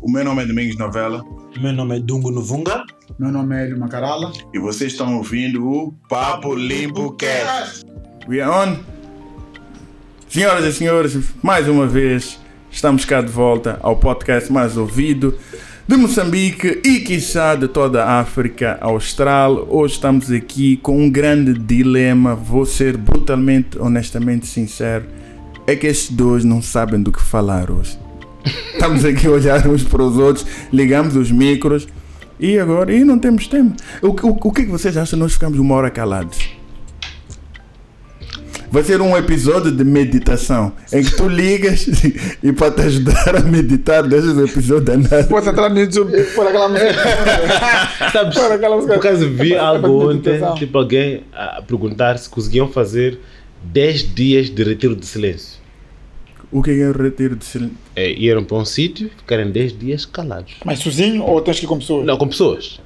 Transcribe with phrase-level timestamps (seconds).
[0.00, 1.24] O meu nome é Domingos Novela
[1.60, 2.84] Meu nome é Dungo Novunga.
[3.18, 4.32] Meu nome é Hélio Macarala.
[4.52, 7.84] e vocês estão ouvindo o Papo Limpo Cast.
[8.28, 8.76] We are on.
[10.28, 12.38] Senhoras e senhores, mais uma vez
[12.70, 15.38] estamos cá de volta ao podcast mais ouvido
[15.86, 19.66] de Moçambique e quiçá de toda a África Austral.
[19.68, 25.04] Hoje estamos aqui com um grande dilema, vou ser brutalmente, honestamente sincero,
[25.66, 27.98] é que estes dois não sabem do que falar hoje.
[28.44, 31.86] Estamos aqui a olhar uns para os outros, ligamos os micros
[32.40, 33.74] e agora e não temos tema.
[34.00, 35.18] O, o, o que é que vocês acham?
[35.18, 36.38] Nós ficamos uma hora calados.
[38.70, 41.86] Vai ser um episódio de meditação em que tu ligas
[42.42, 45.24] e para te ajudar a meditar, deixas o episódio da nada.
[45.24, 46.94] Posso entrar no YouTube por aquela música.
[48.10, 48.94] Sabes, Por aquela música.
[48.94, 53.20] por acaso vi É algo ontem, tipo alguém a perguntar se conseguiam fazer
[53.62, 55.60] 10 dias de retiro de silêncio.
[56.52, 57.76] O que é o retiro de silêncio?
[57.96, 60.52] É, iam para um sítio e ficarem 10 dias calados.
[60.64, 62.04] Mas sozinho ou tens que ir com pessoas?
[62.04, 62.78] Não, com pessoas.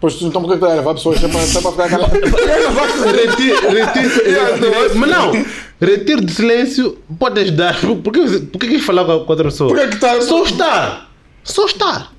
[0.00, 1.20] Pois tu então por que tu vai levar pessoas?
[1.20, 2.16] Só para, só para ficar calado.
[2.16, 5.32] Eu não gosto de Retiro, mas não,
[5.80, 7.78] retiro de silêncio pode ajudar.
[7.80, 9.74] Por que, por que falar com outra pessoa?
[9.74, 11.10] Por que tá- Só estar.
[11.44, 12.12] Só estar.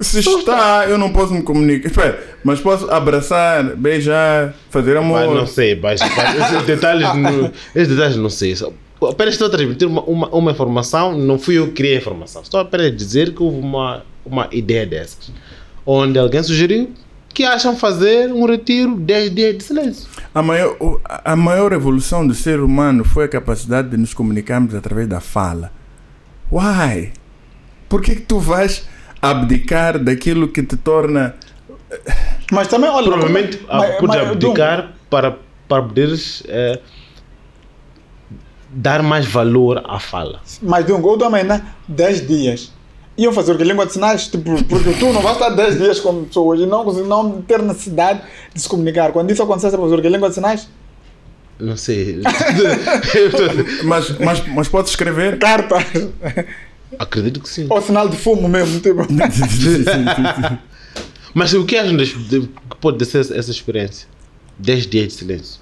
[0.00, 1.88] Se está, eu não posso me comunicar.
[1.88, 5.26] Espera, mas posso abraçar, beijar, fazer amor.
[5.26, 8.56] Mas não sei, mas, mas esses detalhes, não, esses detalhes não sei.
[9.08, 12.42] Apenas estou a transmitir uma, uma, uma informação, não fui eu que criei a informação.
[12.42, 15.32] Estou apenas a dizer que houve uma, uma ideia dessas.
[15.86, 16.90] Onde alguém sugeriu
[17.32, 20.08] que acham fazer um retiro 10 dias de silêncio.
[20.34, 20.76] A maior,
[21.24, 25.72] a maior evolução do ser humano foi a capacidade de nos comunicarmos através da fala.
[26.50, 27.12] Why?
[27.88, 28.84] Por que, que tu vais
[29.20, 31.34] abdicar daquilo que te torna.
[32.50, 33.08] Mas também, olha.
[33.08, 35.36] Provavelmente mas- mas, abdicar para,
[35.68, 36.80] para poderes eh,
[38.70, 40.40] dar mais valor à fala.
[40.60, 41.62] Dum, mas Dungo, eu também, né?
[41.88, 42.72] 10 dias.
[43.18, 43.64] Iam fazer o que?
[43.64, 44.28] Língua de sinais?
[44.28, 48.22] Tipo, porque tu não vais estar 10 dias com pessoas e não, não ter necessidade
[48.54, 49.12] de se comunicar.
[49.12, 50.08] Quando isso acontece, vai fazer o que?
[50.08, 50.68] Língua de sinais?
[51.58, 52.22] Não sei.
[53.14, 55.38] Eu Mas, mas, mas podes escrever?
[55.38, 55.84] Cartas.
[56.98, 57.66] Acredito que sim.
[57.68, 58.80] Ou sinal de fumo mesmo.
[58.80, 59.06] Tipo.
[61.32, 64.08] Mas o que acham de, que pode ser essa, essa experiência?
[64.58, 65.60] 10 dias de silêncio.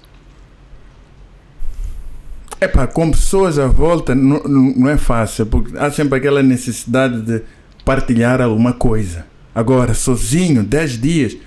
[2.61, 7.21] Epá, com pessoas à volta não, não não é fácil, porque há sempre aquela necessidade
[7.21, 7.41] de
[7.85, 9.25] partilhar alguma coisa.
[9.55, 11.37] Agora, sozinho, 10 dias,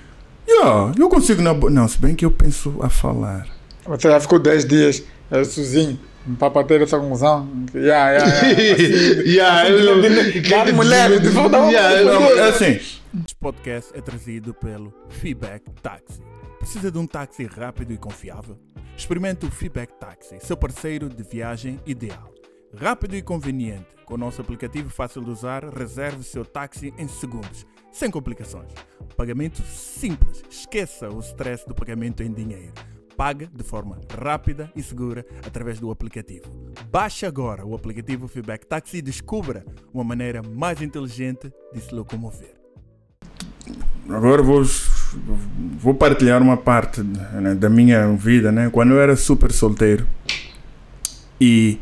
[0.48, 1.42] yeah, eu consigo.
[1.42, 3.46] Na, bo- não, se bem que eu penso a falar.
[3.86, 5.98] Você já ficou 10 dias eh, sozinho.
[6.38, 7.48] Para ter essa conclusão.
[7.74, 9.22] Yeah, yeah, yeah.
[9.66, 12.64] Yeah, eu- de mulher, de volta a Yeah, eu- Não, é assim.
[13.24, 16.20] Este podcast é trazido pelo Feedback Taxi.
[16.60, 18.56] Precisa de um táxi rápido e confiável?
[18.96, 22.32] Experimente o Feedback Taxi, seu parceiro de viagem ideal.
[22.74, 27.66] Rápido e conveniente, com o nosso aplicativo fácil de usar, reserve seu táxi em segundos,
[27.90, 28.72] sem complicações.
[29.16, 32.72] Pagamento simples, esqueça o stress do pagamento em dinheiro.
[33.16, 36.50] Pague de forma rápida e segura através do aplicativo.
[36.90, 42.54] Baixe agora o aplicativo Feedback Taxi e descubra uma maneira mais inteligente de se locomover.
[44.08, 44.62] Agora vou,
[45.78, 48.68] vou partilhar uma parte né, da minha vida, né?
[48.70, 50.06] Quando eu era super solteiro
[51.40, 51.78] e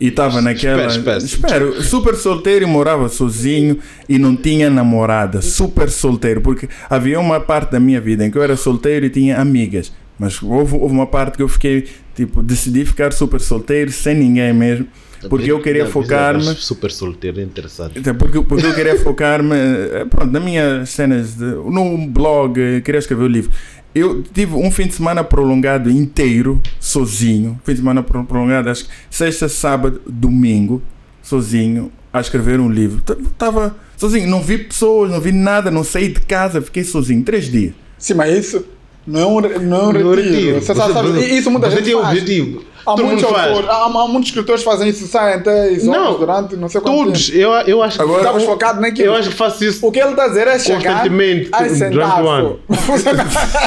[0.00, 0.86] e estava naquela.
[0.86, 1.18] espera.
[1.18, 5.40] Espero, super solteiro e morava sozinho e não tinha namorada.
[5.40, 9.10] Super solteiro, porque havia uma parte da minha vida em que eu era solteiro e
[9.10, 9.92] tinha amigas.
[10.18, 14.52] Mas houve, houve uma parte que eu fiquei, tipo, decidi ficar super solteiro, sem ninguém
[14.52, 14.86] mesmo,
[15.28, 16.42] porque eu queria focar-me.
[16.42, 17.98] Super solteiro, interessante.
[17.98, 22.80] Então, porque, porque eu queria focar-me eh, pronto, nas minhas cenas, de, no blog, eh,
[22.80, 23.50] queria escrever o livro.
[23.94, 27.60] Eu tive um fim de semana prolongado inteiro, sozinho.
[27.64, 30.82] Fim de semana pro- prolongado, acho que sexta, sábado, domingo,
[31.22, 33.02] sozinho, a escrever um livro.
[33.30, 37.50] Estava sozinho, não vi pessoas, não vi nada, não saí de casa, fiquei sozinho, três
[37.50, 37.72] dias.
[37.98, 38.64] Sim, mas isso
[39.06, 40.14] não é um, re- não é um retiro.
[40.14, 40.60] retiro.
[40.60, 42.08] Você, sabe, sabe, isso muita você gente tem faz.
[42.08, 42.64] objetivo.
[42.86, 43.48] Há Todo muitos, mundo faz.
[43.48, 46.80] autores, há, há muitos escritores que fazem isso, saem até as Não, durante não sei
[46.80, 47.26] quanto Todos.
[47.30, 47.38] tempo.
[47.38, 48.02] Eu, eu acho que.
[48.02, 49.08] Agora- Estavas focado naquilo.
[49.08, 49.86] eu acho que faço isso.
[49.86, 51.50] O que ele está a dizer é chegar Constantemente,
[51.90, 52.60] durante o ano.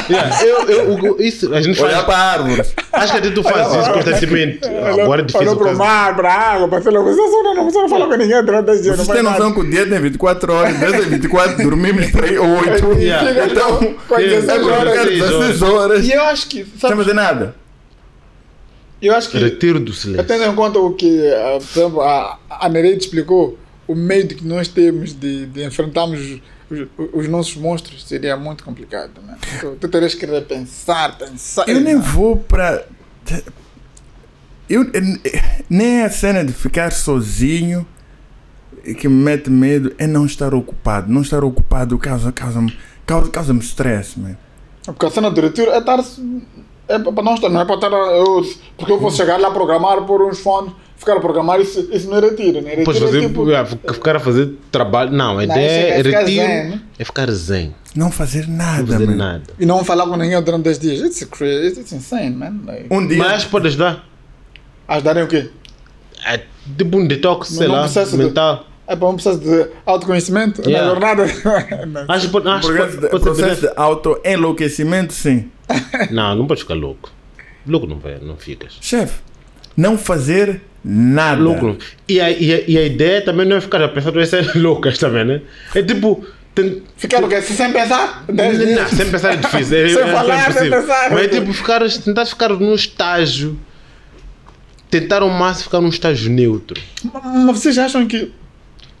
[0.08, 2.06] Yeah, eu, eu, eu- isso, a gente Olhar faz.
[2.06, 2.62] para a árvore.
[2.92, 4.60] Acho que até tu fazes isso constantemente.
[5.02, 5.48] Agora é difícil.
[5.48, 8.06] Olhou para o mar, para a água, para falar, você só não, você não fala
[8.06, 8.92] com ninguém durante esse dia.
[8.94, 12.38] Vocês não têm noção que o dia tem 24 horas, dessas 24 dormimos para aí
[12.38, 12.92] 8.
[12.98, 13.46] Yeah.
[13.46, 14.96] Então, com é, 16 é, horas.
[14.96, 16.04] é, 16 horas.
[16.06, 17.54] E eu acho que, Sem sabe, fazer nada.
[19.00, 20.26] Eu acho que Retiro do silêncio.
[20.26, 24.44] tendo em conta o que ah, por exemplo, a, a Nereide explicou, o medo que
[24.44, 26.40] nós temos de, de enfrentarmos
[26.70, 29.20] os, os nossos monstros seria muito complicado.
[29.26, 29.36] Né?
[29.60, 31.68] Tu, tu terias que repensar, pensar.
[31.68, 32.86] Eu nem vou para.
[34.68, 34.84] Eu,
[35.68, 37.86] nem a cena de ficar sozinho
[38.98, 41.10] que me mete medo é não estar ocupado.
[41.10, 42.66] Não estar ocupado causa, causa,
[43.06, 44.36] causa, causa-me stress, man.
[44.84, 46.04] Porque a cena de retiro é estar.
[46.88, 47.90] É para não estar, não é para estar.
[47.90, 48.42] Eu,
[48.76, 52.16] porque eu vou chegar lá programar por uns fones, ficar a programar, isso, isso não
[52.16, 52.70] é retiro, né?
[52.76, 55.10] Retiro é fazer, tipo- é, ficar a fazer trabalho.
[55.12, 56.46] Não, a Não, ideia é é ficar retiro.
[56.46, 56.80] zen, né?
[56.98, 57.74] É ficar zen.
[57.94, 59.16] Não fazer nada, Não fazer man.
[59.16, 59.42] nada.
[59.58, 61.00] E não falar com ninguém durante 10 dias.
[61.00, 62.54] It's, crazy, it's insane, man.
[62.66, 63.18] Like, Um dia.
[63.18, 64.04] Mas pode ajudar.
[64.86, 65.50] ajudarem o quê?
[66.26, 66.40] É
[66.76, 68.64] tipo um detox, sei não lá, precisa de- mental.
[68.88, 70.86] É para um processo de autoconhecimento Yeah.
[70.88, 71.26] na jornada.
[71.86, 72.00] Não.
[72.08, 75.50] Acho acho que processo de, pode processo de auto-enlouquecimento, sim.
[76.10, 77.10] Não, não pode ficar louco.
[77.66, 78.78] Louco não vai, não ficas.
[78.80, 79.20] Chefe,
[79.76, 81.38] não fazer nada.
[81.42, 81.76] Louco não.
[82.08, 84.56] E a, e, a, e a ideia também não é ficar a pensar duas ser
[84.56, 85.42] loucas também, né?
[85.74, 86.24] É tipo.
[86.54, 87.42] Tem, Ficar o quê?
[87.42, 88.24] Sem pensar?
[88.26, 89.76] 10 não, sem pensar é difícil.
[89.76, 90.80] É, Sem é falar, sem impossível.
[90.80, 91.10] pensar.
[91.10, 93.58] Mas é tipo ficar, tentar ficar num estágio.
[94.90, 96.80] Tentar ao máximo ficar num estágio neutro.
[97.44, 98.32] Mas vocês acham que.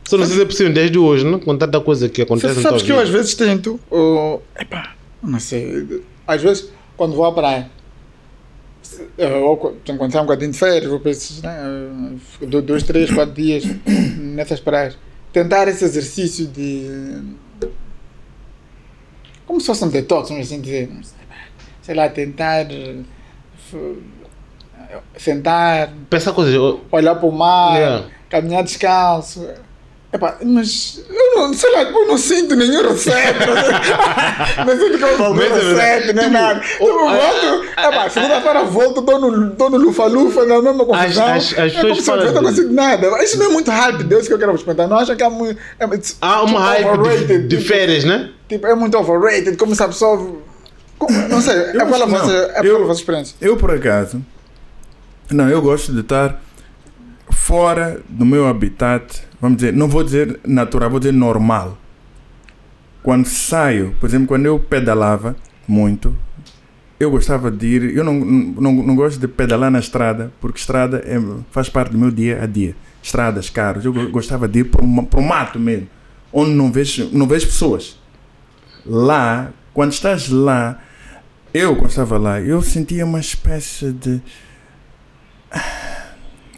[0.08, 1.38] Só não sei se é possível desde hoje, não?
[1.38, 3.78] Com tanta coisa que acontece Você sabes que eu às vezes tento.
[3.90, 6.02] Oh, epá, não sei.
[6.26, 7.70] Às vezes, quando vou à praia,
[9.44, 9.76] ou
[10.10, 12.16] sai um bocadinho de férias, vou esses, né,
[12.64, 13.64] dois, três, quatro dias
[14.16, 14.96] nessas praias.
[15.30, 16.86] Tentar esse exercício de.
[19.44, 20.90] Como se fosse um detox, vamos assim dizer.
[21.82, 22.66] Sei lá, tentar.
[25.18, 26.54] sentar, Pensar coisas.
[26.90, 28.06] olhar para o mar, Yeah.
[28.30, 29.46] caminhar descalço.
[30.10, 33.46] Epá, mas eu não sei lá, eu não sinto nenhum receito.
[34.66, 35.74] não sinto é verdade.
[35.74, 36.62] receito, nem nada.
[36.80, 41.26] Eu ah, volto, epá, segunda-feira volto, dou no, lufa-lufa, na mesma confusão.
[41.26, 43.22] as- as é como se eu não consigo nada.
[43.22, 44.88] Isso não é muito hype, Deus que eu quero vos perguntar.
[44.88, 45.60] Não acha que é muito.
[45.78, 48.30] É, it's Há uma hype de, overrated, de tipo, férias, né?
[48.48, 50.36] Tipo, é muito overrated, como se a pessoa.
[50.98, 53.36] como- não sei, é pela vossa, é Eu- pela vossa experiência.
[53.42, 54.24] Eu, por acaso,
[55.30, 56.40] não, eu gosto de estar
[57.30, 61.76] fora do meu habitat, vamos dizer, não vou dizer natural, vou dizer normal.
[63.02, 65.36] Quando saio, por exemplo, quando eu pedalava
[65.66, 66.16] muito,
[67.00, 70.98] eu gostava de ir, eu não, não, não gosto de pedalar na estrada, porque estrada
[71.06, 71.16] é,
[71.50, 72.74] faz parte do meu dia a dia.
[73.02, 75.88] Estradas, carros, eu go- gostava de ir para o mato mesmo,
[76.32, 77.98] onde não vejo, não vejo pessoas.
[78.84, 80.82] Lá, quando estás lá,
[81.54, 84.20] eu, quando estava lá, eu sentia uma espécie de.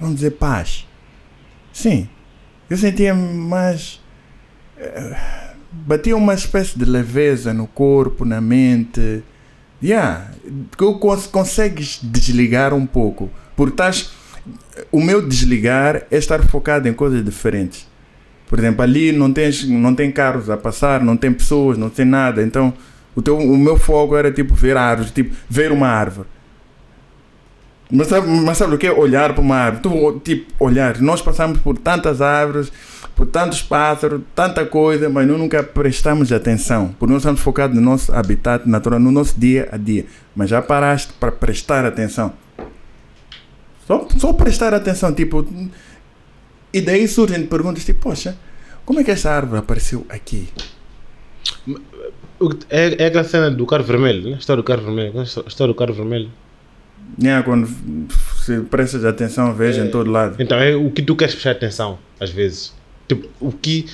[0.01, 0.87] Vamos dizer, paz.
[1.73, 2.09] Sim.
[2.71, 4.01] Eu sentia mais.
[4.79, 5.17] eh,
[5.73, 9.23] Batia uma espécie de leveza no corpo, na mente.
[9.83, 10.31] Yeah.
[10.77, 13.29] Que cons consegues desligar um pouco.
[13.57, 14.11] Porque estás.
[14.91, 17.87] O meu desligar é estar focado em coisas diferentes.
[18.49, 22.05] Por exemplo, ali não, tens, não tem carros a passar, não tem pessoas, não tem
[22.05, 22.43] nada.
[22.43, 22.73] Então,
[23.15, 26.27] o, teu, o meu foco era tipo ver árvores, tipo ver uma árvore.
[27.91, 29.83] Mas sabe, mas sabe o que é olhar para uma árvore?
[29.83, 31.01] Tu, tipo, olhar.
[31.01, 32.71] Nós passamos por tantas árvores,
[33.17, 36.95] por tantos pássaros, tanta coisa, mas nós nunca prestamos atenção.
[36.99, 40.07] Porque nós estamos focados no nosso habitat natural, no nosso dia a dia.
[40.37, 42.33] Mas já paraste para prestar atenção.
[43.87, 45.45] Só, só prestar atenção, tipo.
[46.73, 48.37] E daí surgem perguntas tipo, poxa,
[48.85, 50.49] como é que essa árvore apareceu aqui?
[52.71, 54.37] É, é aquela cena do carro vermelho, né?
[54.37, 55.19] A história do carro vermelho.
[55.19, 56.31] A história do carro vermelho.
[57.23, 57.69] Yeah, quando
[58.45, 60.37] se prestas atenção, veja em todo lado.
[60.39, 62.73] Então é o que tu queres prestar atenção, às vezes.
[63.09, 63.87] Tipo, o que.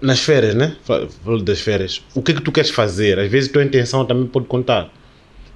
[0.00, 0.76] Nas férias, né?
[0.84, 2.02] Fa- Falo das férias.
[2.14, 3.18] O que é que tu queres fazer?
[3.18, 4.90] Às vezes tua intenção também pode contar.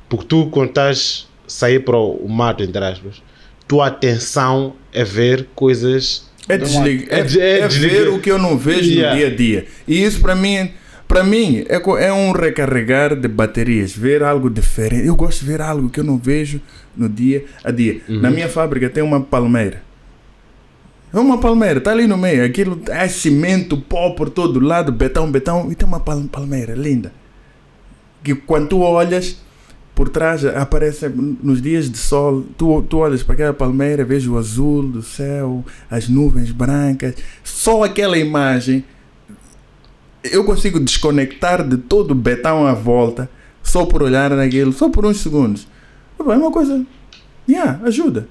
[0.09, 3.23] Porque tu, quando estás a sair para o mato, entre aspas,
[3.67, 6.29] tua atenção é ver coisas.
[6.47, 9.13] É, desligar, é, É é é ver o que eu não vejo Yeah.
[9.15, 9.67] no dia a dia.
[9.89, 10.73] E isso para mim,
[11.09, 15.07] para mim é, é um recarregar de baterias, ver algo diferente.
[15.07, 16.61] Eu gosto de ver algo que eu não vejo
[16.97, 18.01] no dia a dia.
[18.09, 19.83] Na minha fábrica tem uma palmeira.
[21.13, 22.45] É uma palmeira, está ali no meio.
[22.45, 27.13] Aquilo é cimento, pó por todo lado, betão, betão, e tem uma pal- palmeira linda.
[28.23, 29.37] Que quando tu olhas,
[29.95, 34.37] por trás aparece nos dias de sol, tu, tu olhas para aquela palmeira, vês o
[34.37, 38.85] azul do céu, as nuvens brancas, só aquela imagem
[40.25, 43.29] eu consigo desconectar de todo o betão à volta
[43.63, 45.69] só por olhar naquilo, só por uns segundos.
[46.19, 46.85] É uma coisa,
[47.49, 48.29] yeah, ajuda.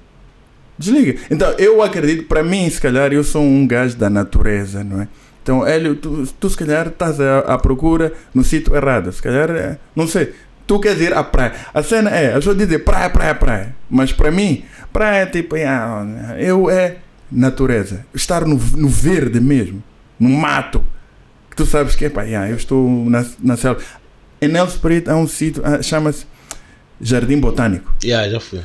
[0.78, 1.20] Desliga.
[1.30, 5.08] Então eu acredito, para mim, se calhar, eu sou um gajo da natureza, não é?
[5.44, 9.12] Então, Hélio, tu, tu se calhar estás à, à procura no sítio errado.
[9.12, 10.32] Se calhar, é, não sei,
[10.66, 11.52] tu queres ir à praia.
[11.74, 13.76] A cena é, as pessoas dizem praia, praia, praia.
[13.90, 16.06] Mas para mim, praia é tipo, ah,
[16.38, 16.96] eu é
[17.30, 18.06] natureza.
[18.14, 19.82] Estar no, no verde mesmo,
[20.18, 20.82] no mato.
[21.50, 23.82] Que tu sabes que, pá, yeah, eu estou na, na selva.
[24.40, 26.24] Em Nelson Preto há um sítio, ah, chama-se
[27.00, 28.60] Jardim Botânico Yeah, já fui.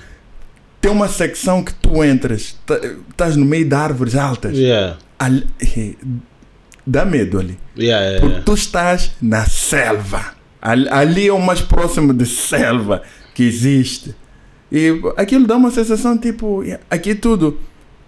[0.82, 4.58] tem uma secção que tu entras, tá- estás no meio de árvores altas.
[4.58, 4.98] Yeah.
[5.18, 5.96] ali- eh,
[6.88, 7.58] dá medo ali.
[7.78, 10.34] Yeah, yeah, Porque tu estás na selva.
[10.62, 13.02] Ali, ali é o mais próximo de selva
[13.34, 14.16] que existe.
[14.72, 17.60] E aquilo dá uma sensação tipo, aqui tudo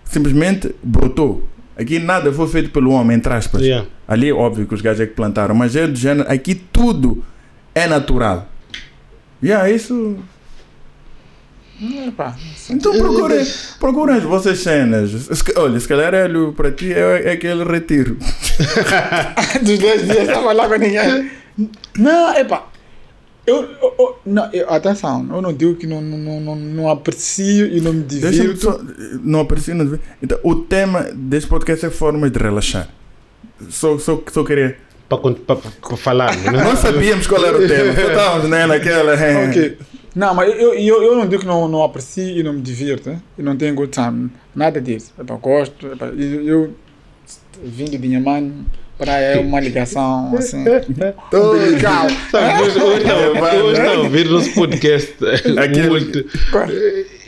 [0.03, 1.47] simplesmente brotou.
[1.77, 3.61] Aqui nada foi feito pelo homem, entre aspas.
[4.07, 7.23] Ali é óbvio que os gajos é que plantaram, mas é do género, aqui tudo
[7.73, 8.50] é natural.
[9.41, 10.17] E yeah, isso.
[12.07, 12.35] Epá,
[12.69, 13.43] Então procurem,
[13.79, 15.11] procurem as vossas cenas.
[15.55, 18.17] Olha, se calhar Hélio, para ti é, é aquele retiro.
[19.63, 21.31] dos 10 dias estava lá com ninguém.
[21.97, 22.67] Não, epá.
[23.47, 27.65] Eu, eu- eu- não, eu- atenção, eu não digo que não, não, não, não, aprecio
[27.65, 28.61] e não me divirto.
[28.61, 28.79] só.
[29.23, 32.87] Não apareci, não devia- Então, o tema deste podcast é formas de relaxar.
[33.69, 34.77] Só, só, só queria.
[35.17, 36.35] Para falar.
[36.37, 36.51] Né?
[36.63, 37.93] Não sabíamos qual era o tema.
[37.95, 39.13] Só estávamos né, naquela.
[39.13, 39.77] eh, Ok.
[40.13, 43.09] Não, mas eu, eu, eu não digo que não, não aprecio e não me divirto.
[43.09, 43.21] hein?
[43.37, 44.29] E não tenho good time.
[44.53, 45.13] Nada disso.
[45.19, 45.87] Epá, gosto.
[45.87, 46.75] Epá, eu, eu
[47.63, 48.65] vindo de Inhamane,
[48.97, 50.63] para é uma ligação assim.
[51.33, 52.07] umbilical.
[52.29, 55.15] Sabe, hoje, está a ouvir nosso podcast
[55.57, 56.25] Aquele- muito.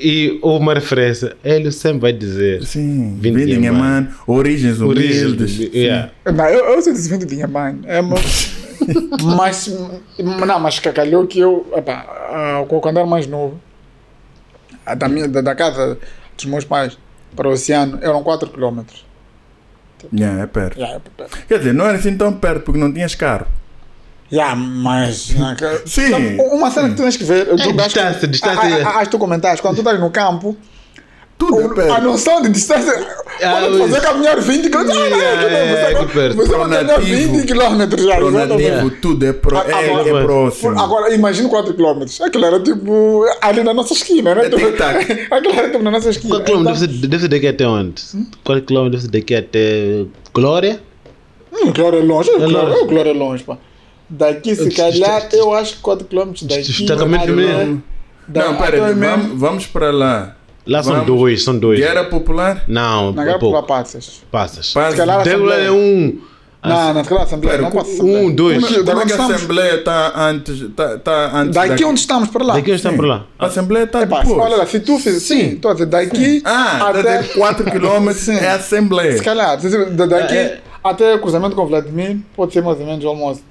[0.05, 1.37] E uma referência.
[1.41, 2.61] Ele sempre vai dizer.
[2.65, 4.09] Sim, Vindo de mano.
[4.27, 5.57] Origens humildes.
[5.73, 6.11] Yeah.
[6.25, 7.79] Não, eu, eu sou desse vindo de Inhamane.
[7.85, 8.51] É, mas,
[9.23, 9.67] mas,
[10.19, 13.57] não, mas calhou que eu, epá, ah, quando era mais novo,
[14.85, 15.97] a da, minha, da, da casa
[16.35, 16.97] dos meus pais
[17.33, 18.81] para o oceano eram 4 km.
[20.13, 20.77] Yeah, é perto.
[20.77, 20.99] Já,
[21.47, 23.47] Quer dizer, não era assim tão perto porque não tinhas carro.
[24.31, 25.33] Já, mas.
[25.85, 26.09] Sim.
[26.09, 27.47] Sabe, Uma cena que tu tens que ver.
[27.47, 28.61] Eu acho que- distância, distância.
[28.87, 30.55] a- a- As tu comentaste, quando tu estás no campo,
[31.37, 32.01] Tudo é o- a perto.
[32.03, 32.93] noção de distância.
[33.41, 36.83] Ah, Quando tu fazer caminhar 20 km, ah, Yeah, é, você é você vai caminhar
[36.83, 37.33] nativo.
[37.33, 38.89] 20 km já.
[39.01, 40.79] Tudo é, pro, é, Agora- é próximo.
[40.79, 42.03] Agora, imagina 4 km.
[42.23, 44.45] Aquilo era tipo ali na nossa esquina, né?
[44.45, 45.27] É tic-tac.
[45.31, 46.35] Aquilo era tipo na nossa esquina.
[46.35, 48.01] Qual quilômetro Então, deve ser, daqui até onde?
[48.43, 50.79] Qual quilômetro deve ser daqui até Glória?
[51.51, 52.81] Hum, Glória é longe, é É Glória, longe.
[52.83, 53.57] é Glória é longe, pá.
[54.09, 56.61] Daqui, se calhar, eu acho que 4 km daqui.
[56.63, 57.33] Destacamento
[58.27, 60.35] da- Não, pera mesmo- vamos, vamos para lá.
[60.65, 61.07] Lá são Vamos.
[61.07, 61.77] dois, são dois.
[61.79, 62.63] Guerra Popular?
[62.69, 63.57] Não, Na Guerra pouco.
[63.59, 64.21] Popular Passas.
[64.31, 64.71] Passas.
[64.71, 64.91] Passa.
[64.91, 65.67] Se calhar a Deve lá Assembleia.
[65.67, 66.19] é um.
[66.63, 67.51] Não, não, se calhar a Assembleia.
[67.57, 68.19] Pera, Não passa Assembleia.
[68.27, 68.63] um, dois.
[68.63, 70.61] Como, é- como é que a estamos- Assembleia está antes?
[70.61, 72.53] Está tá antes Daqui daqui onde estamos para lá.
[72.53, 72.95] Daqui onde Sim.
[72.95, 73.25] por lá.
[73.37, 74.39] A Assembleia está Epá, depois.
[74.39, 75.19] olha lá, se tu fizer.
[75.19, 76.99] Sim, estou a dizer, daqui Ah, até.
[77.17, 78.37] até 4 km Sim.
[78.37, 79.17] é a Assembleia.
[79.17, 80.61] Se calhar, daqui É, é.
[80.81, 83.41] até o cruzamento com Vladimir, pode ser mais ou menos o almoço.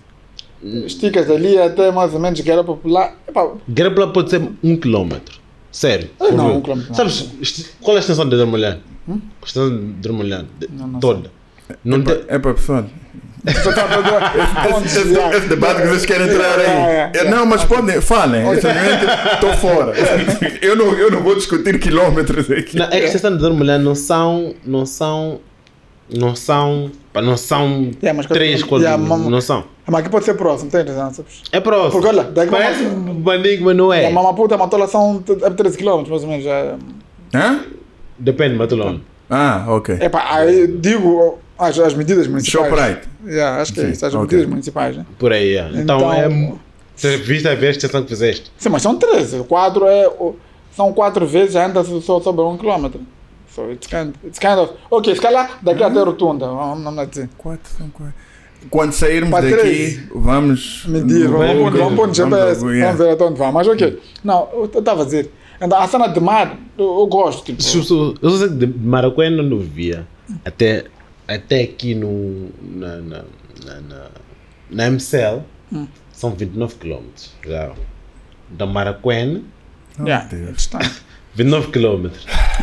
[0.63, 3.15] Esticas dali até mais ou menos Guerra Popular.
[3.29, 5.41] Epá, Guerra lá pode ser um quilômetro.
[5.71, 6.11] Sério.
[6.21, 6.95] Ah, não, um quilômetro.
[6.95, 7.31] Sabes,
[7.81, 8.79] qual é a extensão de Dermolhão?
[9.09, 9.15] A
[9.47, 10.09] extensão de
[10.71, 11.31] Não, não Toda.
[11.85, 12.21] Não tem.
[12.29, 12.85] É para pessoal.
[13.45, 13.51] tá
[14.87, 17.27] Esse, de- esse debate que vocês querem entrar É, é, aí.
[17.27, 17.31] é.
[17.31, 18.43] Não, mas podem, falem.
[18.53, 19.93] Estou fora.
[20.63, 22.77] Eu não, eu não vou discutir quilómetros aqui.
[22.77, 24.55] Não, é que a extensão de Dermolhão não são.
[24.65, 25.41] Não são.
[26.09, 26.91] Não são.
[27.15, 27.91] Não são.
[28.29, 28.99] Três, quatro.
[28.99, 29.65] Mas- Não são.
[29.87, 31.43] Mas aqui pode ser próximo, tem razão, sabes?
[31.51, 31.91] É próximo.
[31.93, 34.11] Porque olha, daqui Parece uma- um bandinho, mas não A é.
[34.11, 36.45] Mamaputa, a Matola são t- é 13 km, mais ou menos.
[36.45, 36.77] Já.
[37.35, 37.61] Hã?
[38.19, 39.01] Depende, Matulão.
[39.29, 39.97] Ah, ok.
[40.01, 42.69] Epá, aí digo as, as medidas municipais.
[42.71, 43.09] Shoprite.
[43.27, 44.23] Yeah, acho que é Sim, isso, as ok.
[44.27, 44.97] medidas municipais.
[44.97, 45.07] Né?
[45.19, 45.69] Por aí, é.
[45.75, 46.53] Então, Então- é.
[46.95, 48.53] Você viste a extensão que fizeste?
[48.59, 49.43] Sim, mas são 13.
[49.45, 50.09] 4 é.
[50.77, 53.01] São 4 vezes, já anda só sobre 1 km.
[53.49, 54.73] So it's kind, it's kind of.
[54.91, 57.29] Ok, se calhar daqui até a rotunda, vamos vamos dizer.
[57.37, 58.15] Quatro, são quatro.
[58.71, 60.85] Quando sairmos daqui, vamos.
[60.87, 62.97] Medir, vamos, Vamos pôr no GPS, Vamos, yeah.
[62.97, 63.53] ver até onde vai.
[63.53, 65.31] Mas ok, não, eu estava a dizer.
[65.61, 67.45] A cena de mar, eu, eu gosto.
[67.45, 70.07] Tipo, Se Eu sou- eu sei que de Maracuã eu não via.
[70.45, 70.85] Até,
[71.29, 73.25] até aqui no, na, na,
[73.65, 74.07] na, na,
[74.71, 75.43] na MCL
[76.13, 77.03] são 29 km.
[77.47, 77.73] Já.
[78.51, 79.41] Da Maracuã,
[80.01, 80.49] yeah, Deus.
[80.49, 81.03] é distante.
[81.35, 82.09] 29 km.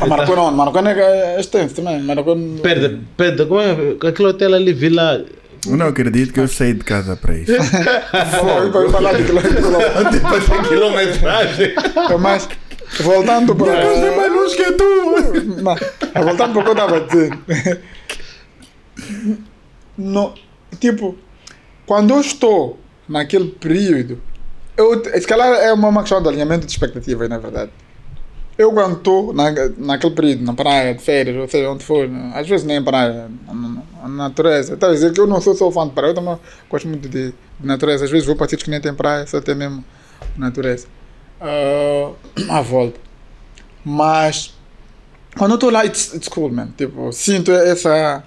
[0.08, 2.00] Maracó não, Maracó é extenso também.
[2.02, 2.36] Maracó.
[2.62, 3.72] Perda, perda, como é?
[4.08, 5.26] Aquele hotel ali, Vila.
[5.68, 7.52] Eu não acredito que eu saí de casa para isso.
[8.72, 10.12] Vou falar de quilômetro.
[10.12, 11.74] Depois de quilometragem.
[12.20, 12.50] Mas,
[13.02, 13.74] voltando para.
[13.74, 15.62] É mais longe que tu.
[15.62, 17.82] Não, voltando para o que eu estava a dizer.
[19.98, 20.34] No,
[20.80, 21.18] tipo,
[21.86, 24.22] quando eu estou naquele período,
[24.78, 27.72] eu, se calhar é uma questão de alinhamento de expectativas, na verdade.
[28.58, 32.48] Eu quando estou na, naquele período, na praia, de férias, ou seja, onde for, às
[32.48, 34.74] vezes nem em praia, na, na- na natureza.
[34.74, 36.38] Estava a dizer que eu não sou só fã de praia, eu também
[36.70, 37.34] gosto muito de, de
[37.68, 38.06] natureza.
[38.06, 39.84] Às vezes vou para sítios que nem tem praia, só tem mesmo
[40.38, 40.88] natureza.
[41.42, 42.12] Ah,
[42.50, 43.00] à volta.
[43.84, 44.54] Mas
[45.38, 46.70] quando eu estou lá, it's, it's cool, man.
[46.78, 48.24] Tipo, sinto essa,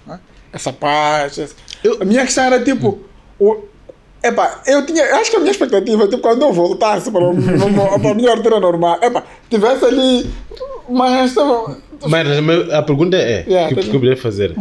[0.52, 1.38] essa paz.
[1.38, 3.00] essa- Eu- A minha questão era tipo.
[3.38, 3.64] O,
[4.24, 5.16] Epá, eu tinha.
[5.16, 8.60] Acho que a minha expectativa, tipo, quando eu voltasse para, no- para a minha rotina
[8.60, 10.30] normal, epá, tivesse ali.
[10.88, 11.34] Mas.
[12.08, 14.54] Mas a pergunta é: Yeah, o que, tá- que eu poderia fazer?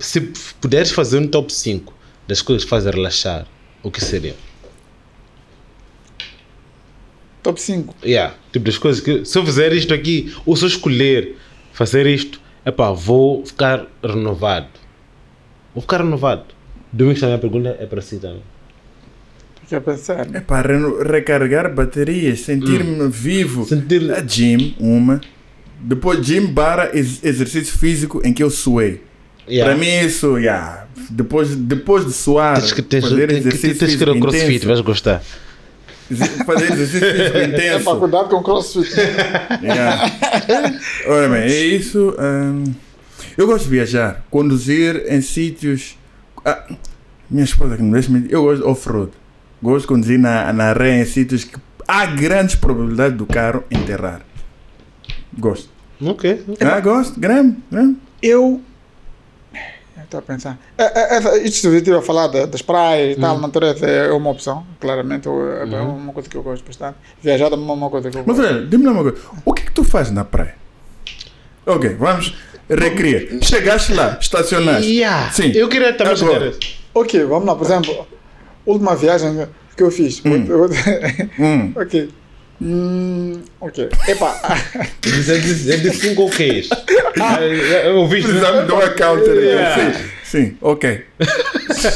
[0.00, 0.20] Se
[0.60, 1.92] puderes fazer um top 5
[2.26, 3.46] das coisas que fazem relaxar,
[3.82, 4.34] o que seria?
[7.42, 7.94] Top 5.
[8.04, 11.36] Yeah, tipo das coisas que se eu fizer isto aqui, ou se eu escolher
[11.72, 14.68] fazer isto, epá, vou ficar renovado.
[15.74, 16.44] Vou ficar renovado.
[16.92, 18.42] Domingos também a pergunta é para si também.
[19.62, 20.26] Fiquei a pensar.
[20.34, 23.64] É para recarregar baterias, sentir-me vivo.
[23.64, 25.20] Sentir- A gym, uma.
[25.80, 29.02] Depois gym barra ex- exercício físico em que eu suei.
[29.50, 29.64] Yeah.
[29.70, 30.86] Para mim isso, yeah.
[31.10, 34.66] depois, depois de suar, Tens que, tens, fazer exercício tens que ir ao crossfit, intenso,
[34.68, 35.22] vais gostar.
[36.46, 37.96] fazer exercício físico É para intenso.
[37.98, 38.90] cuidar com crossfit.
[39.62, 40.10] Yeah.
[41.06, 42.14] Olha bem, é isso.
[42.18, 42.64] hum,
[43.36, 45.96] eu gosto de viajar, conduzir em sítios.
[46.44, 46.64] Ah,
[47.30, 48.26] minha esposa que não deixa me.
[48.30, 49.10] Eu gosto de off-road.
[49.62, 54.22] Gosto de conduzir na, na areia em sítios que há grandes probabilidades do carro enterrar.
[55.38, 55.68] Gosto.
[56.02, 56.44] Ok.
[56.60, 57.96] Ah, gosto, grande, grande.
[58.22, 58.60] Eu.
[60.10, 60.58] Estou a pensar.
[60.76, 63.40] É, é, essa- isto que eu estive a falar da- das praias e tal, Hum.
[63.42, 65.28] natureza é uma opção, claramente.
[65.28, 65.96] É é Uhum.
[65.98, 66.96] uma coisa que eu gosto bastante.
[67.22, 68.52] Viajar também é uma coisa que eu Mas gosto.
[68.52, 69.18] olha, diz-me uma coisa.
[69.44, 70.56] O que é que tu fazes na praia?
[71.64, 72.34] Ok, vamos.
[72.68, 73.38] Recria.
[73.40, 74.90] Chegaste lá, estacionaste.
[74.90, 75.30] Yeah.
[75.30, 75.52] Sim.
[75.54, 76.58] Eu queria também saber isso.
[76.92, 78.06] Ok, vamos lá, por exemplo,
[78.66, 80.20] última viagem que eu fiz.
[80.24, 81.72] Hum.
[81.76, 82.10] ok.
[82.62, 83.88] Hum, ok.
[84.08, 84.38] Epá,
[85.06, 86.68] É de 5 OKs.
[87.84, 89.34] Eu ouvi Precisamos de uma counter.
[89.36, 89.92] Yeah.
[89.94, 91.04] Sim, sim, ok.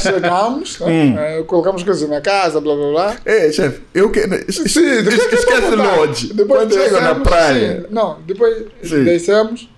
[0.01, 0.87] chegamos, né?
[0.87, 1.15] Hum.
[1.19, 3.15] Eh, colocamos coisas na casa, blá blá blá.
[3.25, 4.29] É, chefe, eu quero.
[4.51, 5.95] Sim, depois Esquece contar.
[5.97, 6.33] lodge.
[6.33, 7.81] Depois Quando chega na praia.
[7.81, 7.87] sim.
[7.93, 9.03] Não, depois Sim.
[9.03, 9.69] descemos.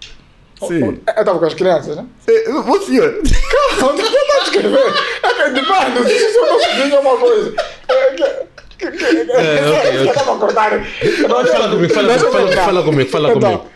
[0.67, 0.79] Sim.
[0.83, 2.05] Eu estava com as crianças, né?
[2.27, 3.19] É, Ô senhor,
[3.83, 4.93] Onde que eu estou a escrever?
[5.23, 7.53] É que depois, não sei se eu não escrevi uma coisa.
[7.89, 8.56] É que-
[10.33, 10.71] a cortar.
[11.27, 12.29] Fala comigo, fala Deixa
[12.63, 13.71] fala, comigo, fala Então, comigo.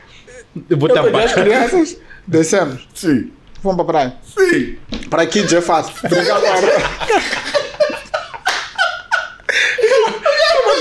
[0.69, 3.31] Eu vou peguei as crianças, descemos, sim,
[3.63, 4.13] fomos para a praia.
[4.23, 4.77] sim.
[5.09, 5.93] Para kids é fácil.
[6.03, 6.55] Brincar com a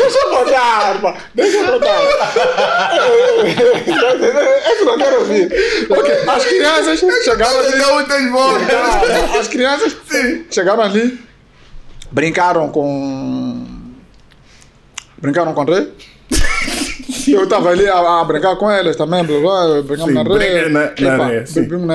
[0.01, 1.15] Deixa eu contar, pá.
[1.35, 1.81] Deixa eu.
[4.73, 5.49] Esse não quero ouvir.
[6.29, 7.79] As crianças chegaram ali.
[7.79, 8.67] Não tem volta.
[8.73, 9.97] Ah, As crianças
[10.51, 11.19] chegaram ali,
[12.11, 13.50] brincaram com.
[15.21, 15.93] Brincaram com rei.
[17.27, 20.35] E eu estava ali a, a brincar com elas também, blá, blá, brincamos Sim, na
[20.35, 20.69] areia.
[20.69, 21.61] na- na sim.
[21.63, 21.95] brincamos na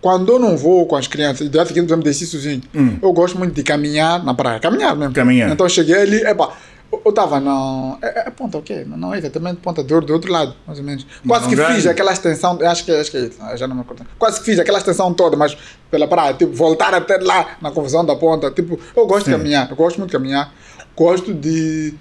[0.00, 2.62] Quando eu não vou com as crianças, dia seguinte eu me sozinho.
[3.02, 5.10] Eu gosto muito de caminhar na praia, caminhar mesmo.
[5.10, 5.14] Hum.
[5.14, 5.50] Caminhar.
[5.50, 6.52] Então eu cheguei ali, epa,
[6.92, 7.98] eu- estava na.
[8.02, 8.84] É, é ponta o quê?
[8.86, 11.06] Não, é exatamente ponta ouro do outro lado, mais ou menos.
[11.26, 11.74] Quase Não, que grande.
[11.74, 14.04] fiz aquela extensão, acho que, acho que é isso, já não me acordo.
[14.18, 15.56] Quase que fiz aquela extensão toda, mas
[15.90, 18.50] pela praia, tipo, voltar até lá na confusão da ponta.
[18.50, 20.52] Tipo, eu gosto de caminhar, eu gosto muito de caminhar.
[20.94, 21.94] Gosto de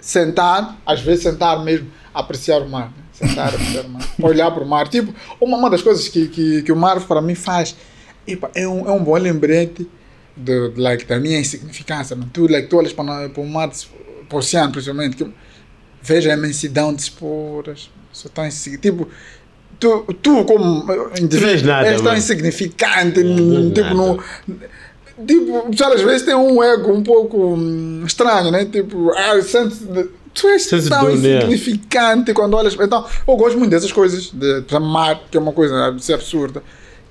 [0.00, 2.86] sentar, às vezes sentar mesmo, apreciar o mar.
[2.88, 3.02] né?
[3.12, 4.02] Sentar, apreciar o mar.
[4.22, 4.88] Olhar para o mar.
[4.88, 7.76] Tipo, uma, uma das coisas que, que, que o mar para mim faz
[8.26, 9.88] epa, é, um, é um bom lembrete
[10.36, 12.14] de, de, like, da minha insignificância.
[12.16, 12.30] Mano.
[12.32, 13.70] Tu, like, tu olhas para, para o mar,
[14.28, 15.32] para o oceano, principalmente, que
[16.02, 17.90] veja a imensidão de esporas.
[18.12, 19.08] Só tão insig- Tipo,
[19.80, 20.84] tu, tu como
[21.20, 22.18] indivíduo, és tão mano.
[22.18, 23.22] insignificante.
[23.22, 24.22] Não tipo, no,
[25.26, 28.64] tipo, pessoal às vezes tem um ego um pouco hum, estranho, né?
[28.64, 29.76] Tipo, ah, sente
[30.34, 31.14] tu és Sente tão né?
[31.14, 32.76] insignificante quando olhas.
[32.80, 36.62] Então, eu gosto muito dessas coisas, de, de mar, que é uma coisa absurda.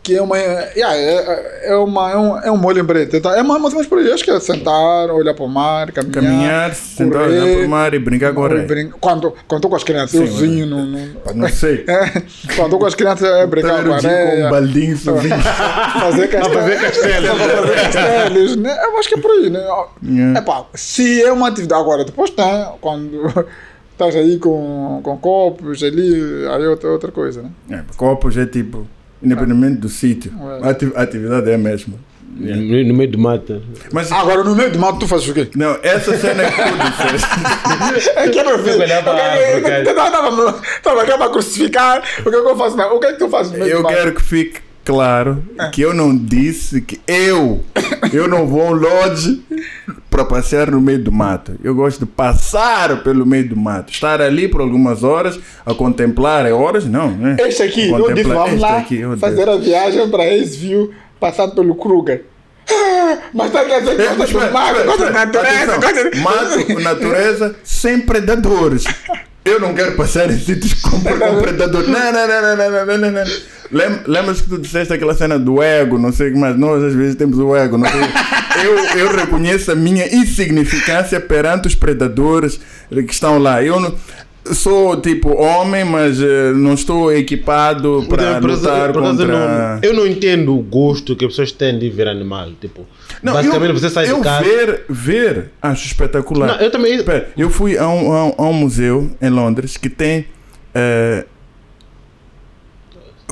[0.04, 0.36] Que é uma.
[0.36, 3.18] Yeah, é, é, uma, é, um, é um bom lembrete.
[3.18, 4.12] Então, é mais ou menos por aí.
[4.12, 6.14] Acho que é sentar, olhar para o mar, caminhar.
[6.24, 8.66] Caminhar, sentar, olhar para o mar e brincar com a areia.
[8.66, 11.86] Brin- Quando estou com as crianças, eu Sim, sozinho, não, não, Não sei.
[11.88, 12.10] é,
[12.56, 14.48] quando estou com as crianças, é brincar com a Estava com areia.
[14.48, 15.38] um baldinho sozinho.
[15.40, 16.54] fazer castelo.
[16.56, 17.30] fazer castelos.
[17.30, 18.78] fazer castelos, né?
[18.84, 19.64] Eu acho que é por aí, né?
[20.04, 20.40] Yeah.
[20.40, 21.80] Epá, se é uma atividade.
[21.80, 23.46] Agora, depois tem, quando
[23.92, 27.50] estás aí com, com copos ali, aí é outra, outra coisa, né?
[27.70, 28.88] É, copos é tipo,
[29.24, 30.32] independente do sítio,
[30.62, 30.68] É.
[30.68, 31.96] a ati- a atividade é a mesma.
[32.34, 32.56] No,
[32.86, 33.62] no meio do mato.
[33.92, 35.50] Mas Agora, no meio do mato, tu fazes o quê?
[35.56, 38.10] não, essa cena que tu disseste.
[38.26, 38.88] Eu quero ver.
[38.88, 39.84] Cara.
[40.78, 42.02] Estava aqui para crucificar.
[42.26, 42.78] O que é que eu faço?
[42.78, 42.96] Não?
[42.96, 43.96] O que é que tu fazes no meio Eu do mato?
[43.96, 44.60] quero que fique
[44.92, 45.70] claro É.
[45.70, 47.64] que eu não disse que eu,
[48.12, 49.42] eu não vou a um lodge
[50.10, 51.54] para passear no meio do mato.
[51.64, 56.46] Eu gosto de passar pelo meio do mato, estar ali por algumas horas a contemplar,
[56.46, 57.38] é horas não, né?
[57.40, 61.76] Este aqui, eu Contemplar- disse, vamos lá aqui, fazer a viagem para Aceview, passando pelo
[61.76, 62.26] Kruger.
[62.70, 64.52] Ah, Mas tá quer dizer que gosta do
[64.86, 65.80] gosta da espera, natureza, atenção.
[65.80, 66.20] gosta de...
[66.20, 68.84] Mato, natureza, sem predadores.
[69.44, 71.88] Eu não quero passar em sítios com, com predadores.
[71.88, 73.24] Não, não, não, não, não, não, não, não.
[73.72, 76.58] Lem- Lembras que tu disseste aquela cena do ego, não sei o que mais.
[76.58, 77.78] Nós às vezes temos o ego.
[77.78, 78.02] Não sei.
[78.66, 83.64] Eu, eu reconheço a minha insignificância perante os predadores que estão lá.
[83.64, 83.96] Eu não,
[84.46, 89.28] sou tipo homem, mas eh, não estou equipado para acaso- lutar por contra.
[89.28, 92.50] não, eu não entendo o gosto que as pessoas têm de ver animal.
[92.60, 92.86] Tipo,
[93.22, 94.44] Não, basicamente eu, você sai eu de casa.
[94.44, 96.48] ver, ver, acho espetacular.
[96.48, 96.96] Não, eu também.
[96.96, 100.26] Espera, eu fui a um, a um- a um museu em Londres que tem.
[100.74, 101.26] eh,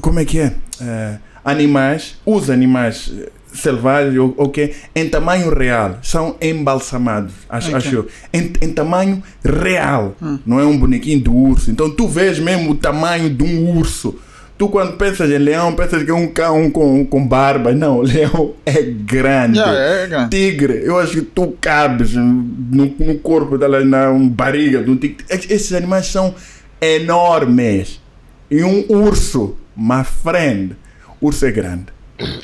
[0.01, 0.53] como é que é?
[0.81, 3.11] Eh, animais, os animais
[3.53, 8.07] eh, selvagens, ou ok, em tamanho real, são embalsamados, acho, acho eu.
[8.33, 11.69] Em, em tamanho real, não é um bonequinho do urso.
[11.71, 14.15] Então tu vês mesmo o tamanho de um urso.
[14.57, 17.71] Tu quando pensas em leão, pensas que é um cão com, com barba.
[17.71, 19.57] Não, o leão é grande.
[19.57, 20.29] Yeah, é grande.
[20.31, 25.23] Tigre, eu acho que tu cabes no, no corpo dela, na barriga de um tigre.
[25.29, 26.35] Es- Esses animais são
[27.03, 28.01] enormes.
[28.51, 30.75] E um urso, my friend,
[31.21, 31.85] urso é grande.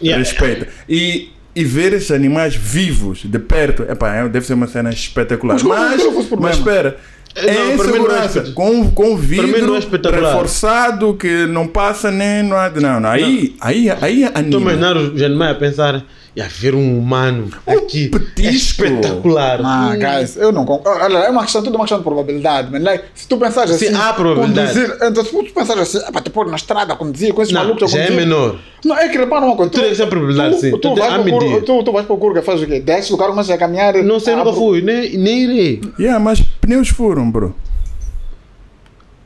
[0.01, 0.17] Yeah.
[0.17, 0.67] Respeita.
[0.87, 5.53] E, e ver esses animais vivos de perto, epá, é- deve ser uma cena espetacular.
[5.55, 6.97] Mas qual- Mas, mas espera.
[7.35, 9.79] Não, É não é segurança, espet- com, com não vidro é
[10.21, 12.79] reforçado que não passa nem nada.
[12.79, 13.09] Não, não.
[13.09, 14.61] Aí, aí, aí Estou a anima.
[14.61, 16.03] imaginar os animais a pensar
[16.35, 18.11] e a ver um humano aqui.
[18.13, 18.83] É petisco.
[18.85, 19.59] espetacular.
[19.63, 19.99] Ah, Hum.
[19.99, 21.03] guys, eu não concordo.
[21.03, 23.87] Olha, é uma questão, tudo uma questão de probabilidade, mas like, se tu pensares Sim,
[23.87, 23.95] assim.
[23.95, 24.73] há probabilidade.
[24.73, 27.53] Conduzir, então, se tu pensares assim, ah, te pôr na estrada a conduzir, com esses
[27.53, 28.25] Não, malucos a já é conduzir.
[28.27, 28.59] menor.
[28.83, 29.71] Não, é que repara uma coisa.
[29.71, 30.71] Tudo isso é probabilidade, tu, sim.
[30.71, 31.63] Tu, Tu vais há para o Kurga, medir.
[31.63, 32.79] tu, tu vais para o Kurga, fazes o quê?
[32.79, 33.93] Desce o carro, começas a caminhar.
[34.03, 35.81] Não sei, ah, nunca pro- fui, nem, nem irei.
[35.99, 37.55] Yeah, mas pneus furam, bro.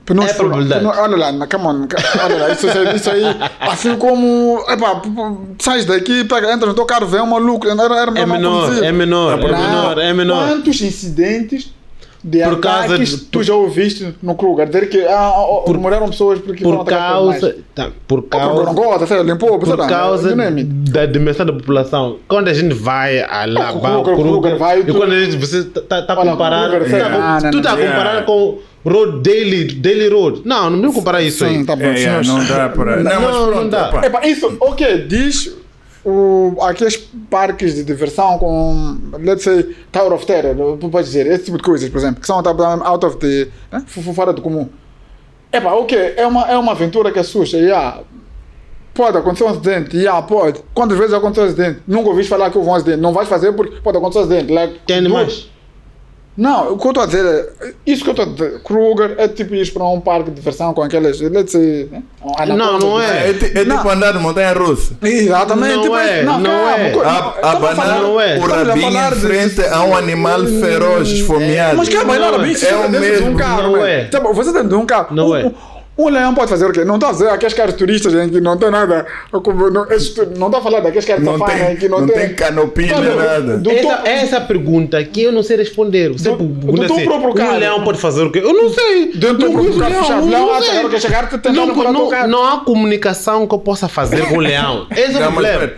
[0.09, 0.85] É probabilidade.
[0.85, 1.87] Pneu- Olha lá, na- come on,
[2.23, 3.23] olha lá, isso, aí- isso aí,
[3.61, 5.09] assim como, epá, p-
[5.59, 8.61] sais daqui, pega, entra no teu carro, vem um maluco, era, era É melhor não
[8.67, 9.59] menor, é menor, é Não.
[9.59, 10.47] menor, é menor.
[10.47, 11.71] Quantos incidentes
[12.23, 14.65] de Por causa de- tu já ouviste no Kruger?
[14.67, 17.55] Dizer que ah, ah, Por- morreram pessoas porque Por por causa.
[17.73, 18.53] Tá, por por causa.
[18.53, 20.35] Gorongota, sei sei Por causa
[20.91, 22.17] da dimensão da população.
[22.27, 25.13] Quando a gente vai a lá, O Kruger, o Kruger, Kruger vai, e tu- quando
[25.13, 26.85] a gente, você está tá Olha, comparando.
[26.89, 27.85] Tá- não, tu está a não.
[27.85, 28.25] comparar Yeah.
[28.25, 30.41] com Road Daily, Daily Road.
[30.45, 31.65] Não, não me comparar isso Sim, aí.
[31.65, 32.27] tá bom, É, senhores.
[32.27, 32.97] não dá para.
[32.97, 33.69] Não, Não, mas não pronto.
[33.69, 33.87] dá.
[33.89, 34.05] epá.
[34.05, 35.55] Epa, isso, ok, diz
[36.05, 36.97] o, aqueles
[37.29, 41.63] parques de diversão com, let's say, Tower of Terror, tu pode dizer, esse tipo de
[41.63, 44.69] coisas, por exemplo, que são out of the, né, fora do comum.
[45.51, 48.01] Epa, ok, é uma, é uma aventura que assusta, yeah.
[48.93, 50.61] Pode acontecer um acidente, yeah, pode.
[50.73, 51.81] Quantas vezes aconteceu um acidente?
[51.87, 52.99] Nunca ouviste falar que houve um acidente.
[52.99, 54.51] Não vais fazer porque pode acontecer um acidente.
[54.51, 55.49] Like, Tem animais.
[56.39, 57.73] Não, o que eu estou a dizer é.
[57.85, 58.61] Isso que eu estou a dizer.
[58.63, 61.19] Kruger é tipo ir para um parque de diversão com aquelas.
[61.19, 61.89] Let's say.
[61.91, 62.01] Né?
[62.55, 63.29] Não, não é.
[63.31, 63.75] É, é Não.
[63.77, 64.93] tipo andar de montanha russa.
[65.01, 65.75] Exatamente.
[65.75, 66.91] Não tipo, é, não calma, é.
[66.91, 68.37] co- A, estamos a a falar- banana, não é.
[68.37, 71.77] o rabinho em de- frente a um animal feroz, esfomeado.
[71.77, 72.51] Mas calma, Não não, não, é.
[72.53, 73.61] É é o mesmo, um carro.
[73.63, 74.05] não é.
[74.05, 75.07] Tá bom, você dentro de um carro.
[75.13, 75.51] Não um, é.
[75.99, 76.85] Um, um leão pode fazer o quê?
[76.85, 79.05] Não está a dizer aqueles caras turistas em que não tem nada.
[79.31, 79.83] como- Não
[80.47, 83.01] está a falar daqueles caras Não safanas tem, em que não, não tem canopia Tá
[83.01, 83.57] nem nada.
[83.57, 86.11] do Essa, topo- essa é pergunta que eu não sei responder.
[86.13, 87.57] Você Do- pergunta do teu assim, próprio carro.
[87.59, 88.39] leão pode fazer o quê?
[88.39, 89.11] Eu não sei.
[89.13, 90.07] Dentro do não próprio carro leão, não
[91.39, 94.87] tá não, não, não há comunicação que eu possa fazer com o leão.
[94.91, 95.71] Esse é o problema.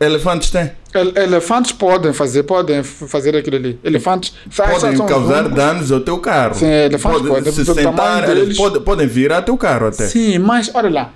[0.00, 0.70] Elefantes têm.
[0.94, 3.78] Ele- Elefantes podem fazer, podem fazer aquilo ali.
[3.82, 6.54] Elefantes Podem são- causar danos ao teu carro.
[6.54, 8.56] Sim, elefantes podem podem, se sentar, eles deles.
[8.56, 10.06] podem, podem virar teu carro até.
[10.06, 11.10] Sim, mas olha lá.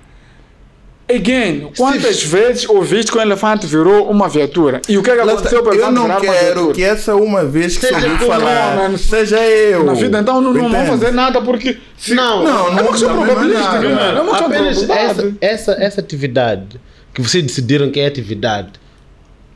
[1.09, 4.81] Again, quantas vezes ouviste que o elefante virou uma viatura?
[4.87, 7.85] E o que é que aconteceu para Eu não quero que essa uma vez que
[7.87, 8.97] Seja ouviu falar, Não, mano.
[8.97, 9.83] seja eu.
[9.83, 10.87] Na vida, então não, não Entende?
[10.87, 11.77] fazer nada porque.
[11.97, 13.89] se- Não, Não, é uma não, questão não, não é probabilística, nada.
[13.89, 14.17] mano.
[14.17, 15.37] É uma questão de Apenas essa, probabilidade.
[15.41, 16.81] essa, essa atividade
[17.13, 18.71] que vocês decidiram que é atividade,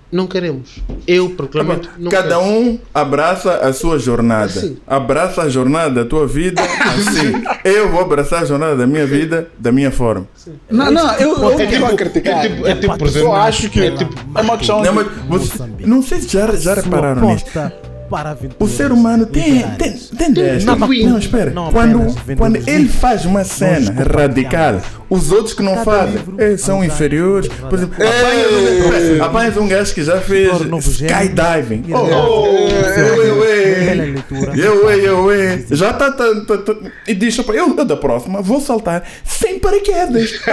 [0.10, 0.78] não queremos.
[1.06, 2.42] Eu, proclamamente, não Cada quero.
[2.50, 4.46] um abraça a sua jornada.
[4.46, 4.78] Assim.
[4.88, 7.44] Abraça a jornada da tua vida assim.
[7.68, 10.26] eu vou abraçar a jornada da minha vida da minha forma.
[10.70, 12.46] Não, não, eu, eu É estou a tipo, criticar.
[12.46, 14.92] é tipo, é tipo, por Eu exemplo, acho que é tipo, é uma questão Não,
[14.94, 14.96] de.
[14.96, 17.46] mas você- não sei se já, já repararam nisso.
[18.10, 20.66] Para O ser humano tem, tem, tem dessa.
[20.66, 21.52] Não, Não, não espera.
[21.52, 26.58] não quando quando ele faz uma cena radical, os outros que não Cada fazem eh,
[26.58, 27.48] são usado inferiores.
[27.48, 30.52] por Por exemplo, apanhas um- apanhas um gajo que já fez
[30.88, 31.84] skydiving.
[31.88, 32.68] Ir Oh, oh,
[34.56, 35.66] eu, eu, eu.
[35.72, 36.12] Já está.
[36.12, 36.76] Tá, tá, tá,
[37.08, 40.40] e diz: "Opa, eu, eu da próxima vou saltar sem paraquedas.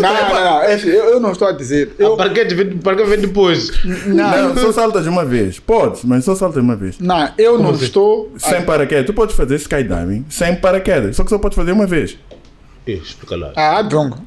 [0.00, 0.62] Não, não, não.
[0.62, 1.90] é assim, Eu, não estou a dizer.
[1.98, 3.70] Eu, para que vem depois?
[4.06, 5.59] Não, só saltas uma vez.
[5.66, 6.98] Podes, mas só saltas uma vez.
[6.98, 7.84] não, eu não assim?
[7.84, 8.32] estou.
[8.36, 9.06] Sem paraquedas.
[9.06, 11.16] Tu podes fazer skydiving sem paraquedas.
[11.16, 12.16] Só que só podes fazer uma vez.
[12.86, 13.52] Explica lá.
[13.56, 14.18] Ah, Drongo.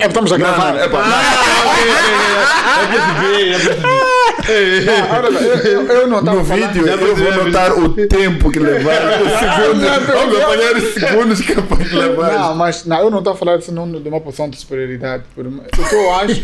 [0.00, 0.76] É, estamos a gravar.
[0.76, 1.22] é lá,
[5.64, 9.24] eu, não estava No vídeo eu vou notar o tempo que levaram.
[10.06, 12.32] Vamos apanhar os segundos que capaz de levar.
[12.38, 15.24] Não, mas não, eu não estou a falar disso de uma posição de superioridade.
[15.36, 16.42] O que eu acho,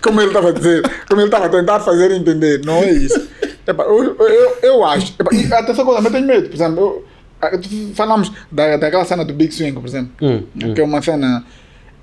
[0.00, 3.28] como ele estava a dizer, como ele estava a tentar fazer entender, não é isso.
[3.66, 5.14] Eu, eu, eu acho.
[5.18, 6.48] Epá, e atenção, eu também tenho medo.
[6.48, 7.04] Por exemplo, eu,
[7.42, 7.50] ah,
[7.94, 10.10] falamos da, daquela cena do Big Swing, por exemplo.
[10.22, 10.42] Hum,
[10.74, 11.44] Que é uma cena.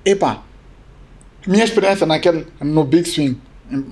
[0.06, 0.42] Epá,
[1.46, 3.36] minha experiência naquele, no Big Swing,
[3.70, 3.84] em, em, em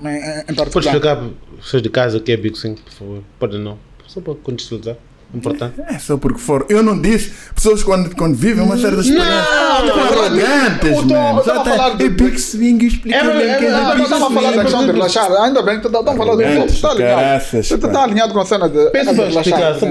[0.54, 0.86] Pode particular.
[0.94, 1.26] explicar para
[1.58, 3.22] as pessoas de casa o que é Big Swing, por favor?
[3.38, 3.78] Pode não.
[4.06, 4.96] Só para contextualizar.
[5.34, 5.74] Importante.
[5.88, 6.64] É só porque for.
[6.68, 7.32] Eu não disse.
[7.52, 9.26] Pessoas quando, quando vivem uma certa experiência.
[9.32, 11.38] não, não, arrogantes, eu tô- mano.
[11.40, 11.96] eu tava Só a falar tá.
[11.96, 14.40] do- É Big Swing explica É, é, é é, Não, Big não estava a falar
[14.42, 14.62] da Swing.
[14.62, 15.32] questão de relaxar.
[15.42, 17.44] Ainda bem que estás a falar do Arrogantes, Está alinhado.
[17.44, 19.40] Você está alinhado com a cena de, Pensa de para relaxar.
[19.40, 19.86] explicar, só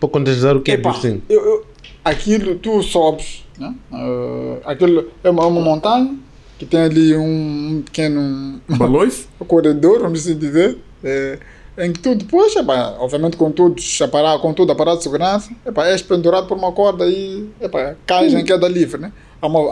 [0.00, 1.22] para, contextualizar o que é Big Swing.
[1.28, 1.66] eu, eu,
[2.04, 3.74] aquilo, tu sobes, né?
[3.92, 6.16] Eh, aquilo é uma, uma montanha
[6.58, 9.28] que tem ali um pequeno Balões?
[9.46, 11.38] corredor, vamos assim dizer, eh,
[11.78, 15.86] em que tu depois, epá, obviamente com tudo, aparato, com tudo aparato de segurança, epá,
[15.86, 19.12] és pendurado por uma corda e epá, cais em queda livre, né?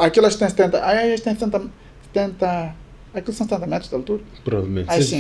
[0.01, 1.63] Aquelas têm 70, ai, as têm 70,
[2.13, 2.75] 70,
[3.15, 4.23] aquilo são 70 metros de altura.
[4.45, 4.87] Provavelmente.
[4.87, 5.19] Vocês sim,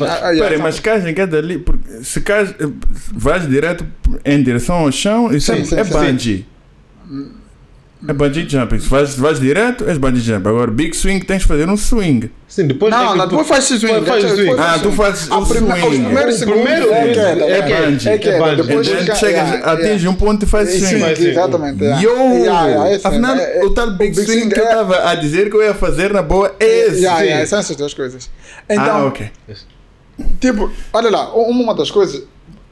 [0.58, 1.58] mas cais em cada ali.
[1.58, 2.66] porque Se cais, eh,
[3.12, 3.86] vais direto
[4.24, 5.84] em direção ao chão, isso Sim, é, sim, é
[6.18, 6.44] sim.
[8.08, 8.78] É bungee jumping.
[8.80, 10.48] Se vais, vais direto, és bungee jump.
[10.48, 12.30] Agora, big swing, tens de fazer um swing.
[12.48, 12.90] Sim, depois.
[12.90, 13.86] Não, é não, depois faz swing.
[14.06, 14.54] Faz depois swing.
[14.58, 14.96] Ah, tu swing.
[14.96, 16.04] fazes A o prime- Os swing.
[16.04, 17.44] primeiros O segundos primeiro é queda.
[17.44, 18.08] é é bungee.
[18.08, 18.46] É queda.
[18.46, 18.56] É.
[18.56, 20.88] Depois chegas, yeah, atinge um ponto e faz yeah.
[20.88, 21.04] swing.
[21.08, 21.30] Sim, swing.
[21.30, 21.84] exatamente.
[21.84, 22.02] yeah.
[22.02, 22.12] Yo!
[22.42, 25.14] Yeah, Afinal, é- é- o tal big, big swing, swing que eu é- estava a
[25.14, 27.02] dizer que eu ia fazer na boa é esse.
[27.02, 28.30] Yeah, yeah, são essas duas coisas.
[28.66, 29.30] Então, ah, ok.
[30.40, 32.22] tipo, olha lá, uma das coisas,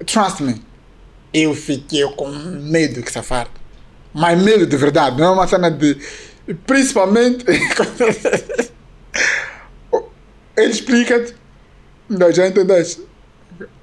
[0.06, 0.54] trust me,
[1.34, 3.46] eu fiquei com medo que safar.
[4.18, 5.96] Mas medo de verdade, não é uma cena de.
[6.66, 7.44] Principalmente.
[10.56, 11.34] Ele explica-te.
[12.34, 13.02] Já entendeste?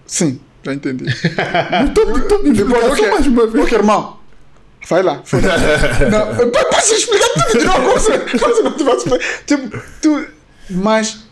[0.06, 1.06] Sim, já entendi.
[1.94, 3.66] Depois, Só mais uma vez.
[3.66, 4.20] ok, irmão.
[4.86, 5.16] Sai lá.
[6.12, 9.44] não, posso explicar tudo de novo, como se, como se não tivesse.
[9.46, 10.28] Tipo, tu.
[10.70, 11.26] Mas.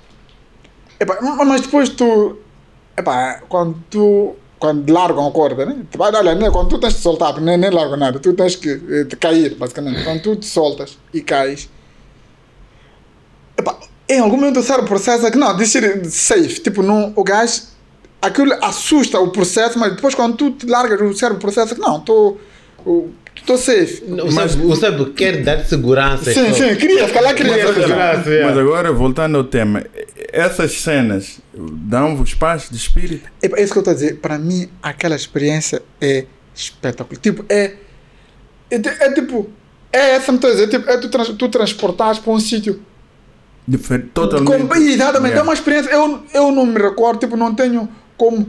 [0.99, 2.39] Epá, mas depois tu.
[2.97, 4.35] Epá, quando tu.
[4.63, 5.85] Quando largam a corda, né?
[5.91, 6.49] Tipo, olha, né?
[6.49, 9.55] quando tu tens de soltar, nem, nem largam nada, tu tens que eh, te cair,
[9.55, 10.05] basicamente.
[10.05, 11.69] Quando tu te soltas e cais.
[13.57, 16.61] Epá, em algum momento o cérebro processa que não, deixa ir safe.
[16.61, 17.73] Tipo, não, o gás.
[18.21, 21.97] Aquilo assusta o processo, mas depois quando tu te largas, o cérebro processa que não,
[21.97, 22.39] estou.
[23.35, 24.03] Estou safe.
[24.07, 26.33] O cérebro, o cérebro quer dar segurança.
[26.33, 26.53] Sim, só.
[26.53, 27.65] sim, queria, se calhar queria.
[27.65, 28.45] Mas- Graças, é.
[28.45, 29.83] Mas agora, voltando ao tema,
[30.31, 33.29] essas cenas dão-vos paz de espírito?
[33.41, 34.17] É é isso que eu estou a dizer.
[34.19, 37.19] Para mim, aquela experiência é espetacular.
[37.19, 37.73] Tipo, é.
[38.71, 39.49] É, é tipo.
[39.91, 40.69] É essa me estou a dizer.
[40.69, 42.81] Tipo, é tu, trans, tu transportares para um sítio.
[43.67, 44.67] Difer totalmente.
[44.67, 45.33] Com, exatamente.
[45.33, 45.39] Yeah.
[45.39, 45.89] É uma experiência.
[45.89, 48.47] Eu, eu não me recordo, tipo, não tenho como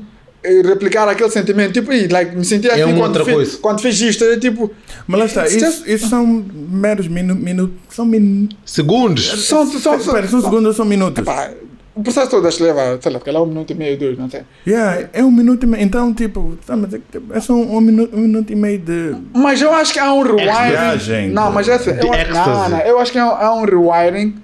[0.64, 1.72] replicar aquele sentimento.
[1.72, 4.24] Tipo, e, like, me senti assim uma quando, fiz, quando fiz isto.
[4.24, 4.70] É tipo.
[5.06, 7.42] Mas lá está, isso, just- isso são meros minutos.
[7.42, 8.56] Minu são minutos.
[8.64, 9.46] Segundos.
[9.46, 11.24] São, são, são, Espera, são segundos ou são minutos?
[11.24, 11.50] Pá,
[11.94, 14.18] o processo todo acho que leva, sei lá, se calhar um minuto e meio, dois,
[14.18, 14.42] não sei.
[14.66, 15.84] Yeah, é um minuto e meio.
[15.84, 17.00] Então, tipo, tá, mas é,
[17.32, 19.14] é só um, minuto, um minuto e meio de.
[19.32, 20.70] Mas eu acho que há um rewiring.
[20.70, 21.92] Viagem, não, mas essa.
[21.92, 24.34] de Eu, acho- não, não, eu acho que há, há um rewiring.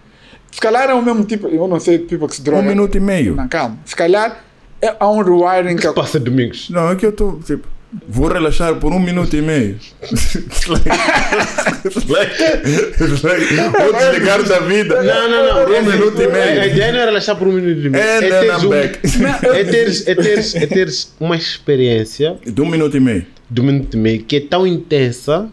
[0.52, 1.48] Se calhar é o mesmo tipo.
[1.48, 2.62] Eu não sei people que se droga.
[2.62, 3.34] Um minuto e meio.
[3.34, 3.78] Não, calma.
[3.84, 4.36] Se calhar
[4.82, 5.88] é, há um rewiring que.
[5.92, 6.68] Passa domingos.
[6.70, 7.66] Não, é que eu estou, tipo,
[8.08, 9.76] vou relaxar por um minuto e meio.
[10.02, 10.88] It's like-
[11.84, 12.42] it's like-
[13.02, 15.02] it's like, vou desligar da vida.
[15.02, 15.64] Não, não, não.
[15.66, 16.72] Por um minuto e A meio.
[16.72, 18.02] ideia não é relaxar por um minuto e meio.
[18.04, 22.96] É, É teres, um- é teres, é teres, é teres uma experiência De um minuto
[22.96, 23.26] e meio.
[23.50, 25.48] de um minuto e meio que é tão intensa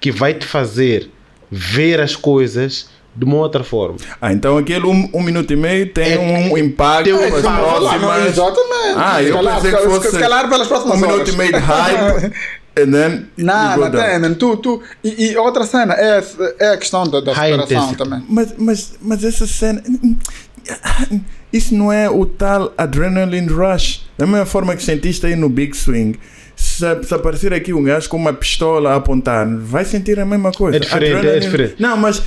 [0.00, 1.08] que vai te fazer
[1.50, 2.88] ver as coisas
[3.20, 3.96] de uma outra forma.
[4.20, 7.42] Ah, então aquele um, um minuto e meio tem É- um impacto tem um impacto.
[7.42, 8.00] próximas.
[8.00, 8.94] Não, exatamente.
[8.96, 11.12] Ah, eu calhar- pensei que se- fosse Se calhar pelas próximas um horas.
[11.12, 12.32] minuto e meio de hype.
[12.80, 13.90] and then down.
[13.90, 14.34] tem.
[14.36, 16.24] Tu, tu, e, e outra cena é,
[16.60, 18.24] é a questão da, da superação também.
[18.28, 19.82] Mas, mas, mas essa cena.
[21.52, 24.08] Isso não é o tal adrenaline rush.
[24.16, 26.18] Da mesma forma que sentiste aí no Big Swing.
[26.54, 30.52] Se, se aparecer aqui um gajo com uma pistola a apontar, vai sentir a mesma
[30.52, 30.76] coisa.
[30.76, 31.74] É diferente, é diferente.
[31.78, 32.22] Não, mas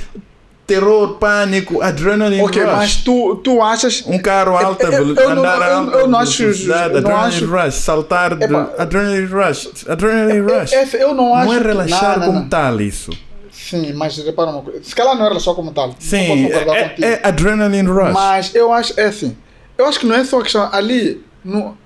[0.66, 2.72] terror, pânico, adrenaline Ok, rush.
[2.72, 4.02] mas tu, tu achas.
[4.06, 6.74] Um carro alta, Eu- eu- velo- eu não- andar eu- eu não acho- eu não
[6.84, 8.70] adrenaline acho- rush, saltar de Epá.
[8.78, 10.72] adrenaline rush, adrenaline rush.
[10.72, 11.46] Essa eu não acho.
[11.46, 12.48] não é relaxar não, não, como não.
[12.48, 13.10] tal isso.
[13.52, 14.82] Sim, mas repara uma coisa.
[14.82, 15.88] Se calhar não era só como tal.
[15.88, 18.12] Não Sim, é, é adrenaline rush.
[18.12, 19.36] Mas eu acho, é assim.
[19.76, 20.68] Eu acho que não é só a questão.
[20.72, 21.76] Ali, no,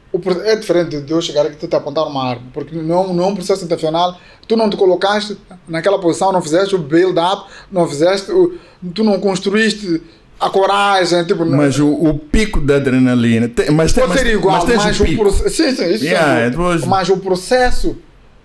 [0.44, 2.42] é diferente de eu chegar aqui e te apontar uma arma.
[2.52, 4.18] Porque não, não é um processo intencional.
[4.46, 5.36] Tu não te colocaste
[5.68, 8.30] naquela posição, não fizeste o build-up, não fizeste.
[8.32, 8.54] O,
[8.94, 10.02] tu não construíste
[10.40, 11.24] a coragem.
[11.24, 13.48] Tipo, Mas o, o pico da adrenalina.
[13.48, 15.22] Tem, mas tem, pode mas, ser igual, mas mas, tens o pico.
[15.22, 15.50] processo.
[15.50, 16.50] Sim, sim, isso Yeah, sim.
[16.52, 17.96] depois- Mas o processo.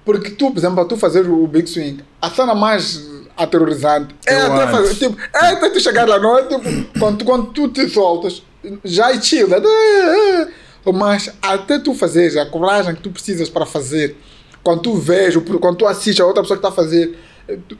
[0.03, 4.33] Porque tu, por exemplo, para tu fazer o Big Swing, a cena mais aterrorizante é
[4.35, 4.95] Eu até fazer.
[4.95, 6.43] Tipo, é até tu chegar lá, não é?
[6.43, 8.43] Tipo, quando, tu- quando tu te soltas,
[8.83, 9.47] já é chill.
[9.53, 10.47] É, é,
[10.91, 14.17] Mas até tu fazeres a coragem que tu precisas para fazer,
[14.63, 17.17] quando tu vês, quando tu assistes a outra pessoa que está a fazer,
[17.47, 17.77] é, tu-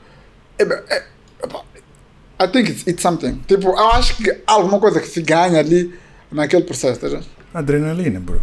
[0.58, 1.04] é, é,
[2.44, 3.40] I think it's, it's something.
[3.46, 5.94] Tipo, eu acho que há alguma coisa que se ganha ali
[6.32, 7.08] naquele processo, tá?
[7.08, 7.24] vendo?
[7.52, 8.40] Adrenalina, bro.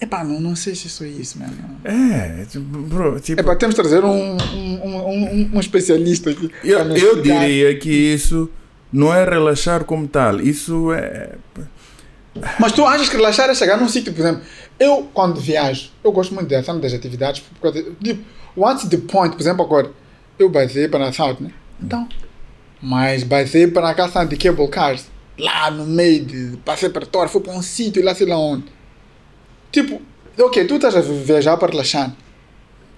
[0.00, 1.52] Epá, não, não sei se isso é isso, mano.
[1.84, 6.50] É, tipo, bro, tipo, Epá, temos de trazer um, um, um, um, especialista aqui.
[6.64, 8.50] eu, eu diria que isso
[8.92, 10.40] não é relaxar como tal.
[10.40, 11.34] Isso é.
[12.58, 14.42] Mas tu achas que relaxar é chegar num sítio, por exemplo,
[14.78, 18.24] eu quando viajo, eu gosto muito dessa, das atividades, por causa de, tipo,
[18.56, 19.90] what's the point, por exemplo, agora,
[20.38, 21.50] eu basei para a South, né?
[21.80, 22.08] Então,
[22.80, 25.06] mas basei para a casa de cable cars,
[25.38, 28.64] lá no meio de, passei para Tor, fui para um sítio, lá sei lá onde.
[29.70, 30.00] Tipo,
[30.38, 32.14] ok, tu estás a viajar para relaxar.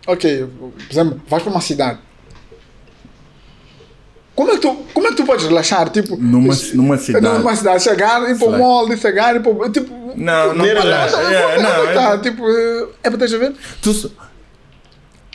[0.07, 1.99] Ok, por exemplo, vais para uma cidade.
[4.35, 5.89] Como é que tu, como é que tu podes relaxar?
[5.91, 7.25] Tipo, Numa- numa cidade.
[7.39, 8.59] Numa cidade, chegar, ir para o Sei.
[8.59, 11.17] mall, e chegar, ir para o- Tipo, Não, não relaxa.
[11.19, 13.53] é, não, é- tá, tipo, é para estás a ver?
[13.81, 14.11] Tu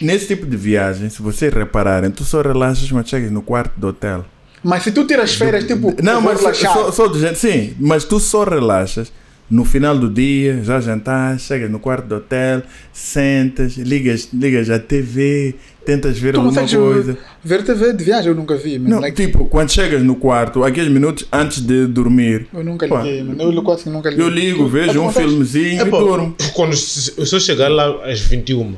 [0.02, 3.88] nesse tipo de viagem, se vocês repararem, tu só relaxas quando chegas no quarto do
[3.88, 4.26] hotel.
[4.64, 6.74] Mas se tu tiras férias, tipo, Não, mas relaxar.
[6.74, 9.12] só, só do gente, sim, mas tu só relaxas
[9.50, 12.62] no final do dia, já jantar, chegas no quarto do hotel,
[12.94, 15.56] sentas, ligas, ligas a TV,
[15.90, 17.18] tentas ver tu alguma coisa.
[17.44, 18.78] ver TV de viagem, eu nunca vi.
[18.78, 23.24] Não, Like, tipo, quando chegas no quarto, aqueles minutos antes de dormir, eu nunca liguei,
[23.24, 23.42] mano.
[23.42, 24.24] Eu quase que nunca liguei.
[24.26, 26.36] eu ligo, vejo Tu um filmezinho É, e pô, durmo.
[26.54, 28.76] quando se se eu chegar lá às 21,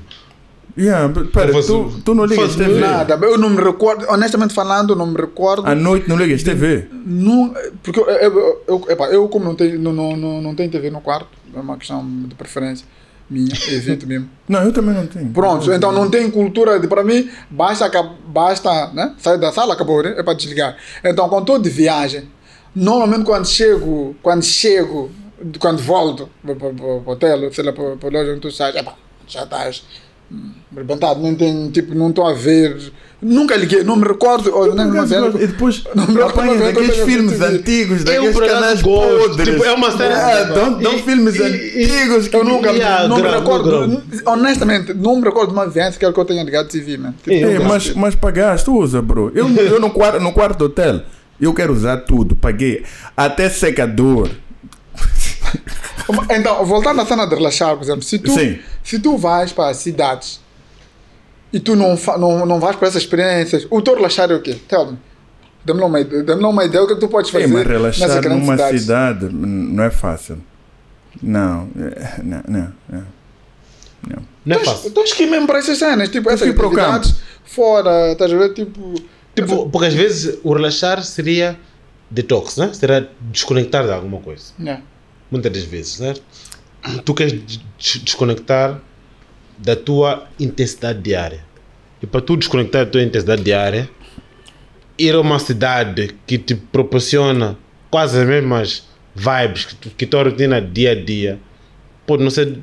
[0.78, 2.80] Yeah, pera, tu, tu não ligas TV?
[2.80, 5.67] Nada, eu não me recordo, honestamente falando, eu não me recordo.
[5.67, 6.86] À noite não ligas TV?
[7.06, 10.71] Não, porque eu, eu, eu, epá, eu como não tenho, não, não, não, não tenho
[10.71, 12.86] TV no quarto, é uma questão de preferência
[13.31, 14.29] minha, evito mesmo.
[14.47, 15.29] Não, eu também não tenho.
[15.29, 17.89] Pronto, então não tem cultura de para mim, basta,
[18.27, 19.15] basta né?
[19.17, 20.15] sair da sala, acabou, né?
[20.17, 20.77] é para desligar.
[21.03, 22.29] Então, quando estou de viagem,
[22.75, 25.09] normalmente quando chego, quando chego,
[25.59, 28.75] quando volto para o hotel, sei lá, para a loja onde tu estás,
[29.27, 29.83] já estás
[30.29, 32.91] hum, arrebentado, não tem, tipo, não estou a ver,
[33.21, 34.71] nunca liguei, não me recordo, olha.
[35.41, 38.81] E depois Não me recordo apanhas uma vez aqueles que filmes antigos, Eu, daqueles canais
[38.81, 39.47] podres.
[39.47, 43.07] Tipo, é uma série- É, dão, dão E- filmes e- antigos que Eu nunca, Yeah,
[43.07, 46.97] não me recordo, honestamente, não me recordo de uma viagem que eu tenha ligado TV,
[46.97, 47.13] man.
[47.23, 49.31] Tipo, É, É, mas, mas pagaste, usa, bro.
[49.36, 51.01] Eu, eu no, quarto, no quarto do hotel,
[51.39, 52.84] eu quero usar tudo, paguei.
[53.15, 54.29] Até secador.
[56.29, 58.57] Então, voltando à cena de relaxar, por exemplo, se tu, Sim.
[58.84, 60.40] se tu vais para cidades
[61.53, 64.55] e tu não, não, não vais para essas experiências, o teu relaxar é o quê?
[64.67, 64.97] Tell me.
[65.63, 65.99] Dê-me lá uma,
[66.49, 68.81] uma ideia, o que é que tu podes fazer Sim, mas relaxar numa cidades?
[68.81, 70.37] cidade não é fácil.
[71.21, 72.73] Não, é, não, não.
[72.89, 73.03] não.
[74.45, 74.91] não é Tens- fácil.
[74.91, 78.95] Tens que ir mesmo para essas cenas, tipo, essas atividades fora, estás a ver, tipo...
[79.35, 81.57] Tipo, porque às vezes o relaxar seria
[82.09, 82.71] detox, né?
[82.73, 84.45] Seria desconectar de alguma coisa.
[84.59, 84.81] Yeah.
[85.29, 86.13] Muitas das vezes, né?
[87.05, 87.59] Tu queres des-
[88.03, 88.79] desconectar
[89.62, 91.43] da tua intensidade diária.
[92.02, 93.89] E para tu desconectar da tua intensidade diária,
[94.97, 97.58] ir a uma cidade que te proporciona
[97.89, 101.39] quase as mesmas vibes que, tu, que tua rotina dia a dia,
[102.08, 102.58] pode não ser.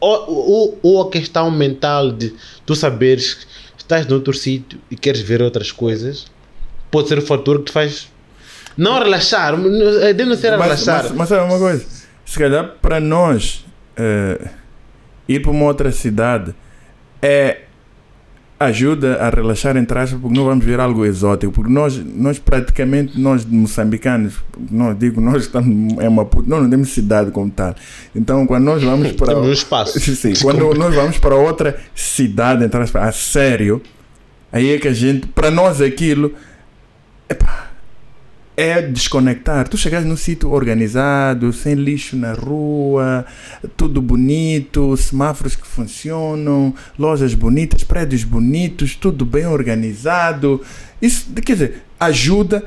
[0.00, 2.32] Ou, ou, ou a questão mental de
[2.64, 3.46] tu saberes que
[3.78, 6.26] estás noutro sítio e queres ver outras coisas,
[6.90, 8.08] pode ser o fator que te faz.
[8.76, 11.02] Não relaxar, deve não ser a Mas, relaxar.
[11.04, 11.84] mas, mas sabe uma coisa?
[12.24, 13.64] Se calhar para nós
[13.96, 14.50] eh,
[15.28, 16.54] ir para uma outra cidade
[17.20, 17.62] é
[18.58, 23.20] ajuda a relaxar entre aspas porque não vamos ver algo exótico porque nós nós praticamente
[23.20, 24.34] nós moçambicanos
[24.68, 27.76] nós digo nós estamos é Maputo nós não temos cidade como tal
[28.16, 30.00] então quando nós vamos para Temos um espaço.
[30.00, 30.32] Sim.
[30.42, 33.80] Quando nós vamos para outra cidade, entre aspas, a sério,
[34.50, 36.32] aí é que a gente, para nós aquilo,
[37.28, 37.67] epá,
[38.58, 39.68] é desconectar.
[39.68, 43.24] Tu chegas num sítio organizado, sem lixo na rua,
[43.76, 50.60] tudo bonito, semáforos que funcionam, lojas bonitas, prédios bonitos, tudo bem organizado.
[51.00, 52.64] Isso, quer dizer, ajuda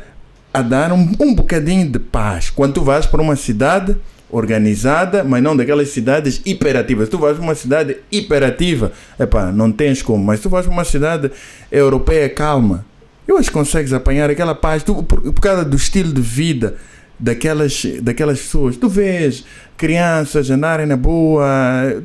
[0.54, 2.50] a dar um, um bocadinho de paz.
[2.50, 3.98] Quando tu vais para uma cidade
[4.30, 7.10] organizada, mas não daquelas cidades hiperativas.
[7.10, 10.86] Tu vais para uma cidade hiperativa, epá, não tens como, mas tu vais para uma
[10.86, 11.30] cidade
[11.70, 12.86] europeia calma.
[13.28, 16.78] Eu acho que consegues apanhar aquela paz tu, por, por causa do estilo de vida
[17.20, 18.76] daquelas, daquelas pessoas.
[18.76, 19.46] Tu vês
[19.78, 21.46] crianças andarem na boa,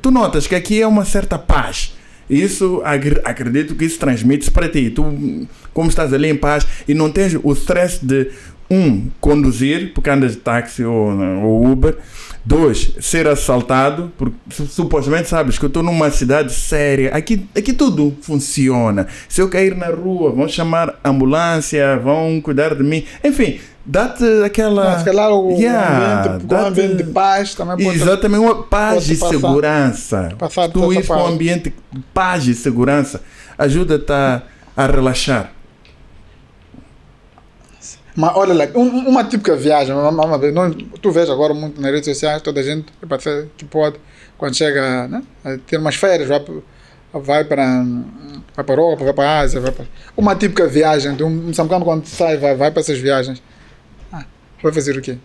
[0.02, 1.94] tu notas que aqui é uma certa paz.
[2.28, 2.82] Isso
[3.24, 4.90] acredito que isso transmite-se para ti.
[4.90, 8.30] Tu, como estás ali em paz e não tens o stress de
[8.70, 11.96] um conduzir, porque andas de táxi ou, ou Uber.
[12.48, 17.10] Dois, ser assaltado, porque su- supostamente sabes que eu estou numa cidade séria.
[17.12, 19.08] Aqui, aqui tudo funciona.
[19.28, 23.04] Se eu cair na rua, vão chamar ambulância, vão cuidar de mim.
[23.24, 24.96] Enfim, dá-te aquela.
[24.96, 29.16] Se calhar o Yeah, ambiente, um ambiente de paz também pode Exatamente, uma paz e
[29.16, 30.28] passar- segurança.
[30.38, 33.22] passar tu ir para um ambiente de paz e segurança
[33.58, 34.42] ajuda-te a,
[34.76, 35.50] a relaxar.
[38.16, 41.90] Mas olha lá, um- uma típica viagem, uma, uma nós- tu vês agora muito nas
[41.92, 42.86] redes sociais, toda a gente
[43.20, 43.96] se- que pode,
[44.38, 46.42] quando chega né, a ter umas férias, vai,
[47.12, 47.84] vai para
[48.54, 49.84] vai para a Europa, vai para a Ásia, vai para...
[50.16, 53.42] Uma típica viagem, de um moçambicano quando sai, vai, vai para essas viagens,
[54.10, 54.24] ah,
[54.62, 55.18] vai fazer o quê?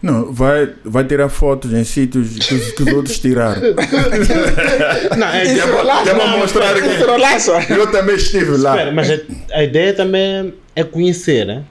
[0.00, 3.60] Não, vai, vai tirar fotos em sítios que, os- que os outros tiraram.
[5.18, 6.86] Não, é, relaxa, já vou não, mostrar aqui.
[6.88, 7.52] Isso relaxa.
[7.74, 8.70] Eu também estive lá.
[8.76, 9.18] espera, mas a,
[9.52, 11.64] a ideia também é conhecer, né?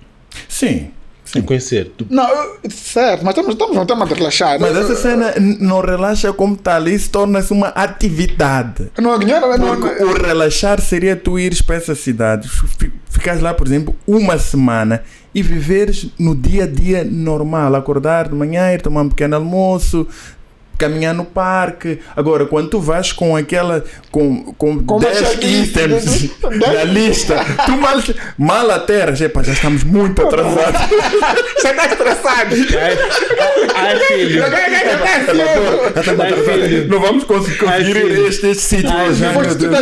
[0.48, 0.90] Sim,
[1.26, 1.42] sim.
[1.42, 1.92] conhecer.
[1.98, 2.28] Tu- Não,
[2.70, 4.60] certo, mas estamos, estamos tema de relaxar.
[4.60, 8.90] Mas essa cena não relaxa como está ali, se torna-se uma atividade.
[8.98, 9.12] Não
[9.58, 13.68] não, Porque não, o relaxar seria tu ires para essa cidade, fi- ficares lá, por
[13.68, 15.04] exemplo, uma semana
[15.36, 17.76] e viveres no dia a dia normal.
[17.76, 20.08] Acordar de manhã, ir tomar um pequeno almoço,
[20.78, 22.00] caminhar no parque.
[22.16, 23.84] Agora, quando tu vais com aquela.
[24.12, 26.32] com, com Com uma 10 checklist, itens dez-
[26.74, 27.98] na lista, tu mal,
[28.38, 30.82] mal aterras, epa, já estamos muito atrasados.
[31.58, 32.56] Você está estressado.
[33.76, 34.40] Ai, filho.
[34.42, 34.50] Já.
[36.88, 38.28] Não vamos conseguir filho.
[38.28, 39.34] este, este sítio já,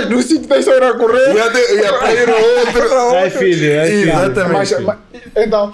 [0.09, 1.33] no sítio, deixa eu ir a correr.
[1.35, 3.15] Ia para ir outro.
[3.15, 3.79] Ai, filho.
[3.81, 4.09] Ai, filho.
[4.11, 4.53] Exatamente.
[4.53, 4.97] Mas, mas,
[5.35, 5.71] então,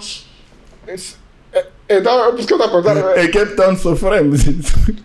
[0.88, 1.21] esse-
[1.98, 3.24] então, é por isso que eu estava a perguntar.
[3.24, 4.44] Em Cape Town sofremos.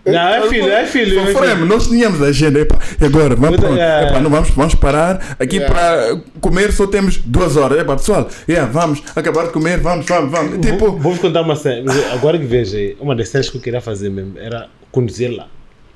[0.06, 1.20] Não, é filho, é filho.
[1.20, 2.60] é Sofremos, nós tínhamos agenda.
[2.60, 3.74] Epa, e agora, vamos, onde?
[3.76, 4.10] yeah.
[4.10, 5.36] Epa, não vamos, vamos parar.
[5.40, 5.74] Aqui Yeah.
[5.76, 7.80] para comer só temos duas horas.
[7.80, 10.66] Epa, pessoal, yeah, vamos acabar de comer, vamos, vamos, vamos.
[10.66, 11.92] Tipo, Vou- Vou-vos contar uma cena.
[12.14, 15.48] Agora que vejo, uma das cenas que eu queria fazer mesmo era conduzir lá.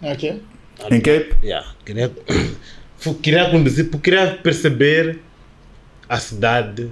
[0.02, 0.42] Ok.
[0.90, 2.12] em Cape, Yeah, queria,
[3.22, 5.20] queria conduzir, porque queria perceber
[6.10, 6.90] a cidade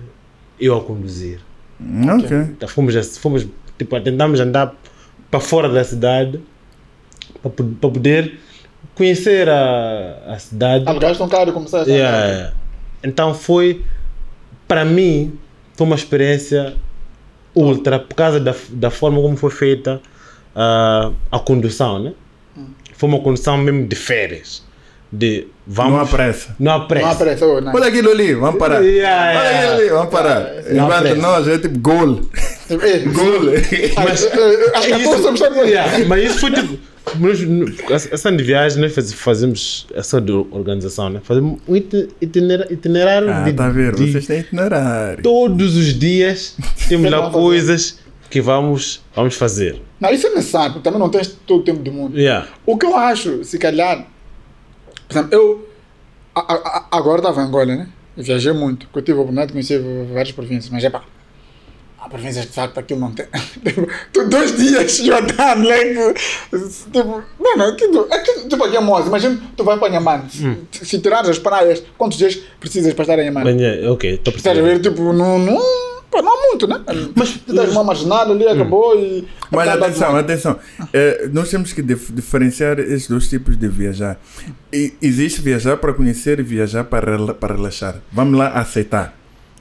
[0.59, 1.39] eu a conduzir.
[1.81, 2.37] ok.
[2.37, 3.47] Então, fomos, fomos
[3.79, 4.75] tipo, tentamos andar
[5.31, 6.39] para fora da cidade
[7.41, 8.37] para, para poder
[8.93, 10.83] conhecer a, a cidade.
[10.87, 12.29] Alugaste um carro e começaste a Yeah, andar.
[12.35, 12.53] yeah.
[13.03, 13.83] Então foi,
[14.67, 15.33] para mim,
[15.75, 16.75] foi uma experiência
[17.55, 20.01] ultra por causa da, da forma como foi feita
[20.55, 22.13] ah, a condução, né?
[22.93, 24.63] Foi uma condução mesmo de férias.
[25.11, 25.93] De vamos.
[25.93, 26.55] Não há pressa.
[26.59, 27.05] Não há pressa.
[27.05, 27.73] Não aparece, oh, não.
[27.73, 28.81] Olha aquilo ali, vamos parar.
[28.83, 29.59] Yeah, Olha yeah.
[29.67, 30.39] aquilo ali, vamos parar.
[30.41, 31.15] Não há Enquanto pressa.
[31.21, 32.21] nós é tipo gol.
[32.69, 33.39] Ei, Gol.
[34.03, 36.77] Mas, eh, acho que Isso- todos somos todos- Yeah, mas isso foi tipo.
[37.19, 37.39] nós-
[38.37, 41.19] de viagem, nós faz- fazemos essa de organização, né?
[41.23, 45.23] Fazemos um itinerário Ah, de, tá a ver, de vocês têm itinerário.
[45.23, 46.55] todos os dias.
[46.87, 47.97] Temos lá coisas
[48.29, 49.81] que vamos, vamos fazer.
[49.99, 52.17] Não, isso é necessário, porque também não tens todo o tempo do mundo.
[52.17, 52.47] Yeah.
[52.65, 54.05] O que eu acho, se calhar,
[55.09, 55.67] por exemplo, eu
[56.35, 56.55] a- a-
[56.91, 57.87] a- agora estava em Angola, né?
[58.15, 59.81] Eu viajei muito, porque eu tive a oportunidade de conhecer
[60.13, 61.03] várias províncias, mas é pá,
[61.99, 63.25] há províncias de facto aquilo não tem.
[63.63, 65.95] Tipo, tu, dois dias e andando, like,
[66.93, 70.85] tipo, não, não, aquilo, aquilo, tipo aqui é Moça, imagina tu vai para Nhamane, se,
[70.85, 73.51] se tirares as praias, quantos dias precisas para estar em Nhamane?
[73.53, 75.59] Mas, yeah, ok, estou Estás a ver, tipo, não, não,
[76.11, 76.81] pá, não há muito, né?
[77.15, 79.27] Mas- estás uma marginal ali, acabou e.
[79.51, 80.59] Mas atenção, atenção.
[80.93, 84.19] Eh, nós temos que dif- diferenciar esses dois tipos de viajar.
[84.71, 87.95] E, existe viajar para conhecer e viajar para, para relaxar.
[88.11, 89.18] Vamos lá aceitar.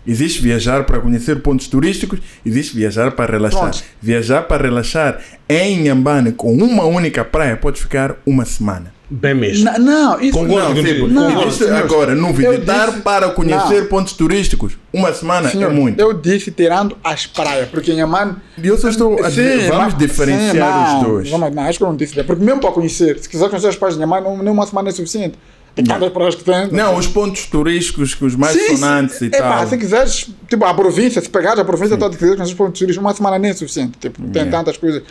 [0.09, 3.61] Existe viajar para conhecer pontos turísticos, existe viajar para relaxar.
[3.61, 3.85] Pronto.
[4.01, 8.97] Viajar para relaxar em Inhambane com uma única praia pode ficar uma semana.
[9.11, 9.65] Bem mesmo.
[9.65, 13.81] Não, não, isso Concordo Não, tipo, Não, existe senhores, agora, no visitar disse- para conhecer
[13.83, 13.87] Não.
[13.89, 15.99] pontos turísticos, uma semana Senhor, é muito.
[15.99, 18.37] eu disse tirando as praias, porque em Amman.
[18.63, 21.31] Eu só estou a dizer, vamos mas- diferenciar sim, não, os dois.
[21.31, 22.23] Vamos, não, acho que eu não disse.
[22.23, 24.89] Porque mesmo para conhecer, se quiser conhecer as praias de Amman, não, nem uma semana
[24.91, 25.39] é suficiente.
[25.83, 26.69] Tem praias que tem.
[26.73, 29.27] Não, os pontos turísticos, que os mais Sim, sonantes sim.
[29.27, 29.67] e É, pá, tal.
[29.69, 32.79] se quiseres, tipo, a província, se pegares a província toda, se quiseres conhecer os pontos
[32.81, 33.97] turísticos, uma semana nem é suficiente.
[33.99, 34.51] Tipo, tem Yeah.
[34.59, 35.03] tantas coisas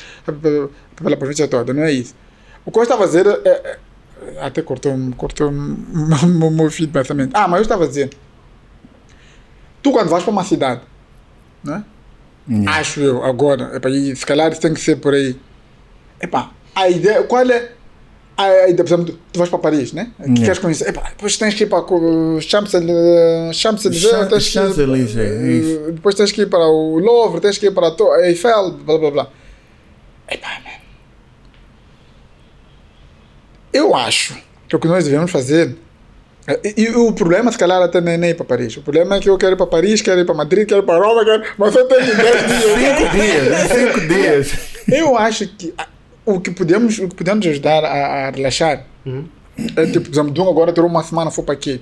[0.95, 2.13] pela- província toda, não é isso.
[2.65, 3.49] O que eu estava a dizer é.
[3.49, 3.78] é-
[4.41, 7.32] até cortou-me cortou o meu fio de pensamento.
[7.36, 8.09] Ah, mas eu estava a dizer.
[9.82, 10.82] Tu, quando vais para uma cidade,
[11.63, 11.84] né?
[12.49, 12.80] Yeah.
[12.80, 15.39] Acho eu, agora, epá, e se calhar isso tem que ser por aí.
[16.22, 17.72] Epá, a ideia, qual é
[18.38, 20.11] a ideia, por exemplo, tu, vais para Paris, né?
[20.17, 20.43] Que Yeah.
[20.45, 23.85] queres conhecer, epá, depois tens que ir para o Champs-Élysées, Champs-
[24.77, 28.71] é eh, depois tens que ir para o Louvre, tens que ir para a Eiffel,
[28.85, 29.27] blá blá blá.
[30.29, 30.71] Epá, man.
[33.73, 34.35] Eu acho
[34.67, 35.75] que o que nós devemos fazer.
[36.63, 38.77] E, e o problema, se calhar, até nem, nem ir para Paris.
[38.77, 40.85] O problema é que eu quero ir para Paris, quero ir para Madrid, quero ir
[40.85, 42.15] para Roma, quero, mas só tenho 10
[42.47, 42.61] dias.
[42.71, 44.51] Cinco dias, cinco dias.
[44.88, 45.88] Eu acho que ah,
[46.28, 48.86] o que podemos, o que podemos ajudar a, a relaxar
[49.75, 51.82] é tipo, por exemplo, Dunga agora tirou uma semana, foi para aqui.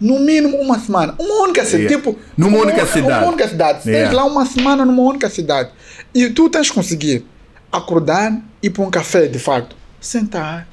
[0.00, 1.14] no mínimo uma semana.
[1.18, 1.84] Uma única cidade.
[1.84, 1.96] Yeah.
[1.96, 3.22] Tipo, Numa uma única cidade.
[3.24, 3.88] Uma única cidade.
[3.88, 4.08] Yeah.
[4.10, 5.70] Tens lá uma semana numa única cidade.
[6.12, 7.24] E tu tens que conseguir
[7.70, 8.32] acordar
[8.62, 9.76] e ir para um café, de facto.
[10.00, 10.66] Sentar,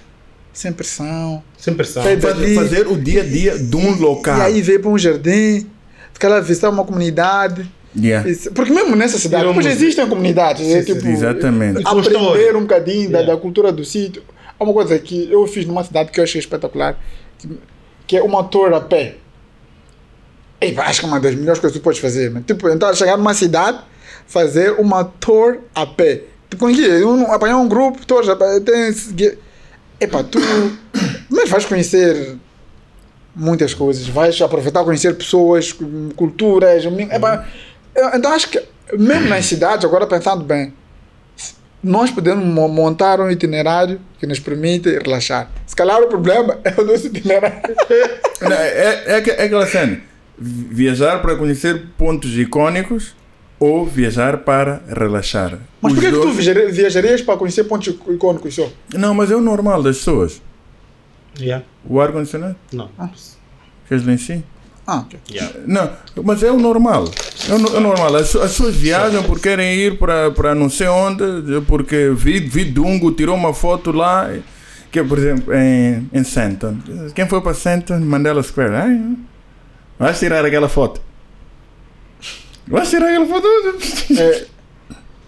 [0.52, 1.44] sem pressão.
[1.58, 2.02] Sem pressão.
[2.04, 4.38] Fazer, fazer o dia a dia de um local.
[4.40, 5.68] E aí ver para um jardim,
[6.12, 7.70] se calhar visitar uma comunidade.
[7.98, 8.30] Yeah.
[8.30, 9.72] Isso- Porque mesmo nessa cidade, museu.
[9.72, 10.68] existem comunidades.
[10.70, 11.82] é, tipo, Exatamente.
[11.86, 13.34] Aprender um bocadinho da, Yeah.
[13.36, 14.22] da cultura do sítio.
[14.60, 16.98] Há uma coisa que eu fiz numa cidade que eu achei espetacular,
[17.38, 17.50] que,
[18.06, 19.16] que é uma tour a pé.
[20.86, 22.30] Acho que é uma das melhores coisas que tu podes fazer.
[22.30, 23.80] Mas, tipo, então, chegar numa cidade,
[24.28, 26.24] fazer uma tour a pé.
[26.50, 26.66] Tipo?
[26.68, 28.60] Um, apanhar um grupo, tours a pé.
[28.60, 28.94] Tem,
[30.02, 30.40] epá, tu
[31.30, 32.36] mas vais conhecer
[33.34, 34.06] muitas coisas.
[34.08, 35.74] Vais aproveitar conhecer pessoas,
[36.16, 36.84] culturas.
[36.86, 37.48] Epá,
[38.00, 38.62] eu- então acho que
[38.98, 40.74] mesmo nas cidades, agora pensando bem,
[41.84, 45.50] nós podemos mo- montar um itinerário que nos permite relaxar.
[45.66, 47.62] Se calhar o problema é o nosso itinerário.
[48.42, 50.02] Não, É, é, é aquela cena.
[50.38, 53.16] Vi- Viajar para conhecer pontos icónicos
[53.60, 55.60] ou viajar para relaxar.
[55.82, 58.70] Mas por que, que tu viajarias para conhecer pontos icônicos só?
[58.94, 60.42] Não, mas é o normal das pessoas.
[61.40, 61.66] Yeah.
[61.86, 62.56] O ar-condicionado.
[62.74, 62.90] Não.
[63.88, 64.44] Queres lá em cima?
[64.92, 65.06] Ah.
[65.30, 65.56] Yeah.
[65.68, 65.92] Não,
[66.24, 67.06] mas é o normal.
[67.48, 68.16] É o, é o normal.
[68.16, 71.24] As, as pessoas viajam porque querem ir para, para não sei onde,
[71.68, 74.32] porque vi, vi Dungo, tirou uma foto lá,
[74.92, 76.78] que é, por exemplo, em, em Santon.
[77.14, 78.00] Quem foi para Santon?
[78.00, 78.74] Mandela Square.
[78.76, 79.02] Ai,
[80.00, 81.02] vais tirar aquela foto.
[82.68, 83.48] Vais tirar aquela foto.
[84.20, 84.46] É,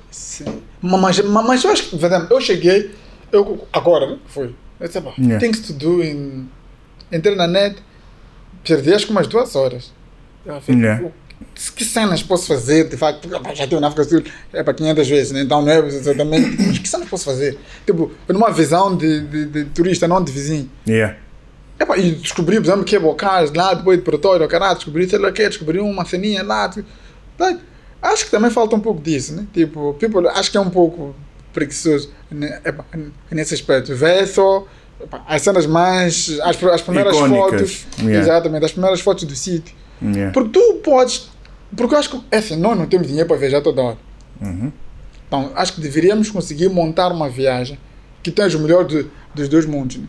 [0.09, 0.45] sim.
[0.81, 2.91] Ma- Mas, ma- mas eu acho que, verdade, eu cheguei,
[3.31, 4.55] eu, agora, né, foi.
[4.79, 5.39] Eu disse, pá, Yeah.
[5.39, 6.47] things to do in.
[7.11, 7.75] Entrei na net,
[8.63, 9.91] perdi acho que umas duas horas.
[10.45, 11.05] Falei, Yeah.
[11.05, 11.11] o-
[11.75, 13.27] que cenas posso fazer, de facto?
[13.29, 15.41] Já estive na África do Sul é para 500 vezes, né?
[15.41, 16.55] então não é exatamente.
[16.67, 17.57] Mas que cenas posso fazer?
[17.85, 20.69] Tipo, numa visão de, de, de turista, não de vizinho.
[20.87, 21.17] Yeah.
[21.97, 25.29] E descobri, por exemplo, que é Bocage lá, depois de Pretório, caralho, descobri, sei lá
[25.29, 26.69] o que, descobri uma ceninha lá.
[26.69, 26.87] tipo,
[28.01, 29.45] Acho que também falta um pouco disso, né?
[29.53, 31.15] Tipo, people, acho que é um pouco
[31.53, 32.61] preguiçoso né?
[32.65, 32.85] Epá,
[33.29, 33.95] nesse aspecto.
[33.95, 34.65] Vê só
[35.27, 36.39] as cenas mais.
[36.43, 37.85] As, as primeiras Icónicas, fotos.
[37.99, 38.19] yeah.
[38.19, 39.73] Exatamente, as primeiras fotos do sítio.
[40.01, 40.31] Yeah.
[40.31, 41.29] Porque tu podes.
[41.75, 42.21] Porque eu acho que.
[42.31, 43.97] É assim, nós não temos dinheiro para viajar toda hora.
[44.41, 44.71] Uhum.
[45.27, 47.79] Então, acho que deveríamos conseguir montar uma viagem
[48.21, 49.97] que tenha o melhor de- dos dois mundos.
[49.97, 50.05] Né?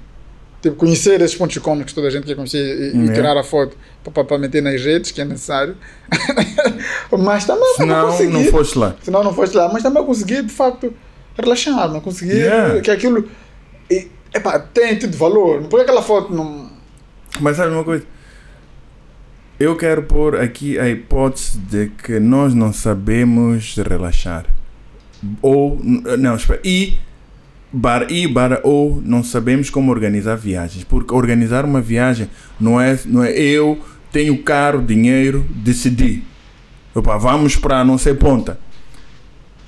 [0.61, 2.59] Tipo, conhecer esses pontos icônicos que toda a gente quer conhecer
[2.95, 3.13] e, e É.
[3.13, 3.77] tirar a foto
[4.13, 5.77] para meter nas redes, que é necessário.
[7.19, 8.33] Mas também Senão conseguir.
[8.33, 8.97] não foste lá.
[9.03, 9.71] Senão não foste lá.
[9.73, 10.93] Mas também conseguir, de facto,
[11.41, 11.89] relaxar.
[11.93, 12.81] Não conseguir Yeah.
[12.81, 13.29] que aquilo.
[13.91, 15.63] E, epá, tem tudo valor.
[15.63, 16.71] Porque aquela foto não.
[17.41, 18.05] Mas sabe uma coisa?
[19.59, 24.47] Eu quero pôr aqui a hipótese de que nós não sabemos relaxar.
[25.41, 26.61] Ou, não, espera.
[26.65, 26.99] E,
[27.73, 30.85] bar, e barra ou não sabemos como organizar viagens.
[30.85, 32.29] Porque organizar uma viagem
[32.59, 33.79] não é, não é eu
[34.11, 36.23] tenho caro, dinheiro, decidi.
[36.95, 38.59] Opa, vamos para não sei ponta.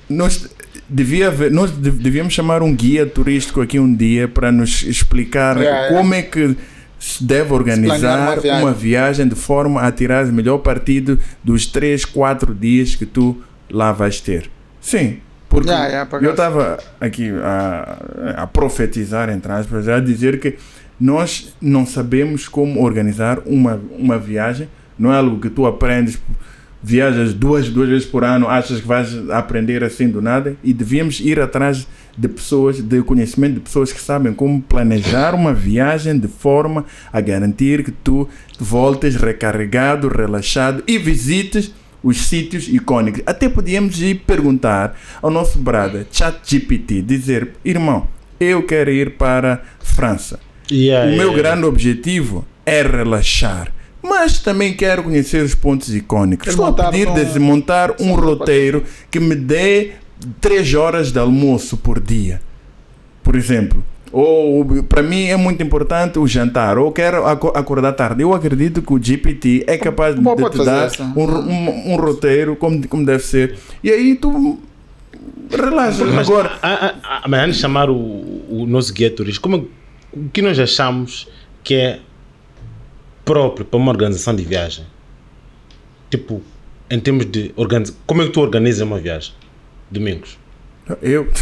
[0.07, 0.49] Nós,
[0.89, 5.57] devia haver, nós de- devíamos chamar um guia turístico aqui um dia para nos explicar
[5.57, 5.97] Yeah, yeah.
[5.97, 6.55] como é que
[6.99, 8.73] se deve organizar uma uma viagem.
[8.73, 9.27] viagem.
[9.27, 13.37] de forma a tirar o melhor partido dos 3, 4 dias que tu
[13.69, 14.49] lá vais ter.
[14.81, 15.17] Sim,
[15.49, 20.55] porque Yeah, yeah, por eu estava aqui a, a profetizar, entre aspas, a dizer que
[20.99, 24.67] nós não sabemos como organizar uma, uma viagem,
[24.97, 26.17] não é algo que tu aprendes
[26.85, 31.19] viajas duas, duas vezes por ano, achas que vais aprender assim do nada e devíamos
[31.19, 36.27] ir atrás de pessoas, de conhecimento de pessoas que sabem como planejar uma viagem de
[36.27, 38.29] forma a garantir que tu
[38.59, 41.73] voltes recarregado, relaxado e visites
[42.03, 43.23] os sítios icônicos.
[43.25, 48.07] Até podíamos ir perguntar ao nosso brother ChatGPT, dizer, irmão,
[48.39, 50.39] eu quero ir para França.
[50.71, 51.37] Yeah, O meu yeah.
[51.37, 53.74] grande objetivo é relaxar.
[54.07, 56.45] Mas também quero conhecer os pontos icônicos.
[56.45, 59.91] Quero Estou a pedir de montar um roteiro que me dê
[60.39, 62.41] 3 horas de almoço por dia.
[63.23, 63.83] Por exemplo.
[64.11, 66.77] Ou para mim é muito importante o jantar.
[66.77, 68.21] Ou quero aco- acordar tarde.
[68.21, 71.95] Eu acredito que o GPT é capaz de, Pode de te dar um, um- um
[71.97, 73.57] roteiro como, como deve ser.
[73.83, 74.59] E aí tu
[75.51, 76.05] relaxa.
[76.05, 79.67] Mas, Agora, a- a- a- mas antes de chamar o, o nosso guia turístico, como,
[80.13, 81.27] o que nós achamos
[81.63, 81.99] que é
[83.25, 84.85] próprio para uma organização de viagem?
[86.09, 86.41] Tipo,
[86.89, 87.99] em termos de organização.
[88.05, 89.33] Como é que tu organizas uma viagem?
[89.89, 90.37] Domingos.
[91.01, 91.27] eu.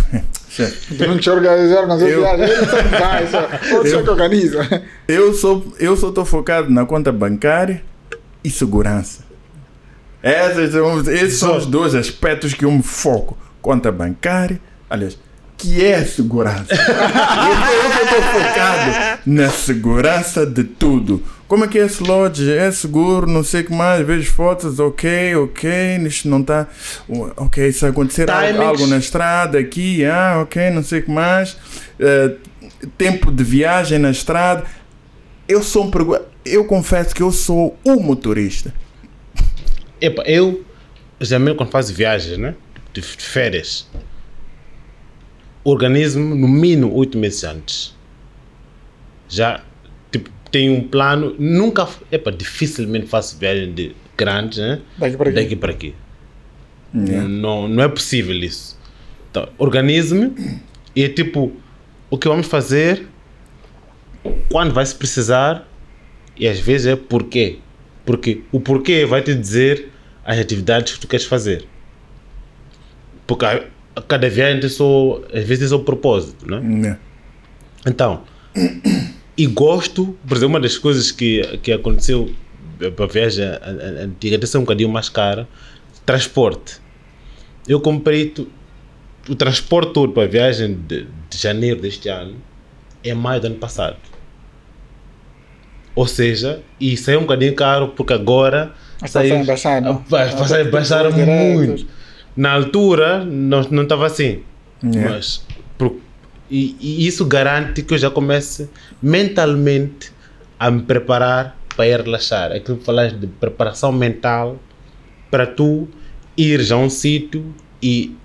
[1.19, 2.45] Te organizar, organizar Eu- viagem.
[2.45, 2.65] Ele
[2.99, 3.49] vai, só.
[3.89, 4.83] Só que organiza.
[5.07, 7.83] Eu sou eu sou tô focado na conta bancária
[8.43, 9.23] e segurança.
[10.21, 13.37] Essas são, esses são os dois aspectos que eu me foco.
[13.61, 15.17] Conta bancária, aliás,
[15.57, 16.67] que é segurança.
[16.71, 21.21] eu estou focado na segurança de tudo.
[21.47, 22.49] Como é que é esse lodge?
[22.51, 24.05] É seguro, não sei o que mais.
[24.05, 25.69] Vejo fotos, ok, ok,
[26.07, 26.67] isto não está.
[27.37, 28.67] Ok, se acontecer algo, Timings.
[28.67, 31.55] algo na estrada aqui, ah, ok, não sei o que mais.
[31.99, 32.35] Eh,
[32.97, 34.63] tempo de viagem na estrada.
[35.47, 38.73] Eu sou um pergu- Eu confesso que eu sou o motorista.
[40.01, 40.65] Epa, eu,
[41.21, 42.55] geralmente quando faço viagens, né?
[42.93, 43.87] De férias,
[45.63, 47.95] organizo no mínimo oito meses antes.
[49.27, 49.61] Já,
[50.11, 51.35] tipo, tenho um plano.
[51.39, 54.81] Nunca, epa, dificilmente faço viagem de grandes, né?
[54.97, 55.35] Daqui para aqui.
[55.35, 55.95] Daqui para aqui.
[56.93, 58.77] Não, não é possível isso.
[59.31, 60.61] Então, organizo-me
[60.95, 61.51] e é tipo,
[62.09, 63.07] o que vamos fazer,
[64.51, 65.67] quando vai se precisar,
[66.37, 67.57] e às vezes é porquê.
[68.05, 69.89] Porque o porquê vai te dizer
[70.23, 71.65] as atividades que tu queres fazer.
[73.25, 73.65] Porque a,
[73.95, 76.59] a cada viagem tem seu, às vezes tem seu propósito, né?
[76.59, 76.99] Né?
[77.87, 78.23] Então,
[79.37, 82.33] e gosto, por exemplo, uma das coisas que, que aconteceu
[82.95, 83.45] para a viagem
[84.03, 85.47] antiga, até ser um bocadinho mais cara,
[86.05, 86.81] transporte.
[87.67, 88.33] Eu comprei
[89.27, 92.35] o transporte todo para a viagem de, de janeiro deste ano
[93.03, 93.97] é maio do ano passado.
[95.95, 100.03] Ou seja, e saiu um bocadinho caro porque agora Mas passar em baixar, não?
[100.09, 101.53] Vai passar em baixar Voos diretos.
[101.55, 101.87] muito.
[102.35, 104.41] Na altura não não estava assim.
[104.83, 105.11] Yeah.
[105.11, 105.45] Mas
[106.53, 108.69] e, e isso garante que eu já comece
[109.01, 110.11] mentalmente
[110.59, 112.51] a me preparar para ir relaxar.
[112.51, 114.59] Aquilo que falaste de preparação mental
[115.31, 115.87] para tu
[116.37, 117.43] ires a um sítio
[117.81, 118.15] e,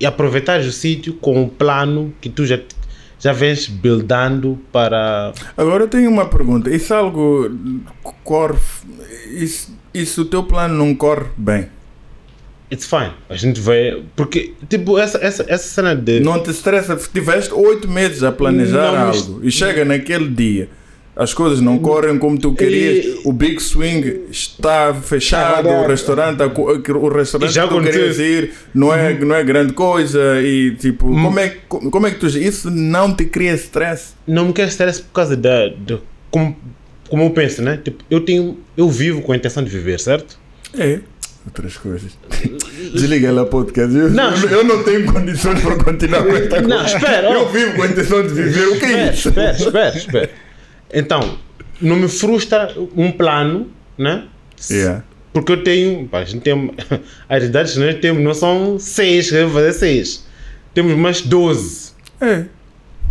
[0.00, 2.58] e aproveitares o sítio com um plano que tu já,
[3.20, 5.32] já vens buildando para.
[5.56, 6.68] Agora eu tenho uma pergunta.
[6.68, 7.48] Isso algo
[8.24, 8.58] corre.
[9.30, 11.68] Isso, isso o teu plano não corre bem.
[12.72, 13.12] It's fine.
[13.28, 14.02] A gente vai.
[14.16, 16.20] Porque, tipo, essa, essa, essa cena de.
[16.20, 16.98] Não te estressa.
[16.98, 20.68] Se tiveste oito meses a planejar Não, algo e chega naquele dia,
[21.14, 26.42] as coisas não correm como tu querias, E- o Big Swing está fechado, o restaurante,
[26.42, 31.38] o restaurante que tu querias ir não é, não é grande coisa e tipo, como,
[31.38, 32.26] é, como é que tu.
[32.26, 34.14] Isso não te cria stress?
[34.26, 35.68] não me quero estresse por causa da.
[35.68, 35.98] de
[36.32, 36.56] como,
[37.08, 37.80] como eu penso, né?
[37.82, 38.58] Tipo, eu tenho.
[38.76, 40.36] Eu vivo com a intenção de viver, certo?
[40.76, 41.00] É.
[41.46, 42.18] Outras coisas.
[42.92, 43.94] Desliga lá o podcast.
[43.96, 44.34] Eu Não.
[44.34, 46.96] eu não tenho condições para continuar com esta Não, coisa.
[46.96, 48.66] espera, Eu vivo com a intenção de viver.
[48.68, 49.28] O que é Espera, isso?
[49.28, 50.30] espera, espera, espera.
[50.92, 51.38] Então,
[51.80, 54.24] não me frustra um plano, né?
[54.70, 55.04] Yeah.
[55.32, 56.08] Porque eu tenho.
[56.08, 56.72] Pá, a gente tem.
[57.28, 60.26] As idades que nós temos não são seis, eu vou fazer seis.
[60.74, 61.92] Temos mais 12.
[62.20, 62.44] É.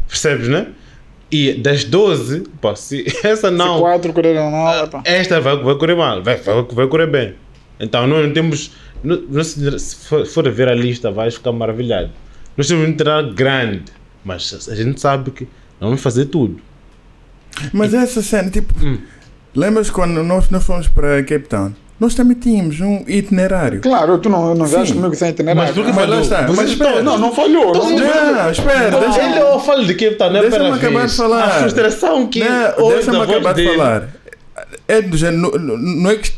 [0.08, 0.68] Percebes, né?
[1.32, 3.80] E das 12, pá, se essa Se não.
[3.80, 7.34] quatro correram mal, esta vai, vai correr mal, vai, vai, vai correr bem.
[7.80, 8.72] Então nós não temos.
[9.04, 12.10] Não, não se, se for, for a ver a lista, vais ficar maravilhado.
[12.58, 13.84] Nós temos um intervalo grande,
[14.24, 15.44] mas a gente sabe que
[15.80, 16.58] não vamos fazer tudo.
[17.74, 18.98] Mas essa cena, tipo, Hum.
[19.56, 21.74] lembras quando nós, nós fomos para Cape Town?
[21.98, 23.80] Nós também tínhamos um itinerário.
[23.80, 25.74] Claro, tu não, não viajas comigo sem itinerário.
[25.74, 26.22] Mas que Mas lá falhou?
[26.22, 26.42] está.
[26.46, 27.04] Vocês Mas estão- espera.
[27.04, 27.74] Não, não falhou.
[27.74, 31.12] Não, Não, espera, Ele deixa, eu falo de que tá, não é deixa-me acabar vez.
[31.12, 31.44] de falar.
[31.46, 33.78] A frustração que deixa-me acabar de dele.
[33.78, 34.10] falar.
[34.90, 36.32] É do género, não, não é que,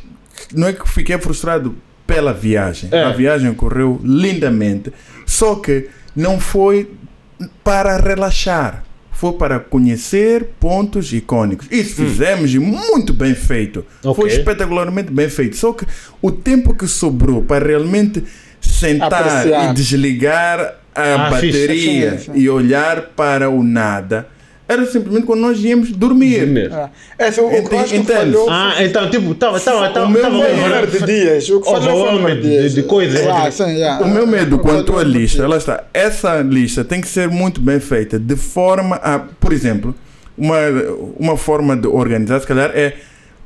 [0.53, 1.75] não é que fiquei frustrado
[2.05, 2.89] pela viagem.
[2.91, 3.03] É.
[3.03, 4.91] A viagem correu lindamente.
[5.25, 6.89] Só que não foi
[7.63, 8.83] para relaxar.
[9.11, 11.67] Foi para conhecer pontos icônicos.
[11.71, 13.83] Isso fizemos e muito bem feito.
[14.01, 14.15] Foi Hum.
[14.19, 14.27] Ok.
[14.37, 15.55] espetacularmente bem feito.
[15.57, 15.85] Só que
[16.21, 18.23] o tempo que sobrou para realmente
[18.61, 19.71] sentar Apreciar.
[19.71, 21.61] e desligar a Ah, fixe.
[21.61, 22.39] bateria Sim, sim.
[22.39, 24.27] e olhar para o nada
[24.67, 26.39] era simplesmente quando nós íamos dormir.
[26.39, 26.71] Dormir.
[27.17, 28.13] É, esse, o, o que eu acho que Entende?
[28.33, 31.49] falhou Ah, então, tipo, estava, estava, estava, O meu foi o Não, número de dias.
[31.49, 33.25] O que falhou foi de de- de coisas.
[33.27, 34.03] Ah, sim, yeah.
[34.05, 37.79] O meu medo quanto à lista, lá está, essa lista tem que ser muito bem
[37.79, 39.95] feita de forma a, por exemplo,
[40.37, 40.57] uma,
[41.17, 42.93] uma forma de organizar, se calhar, é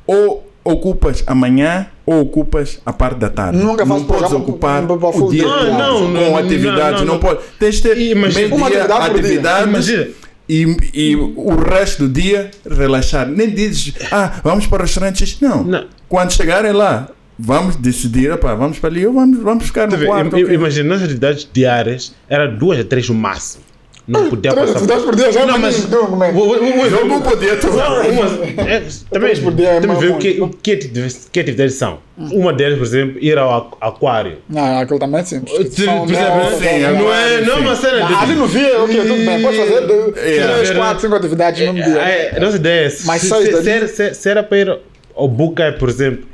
[0.06, 3.58] ou ocupas amanhã ou ocupas a parte da tarde.
[3.58, 7.20] Nunca não podes ocupar o dia Ah, não, com não, atividades, não, não, não.
[7.20, 7.40] pode.
[7.58, 10.10] Tens de ter Imagina- meio Uma dia atividade por dia.
[10.48, 13.28] E, e o resto do dia relaxar.
[13.28, 15.38] Nem dizes, ah, vamos para o restaurante.
[15.40, 15.62] Não.
[15.64, 15.84] Não.
[16.08, 20.04] Quando chegarem lá, vamos decidir, opá, vamos para ali ou vamos, vamos ficar Tá no
[20.06, 20.36] quarto.
[20.38, 20.54] Im- ok?
[20.54, 23.64] Imagina, nas atividades diárias, era duas a três no máximo.
[24.06, 24.78] Não podia Três passar.
[24.78, 25.78] atividades por dia já é Não, mas.
[25.86, 26.30] magnífico, como é?
[26.32, 27.52] o- o- o- Eu não podia.
[27.54, 31.28] Uma- é, também Três por dia é temos que ver o que, o que, atividades-
[31.30, 31.98] que atividades são.
[32.18, 34.38] Uma delas, por exemplo, ir ao aqu- aquário.
[34.48, 35.50] Não, aquilo também é percebe?
[35.50, 38.12] hora, Sim, agora- Não é, não é uma cena de.
[38.14, 39.42] Ah, Ali no dia, ok, tudo bem.
[39.42, 40.54] Pode fazer de- Yeah.
[40.54, 42.02] três, quatro, cinco atividades no mesmo dia.
[42.02, 42.92] É, nossa ideia é.
[43.04, 44.78] Mas se, era- para ir
[45.14, 46.24] ao Bookcap, por exemplo,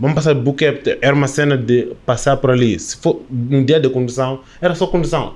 [0.00, 2.78] vamos passar Bookcap, era uma cena de passar por ali.
[2.78, 5.34] Se for um dia de condução, era só condução.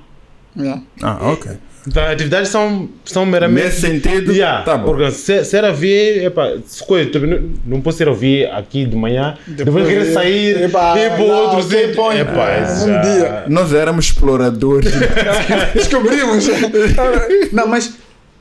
[0.57, 0.81] Yeah.
[1.01, 1.51] Ah, ok.
[1.89, 3.65] Então, as atividades são, são meramente.
[3.65, 4.85] Nesse sentido, Yeah, tá bom.
[4.93, 8.85] Porque se, se era ver, epa, se coisa, tipo, não, não posso ir ouvir aqui
[8.85, 12.11] de manhã, depois, querer ir- sair, Epá, ir para não, outro quem sítio.
[12.11, 13.43] Epá, Ah, um dia.
[13.47, 14.91] Nós éramos exploradores.
[15.73, 16.45] Descobrimos.
[17.51, 17.93] Não, mas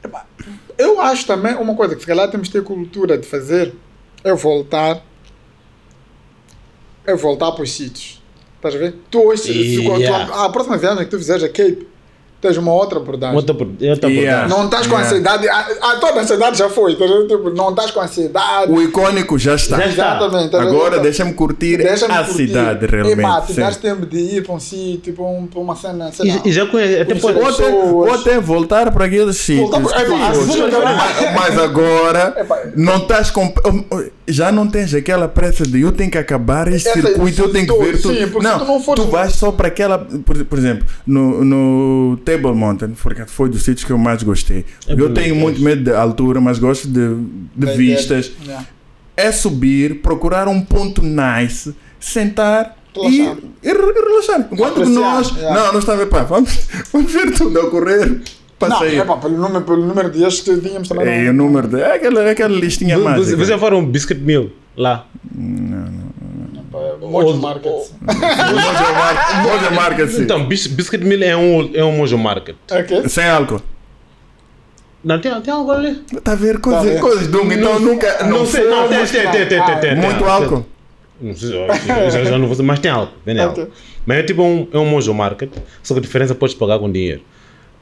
[0.05, 0.27] epá,
[0.77, 3.73] eu acho também uma coisa que se calhar temos que ter cultura de fazer
[4.23, 5.03] é voltar.
[7.07, 8.23] É voltar para os sítios.
[8.57, 8.95] Estás a ver?
[9.11, 10.27] Tu hoje, Yeah.
[10.27, 11.87] tu- a próxima viagem que tu fizeres a Cape,
[12.41, 13.37] tens uma outra abordagem.
[13.37, 14.45] Outra, por- outra Yeah.
[14.45, 14.49] abordagem.
[14.49, 15.09] Não estás com Yeah.
[15.09, 15.49] ansiedade.
[15.49, 15.59] A,
[15.91, 16.95] a, toda a ansiedade já foi.
[16.95, 17.27] ver?
[17.27, 18.71] Tipo, não estás com ansiedade.
[18.73, 19.77] o icônico já está.
[19.79, 20.17] Já está.
[20.17, 20.57] Exatamente.
[20.57, 22.35] Agora Então, deixa-me curtir deixa-me a curtir.
[22.49, 23.47] cidade realmente.
[23.47, 23.61] tu sim.
[23.61, 26.11] dás tempo de ir para um sítio, para, um, para uma cena.
[26.13, 26.31] Sei.
[26.31, 27.39] E, e já conhece, até Conhecer pode.
[27.39, 29.71] Ou até, ou até voltar para aqueles sítios.
[29.71, 32.59] Tipo, sim, mas, agora Epá.
[32.77, 33.53] não estás com.
[34.27, 37.67] Já não tens aquela pressa de eu tenho que acabar este Essa- circuito, eu tenho
[37.67, 38.15] que ver tudo.
[38.15, 39.99] sim, não, tu não fores- vais só para aquela.
[39.99, 44.65] Por, por exemplo, no, no Table Mountain, porque foi dos sítios que eu mais gostei.
[44.87, 45.39] eu bonito, tenho é.
[45.39, 47.17] muito medo de altura, mas gosto de,
[47.57, 48.31] de vistas.
[48.45, 48.67] Yeah.
[49.17, 52.77] É subir, procurar um ponto nice, sentar.
[52.97, 53.37] E, Relaxar.
[53.63, 54.49] e re- e relaxar.
[54.53, 55.31] Enquanto Apreciar, nós.
[55.37, 55.55] yeah.
[55.61, 56.05] Não, nós estamos.
[56.07, 58.21] Pá, vamos, vamos ver tudo a correr.
[58.59, 61.07] Para Não, é pá, pelo número, pelo número de dias que tínhamos também.
[61.07, 61.81] É, não- o número de.
[61.81, 63.37] É aquela, aquela listinha Você, mágica.
[63.37, 65.07] você já foram um biscuit meal lá?
[65.37, 66.08] pá,
[66.71, 67.09] Mojo.
[67.09, 67.71] Moja marca,
[69.43, 70.23] Moja marca assim.
[70.23, 72.57] Então, bis, biscuit meal é um, é um mojo market.
[72.71, 73.09] Ok.
[73.09, 73.63] Sem álcool.
[75.03, 76.03] Não, tem, tem algo ali.
[76.13, 77.51] Está a ver coisas, Tá coisas de um.
[77.51, 78.25] Então nunca.
[78.25, 79.97] Não sei, não, tem, tem, tem, tem, tem, tem.
[79.97, 80.29] Muito tem.
[80.29, 80.67] álcool.
[81.21, 83.69] Não sei, eu já, já não vou dizer, mas tem álcool, vende álcool.
[84.07, 85.51] Mas é tipo um, é um mojo market,
[85.83, 87.23] só que a diferença é podes pagar com dinheiro.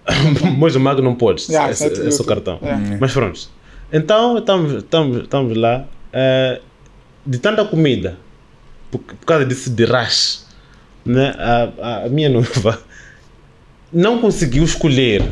[0.56, 2.58] mojo market não podes, Yeah, é, isso é é, só cartão.
[2.62, 2.96] Yeah.
[2.98, 3.38] Mas pronto.
[3.92, 6.60] Então, estamos, estamos, estamos lá, eh,
[7.26, 8.16] de tanta comida,
[8.90, 10.44] por, por causa desse de rush,
[11.04, 12.80] né, a, a minha noiva
[13.92, 15.22] não conseguiu escolher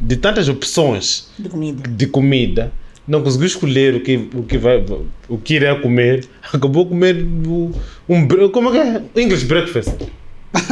[0.00, 1.88] de tantas opções De comida.
[1.88, 2.72] de comida,
[3.06, 4.84] não conseguiu escolher o que, o que, vai,
[5.28, 7.72] o que irá comer, acabou a comer o-
[8.08, 8.78] um, como é que
[9.18, 9.22] é?
[9.22, 9.90] English breakfast.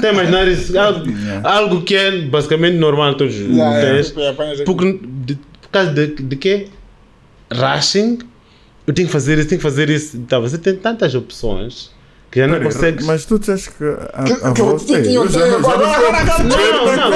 [0.01, 0.77] Tem imaginar isso?
[0.79, 1.05] Algo,
[1.45, 4.15] algo que é basicamente normal todos os Yeah, yeah, dias.
[4.17, 4.65] yeah.
[4.65, 6.69] Porque, de, por causa de, de quê?
[7.53, 8.19] Rushing,
[8.87, 10.19] eu tenho que fazer isso, tenho que fazer isso.
[10.29, 11.91] Tá, você tem tantas opções
[12.31, 13.05] que já não consegue.
[13.05, 14.89] Mas tu disseste que a, Que- a que voz.
[14.91, 16.59] eu tinha um eu já já não agora- a agora- Não,
[16.93, 17.11] é não.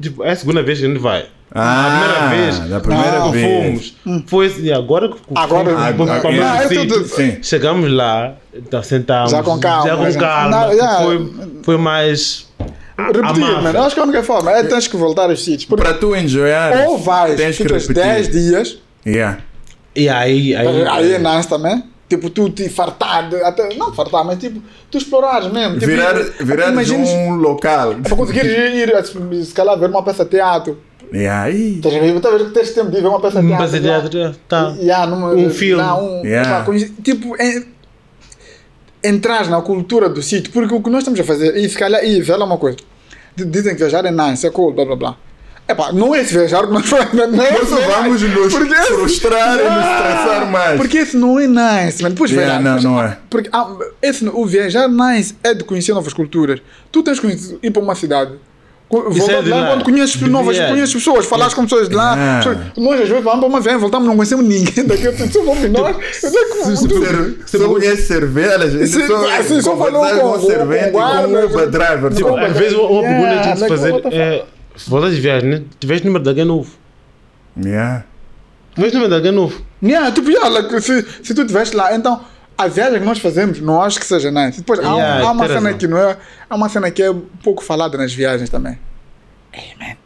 [0.00, 1.26] Tipo, é a segunda vez que a gente vai.
[1.54, 2.70] Ah, a primeira vez.
[2.70, 3.94] da primeira Ah, que vez.
[4.04, 4.24] fomos.
[4.26, 7.36] Foi e agora que Agora- fomos Agora- o Ah, é sítio, tudo- sim.
[7.42, 8.34] Chegamos lá,
[8.70, 9.30] tá, sentamos.
[9.30, 10.66] Já com calma, Já com calma.
[10.66, 10.96] Não, já.
[11.02, 11.32] Foi,
[11.62, 12.46] foi mais.
[13.06, 13.82] Repetir, mano.
[13.82, 15.64] Acho que a única forma é tens que voltar aos sítios.
[15.66, 16.86] Porque Para tu enjoyar.
[16.88, 18.02] ou vais, tens que ficas repetir.
[18.04, 19.38] 10 dias, Yeah.
[19.96, 20.54] E aí.
[20.54, 21.82] aí, aí é nice também.
[22.08, 25.74] Tipo, tu te fartar, de, até, não fartar, mas tipo, tu explorares mesmo.
[25.74, 27.94] Tipo, Virar, virar de imagines- um local.
[28.02, 30.78] Para conseguir ir, ir, se calhar, ver uma peça de teatro.
[31.12, 31.76] E aí.
[31.76, 32.20] Estás a ver?
[32.20, 33.64] Talvez tens tempo de ver uma peça de teatro.
[33.64, 34.20] Mas lá.
[34.28, 34.74] ele tá.
[34.80, 35.82] E há numa- Um filme.
[35.82, 36.64] lá, um- Yeah.
[36.64, 37.62] conhe- tipo, é,
[39.02, 42.04] entrar na cultura do sítio, porque o que nós estamos a fazer, e se calhar,
[42.04, 42.78] e vê lá uma coisa,
[43.36, 45.16] dizem que viajar é nice, é cool, blá blá blá.
[45.68, 48.02] Epá, não é esse viajar que nós é Nós esse viajar.
[48.02, 50.76] vamos nos Porque esse- frustrar e nos estressar mais.
[50.76, 52.14] Porque esse não é nice, mano.
[52.14, 53.16] Depois Yeah, não, não é.
[53.30, 53.68] Porque ah,
[54.02, 56.60] esse, o viajar nice é de conhecer novas culturas.
[56.90, 58.32] Tu tens que ir para uma cidade.
[58.92, 59.66] Voltar é lá, lá.
[59.68, 62.14] quando conheces novas, conheces pessoas, falas com pessoas de lá.
[62.14, 62.36] Yeah.
[62.38, 65.04] pessoas- Nós às vezes vamos para uma viagem, voltamos, não conhecemos ninguém daqui.
[65.06, 65.96] Eu só vamos nós.
[66.22, 70.90] Eu sei que- Se, conhece cerveja, a gente Se- só, assim, só falou com- servente
[70.90, 70.98] com
[71.46, 72.12] Uber driver.
[72.12, 74.44] Tipo, às vezes uma, pergunta que se fazer é.
[74.76, 75.62] Se voltar de viagem, né?
[75.80, 76.70] Tiveste número de alguém novo.
[77.62, 78.04] Yeah.
[78.74, 79.60] Tiveste número de alguém novo.
[79.82, 80.30] Yeah, tipo,
[80.80, 82.20] se, se tu estiveste lá, então
[82.62, 84.58] a viagem que nós fazemos, não acho que seja nice.
[84.58, 85.78] Depois, há, um- há uma cena razão.
[85.78, 86.16] que não é.
[86.48, 88.78] Há uma cena que é um pouco falada nas viagens também.
[89.52, 89.96] Hey, man.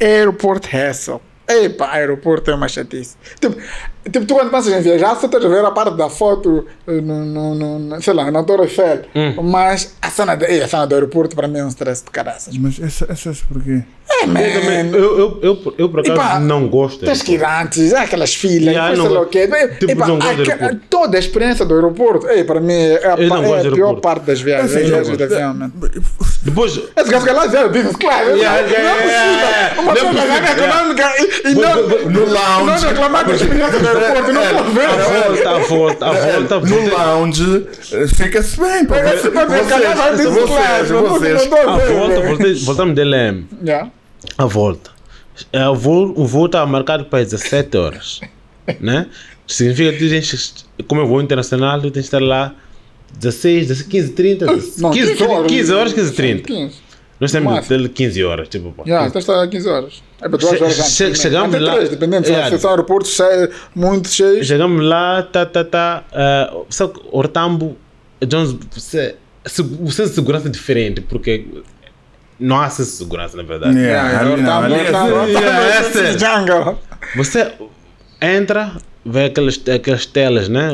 [0.00, 1.20] Airport hassle.
[1.48, 3.16] Epa, aeroporto é uma chatice.
[3.40, 3.56] Tipo,
[4.04, 7.02] tipo, tu quando pensas em viajar, só estás a ver a parte da foto, no,
[7.24, 9.02] no, no, no- sei lá, na Torre Eiffel.
[9.14, 9.42] Hum.
[9.42, 12.56] Mas a cena, de, a cena do aeroporto para mim é um stress de caraças.
[12.56, 13.82] Mas essa, essas porquê?
[14.22, 14.40] É, man.
[14.40, 17.04] Eu, também, eu, eu, eu, eu, por acaso, Epá, não gosto.
[17.04, 19.48] Tens que ir antes, há aquelas filas, Yeah, não sei lá o quê.
[19.78, 20.80] Tipo, não aque- aeroporto.
[20.90, 24.24] toda a experiência do aeroporto, ei, para mim é a, não é a pior parte
[24.24, 25.22] das viagens, Assim, viagens gosto.
[25.32, 25.70] avião, man.
[26.42, 26.72] Depois.
[26.96, 28.26] Esse gajo que lá é business class.
[28.26, 29.82] Yeah, não yeah, é yeah, possível.
[29.82, 32.66] Uma não é coisa possível, econômica e, não, vou- no lounge.
[32.84, 34.86] não reclamar com a experiência aeroporto, não estou a ver.
[34.86, 38.84] A volta, a volta, a volta, No lounge, eh, fica-se bem.
[38.86, 38.96] pá.
[39.02, 41.92] Mas esse- mas esse cara vai Vocês, vocês, a ver.
[41.94, 43.44] volta, voltamos de LM.
[43.64, 43.90] Yeah.
[44.38, 44.90] A volta.
[45.52, 48.20] É, O voo, o voo estava marcado para 17 horas.
[48.80, 49.06] Né?
[49.46, 52.54] Significa que tu tens, como é voo internacional, tu tens que estar lá
[53.18, 55.16] 16, 16 15, 30, 15, 15
[55.48, 56.42] 15 horas, 15, 30.
[56.44, 56.74] 15.
[57.18, 58.48] Nós temos dele 15 horas.
[58.48, 58.84] Tipo, pá.
[58.86, 60.02] Já, então está a 15 horas.
[60.22, 61.20] É para 2 Che- horas antes.
[61.20, 62.26] chegamos Até lá- três, dependendo.
[62.26, 62.48] Se É.
[62.50, 64.46] se são aeroportos cheios, muito cheios.
[64.46, 66.04] Chegamos lá, tá, tá, tá.
[66.12, 67.76] Uh, só que Ortambo,
[68.26, 69.16] Jones, você,
[69.46, 71.46] se- o senso de segurança é diferente, porque
[72.38, 73.78] não há senso de segurança, na verdade.
[73.78, 76.18] Yeah, ali não, ali é- Yeah, é sério.
[76.18, 76.78] Jungle.
[77.16, 77.52] Você
[78.20, 78.72] entra,
[79.06, 80.68] vê aquelas, aquelas telas, né?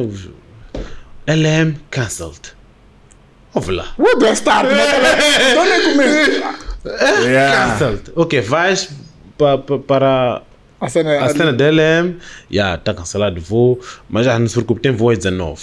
[1.27, 2.41] LM cancelled.
[3.55, 3.87] Ouve lá.
[3.99, 4.69] What do I start?
[4.69, 6.43] Nem começo.
[7.25, 7.71] Yeah.
[7.73, 8.03] Cancelled.
[8.15, 8.91] Ok, vais
[9.87, 10.43] para
[10.81, 12.17] A cena a cena da LM,
[12.51, 15.61] já está cancelado o voo, mas já não se preocupe, tem voo às 19.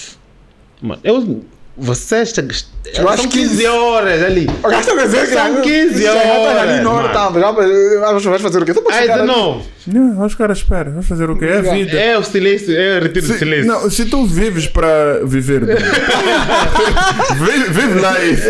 [0.82, 1.42] Mano, eu.
[1.90, 4.48] Às São 15 15 horas ali.
[4.64, 6.30] O gajo está a dizer que São 15 já está
[6.62, 7.14] ali horas, na hora, mano.
[7.34, 8.74] tá, já vai- vais fazer o quê?
[8.76, 9.28] Chegar ali.
[9.28, 9.64] 19.
[9.88, 10.94] Não, os caras esperam.
[10.94, 11.46] Vai fazer o quê?
[11.46, 11.98] É a vida.
[12.00, 13.66] É o silêncio, é o retiro do Se, silêncio.
[13.66, 15.62] não, se tu vives para viver
[17.38, 18.48] vive, vive lá isso.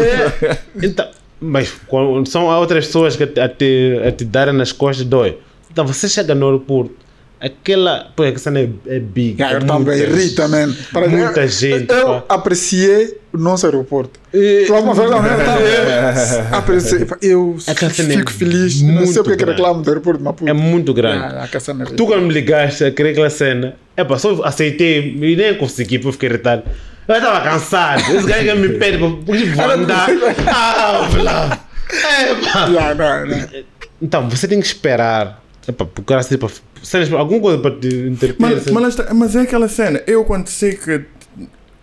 [0.82, 1.08] Então,
[1.44, 5.38] mas quando são outras pessoas que a te, a te darem nas costas, dói.
[5.72, 6.94] Então você chega no aeroporto,
[7.40, 8.08] aquela.
[8.16, 9.42] Pô, a cena é, é big.
[9.42, 10.74] É Eu também irrita, man.
[10.92, 12.24] Para muita eu, gente, Eu pá.
[12.30, 14.20] apreciei o nosso aeroporto.
[14.34, 17.08] E- vez não eu apreciei.
[17.22, 18.82] Eu é fico feliz.
[18.82, 19.62] Não sei porque que grande.
[19.62, 20.50] reclamo do aeroporto Maputo.
[20.50, 21.24] É muito grande.
[21.24, 25.36] Ah, cena Tu quando me ligaste a querer aquela cena, é pá, só aceitei e
[25.36, 26.64] nem consegui, porque fiquei irritado.
[27.08, 28.00] Eu estava cansado.
[28.16, 30.10] Esse gajo que me pede para vou andar.
[30.48, 31.60] Ah, blá.
[31.92, 32.70] É pá.
[32.72, 33.48] Já, não, não.
[34.02, 35.42] Então, você tem que esperar.
[35.68, 36.50] É pá, procurar assim, para
[36.82, 38.52] cenas, alguma coisa para te interpretar.
[38.52, 40.02] Mas, mas, lá está- mas é aquela cena.
[40.08, 41.02] Eu, quando sei que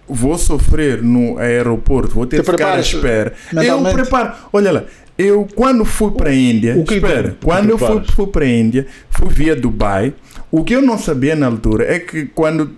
[0.09, 3.33] vou sofrer no aeroporto, vou ter Te que ficar à espera.
[3.53, 4.33] Eu preparo.
[4.53, 4.85] Olha lá.
[5.17, 8.27] Eu, quando fui para a Índia, O que espera, tu- tu quando eu fui, fui
[8.29, 10.15] para a Índia, fui via Dubai,
[10.51, 12.71] o que eu não sabia na altura é que quando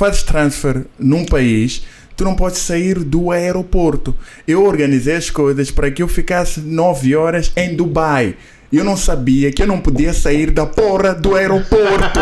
[0.00, 1.82] fazes transfer num país,
[2.16, 4.16] tu não podes sair do aeroporto.
[4.48, 8.34] Eu organizei as coisas para que eu ficasse 9 horas em Dubai.
[8.72, 12.20] Eu não sabia que eu não podia sair da porra do aeroporto.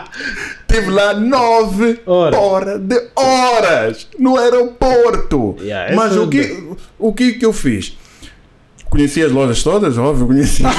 [0.68, 2.38] Tive lá nove Ora.
[2.38, 5.56] horas de horas no aeroporto.
[5.60, 6.62] Yeah, Mas essa- o que,
[6.98, 7.98] o que que eu fiz?
[8.90, 10.62] Conheci as lojas todas, óbvio, conheci.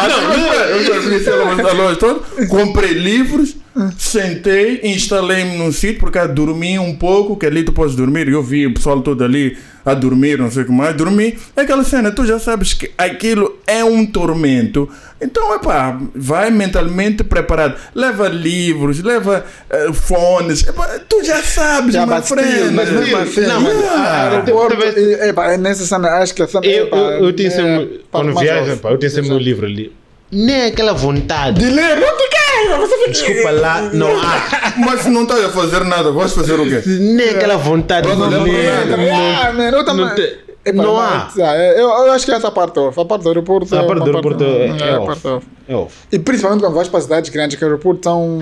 [0.00, 3.56] Ah, eu conheci as as lojas todas, comprei livros,
[3.98, 8.66] sentei, instalei-me num sítio, porque dormi um pouco, que ali tu podes dormir, eu vi
[8.66, 11.36] o pessoal todo ali a dormir, não sei o que mais, dormi.
[11.56, 14.88] É aquela cena, tu já sabes que aquilo é um tormento.
[15.20, 17.74] Então, epá, vai mentalmente preparado.
[17.94, 22.70] Leva livros, leva eh, fones, epá, tu já sabes, Já my friend.
[22.72, 26.42] mas mesmo assim, Não, mas- ah, aeroporto, talvez- é, pá, é nessa cena, acho que
[26.42, 28.76] a cena Eu, é, eu, é, sempre, quando mais viajo, jovem.
[28.78, 29.92] pá, eu tenho sempre meu livro ali.
[30.30, 31.58] Nem aquela vontade.
[31.58, 33.10] De ler, não te quero, você fica...
[33.10, 34.74] Desculpa lá, não há.
[34.76, 36.82] Mas não estás a fazer nada, vais fazer o quê?
[36.86, 38.86] Nem aquela vontade de Não, não, ler.
[38.86, 40.04] não, Ah, man, eu também...
[40.04, 40.38] não te-
[40.68, 41.28] Epá, não há.
[41.42, 43.98] ah, eu, eu acho que essa parte off, a parte do aeroporto A é parte
[44.00, 45.06] do aeroporto é- é a off.
[45.06, 45.46] parte off.
[45.68, 45.94] É off.
[46.10, 48.38] E principalmente quando vais para cidades grandes, que o aeroporto são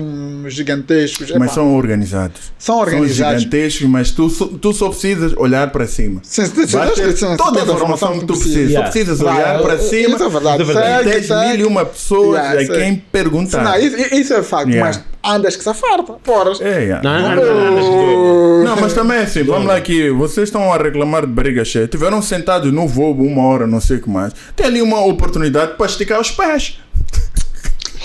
[0.47, 1.31] gigantescos.
[1.37, 2.51] Mas são organizados.
[2.57, 3.17] São organizados.
[3.17, 6.21] São gigantescos, mas tu, só- tu só precisas olhar para cima.
[6.23, 8.63] Sim, sim, sim, sim, toda a informação que tu precisas.
[8.67, 8.89] Só Yeah.
[8.91, 10.15] precisas Vai, olhar para isso cima.
[10.25, 10.63] é verdade.
[10.63, 11.11] Isso é verdade.
[11.11, 13.63] Tens mil e uma pessoas Yeah, a quem perguntar.
[13.63, 14.87] Não, isso, isso é facto, Yeah.
[14.87, 16.13] mas andas que se farta.
[16.23, 16.59] Poras.
[16.61, 17.01] É, yeah.
[17.03, 20.77] Não, não, não, não, Não, mas também é assim, vamos lá aqui, vocês estão a
[20.77, 24.33] reclamar de barriga cheia, tiveram sentados no voo uma hora, não sei o que mais.
[24.55, 26.79] Tem ali uma oportunidade para esticar os pés.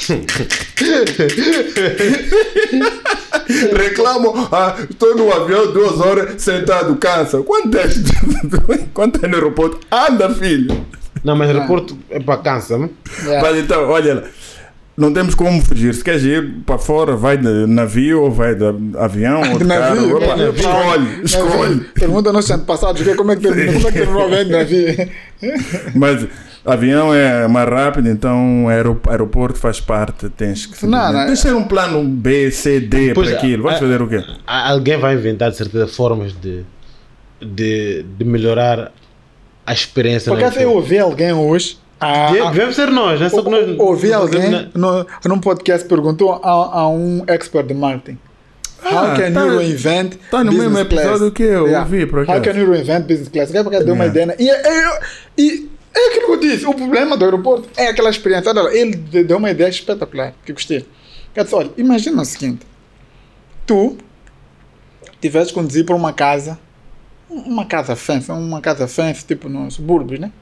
[3.77, 7.43] Reclamam, ah, estou no avião duas horas sentado, cansa.
[7.43, 7.85] Quanto é,
[8.93, 9.79] quanto é no aeroporto?
[9.91, 10.85] Anda, filho.
[11.23, 12.91] Não, mas aeroporto é para cansa, não?
[13.23, 13.49] Yeah.
[13.49, 14.23] Mas então, olha lá.
[14.95, 15.95] Não temos como fugir.
[15.95, 18.65] Se queres ir para fora, vai de navio ou vai de
[18.99, 19.95] avião ou de, De carro.
[19.97, 20.55] navio, Opa, navio.
[20.55, 21.81] escolhe, escolhe.
[21.95, 23.49] Pergunta nos antepassados que como é que
[24.05, 25.09] como é de navio.
[25.95, 26.27] Mas
[26.65, 30.29] avião é mais rápido, então aero- aeroporto faz parte.
[30.29, 33.63] Tens que Não, não, Tens de ter um plano B, C, D Pois, para aquilo.
[33.63, 34.23] Vais ah, fazer o quê?
[34.47, 36.65] Alguém vai inventar de certeza formas de,
[37.41, 38.93] de, de melhorar
[39.67, 40.31] a experiência.
[40.31, 41.79] Por acaso eu ouvi alguém hoje.
[42.03, 43.79] Ah, Deve ah, deve ser nós, não é só que nós.
[43.79, 46.51] ouvi nós alguém na- no, num podcast perguntou a,
[46.81, 48.19] a um expert de marketing.
[48.85, 51.33] How Ah, can tá- you reinvent tá no business mesmo episódio class?
[51.35, 52.43] que eu ouvi, por How acaso.
[52.43, 53.51] can you reinvent business class?
[53.53, 54.11] Que é porque deu uma Yeah.
[54.11, 54.27] ideia.
[54.27, 54.35] né?
[55.37, 56.67] E, e, e é aquilo que eu disse.
[56.67, 58.51] O problema do aeroporto é aquela experiência.
[58.51, 60.79] Olha, lá, ele de- deu uma ideia espetacular que eu gostei.
[61.35, 62.67] Ele disse, olha, imagina o seguinte.
[63.67, 63.97] Tu
[65.21, 66.59] tivesse de conduzir para uma casa,
[67.31, 70.33] uma casa fancy, uma casa fancy, tipo nos subúrbios, né?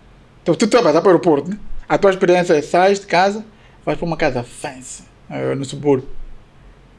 [0.43, 1.59] Então tu, tu vai passar para o aeroporto, né?
[1.88, 3.45] A tua experiência é sais de casa,
[3.84, 6.09] vais para uma casa fancy, eh, no subúrbio.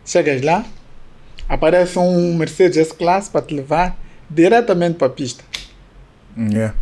[0.05, 0.65] Chegas lá,
[1.47, 3.97] aparece um Mercedes S-Class para te levar
[4.29, 5.43] diretamente para a pista.
[6.37, 6.73] Yeah.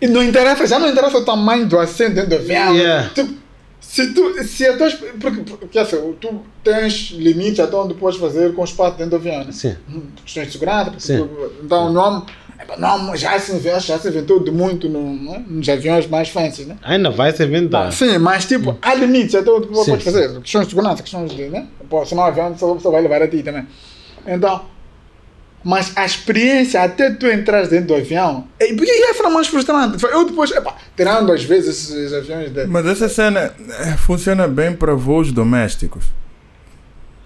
[0.00, 2.74] E não interessa, já não interessa o tamanho do assento dentro do avião.
[2.76, 3.10] Yeah.
[3.10, 3.34] Tipo,
[3.80, 4.88] se tu, se a tua,
[5.20, 9.16] porque, porque assim, tu tens limites até onde podes fazer com o espaço dentro do
[9.16, 9.44] avião.
[9.44, 9.52] Né?
[9.52, 9.76] Sim.
[9.88, 10.84] Hum, Questões de segurança.
[10.90, 11.18] porque Sim.
[11.18, 12.32] tu- Então, não, epá,
[12.78, 15.44] não, já se inventou, já se inventou de muito no, né?
[15.46, 16.76] nos aviões mais fancy, né?
[16.82, 17.92] Ainda vai se inventar.
[17.92, 20.12] Sim, mas tipo, há limites até onde tu Sim, podes sim.
[20.12, 20.40] fazer.
[20.40, 21.66] Questões de segurança, questões de, né?
[21.88, 23.66] Pô, senão o avião só, só vai levar a ti também.
[24.26, 24.64] Então,
[25.64, 30.04] mas a experiência até tu entrar dentro do avião, é, porque ia ser mais frustrante.
[30.04, 34.74] Eu depois, epá, tirando às vezes esses aviões de, Mas essa cena eh, funciona bem
[34.74, 36.04] para voos domésticos.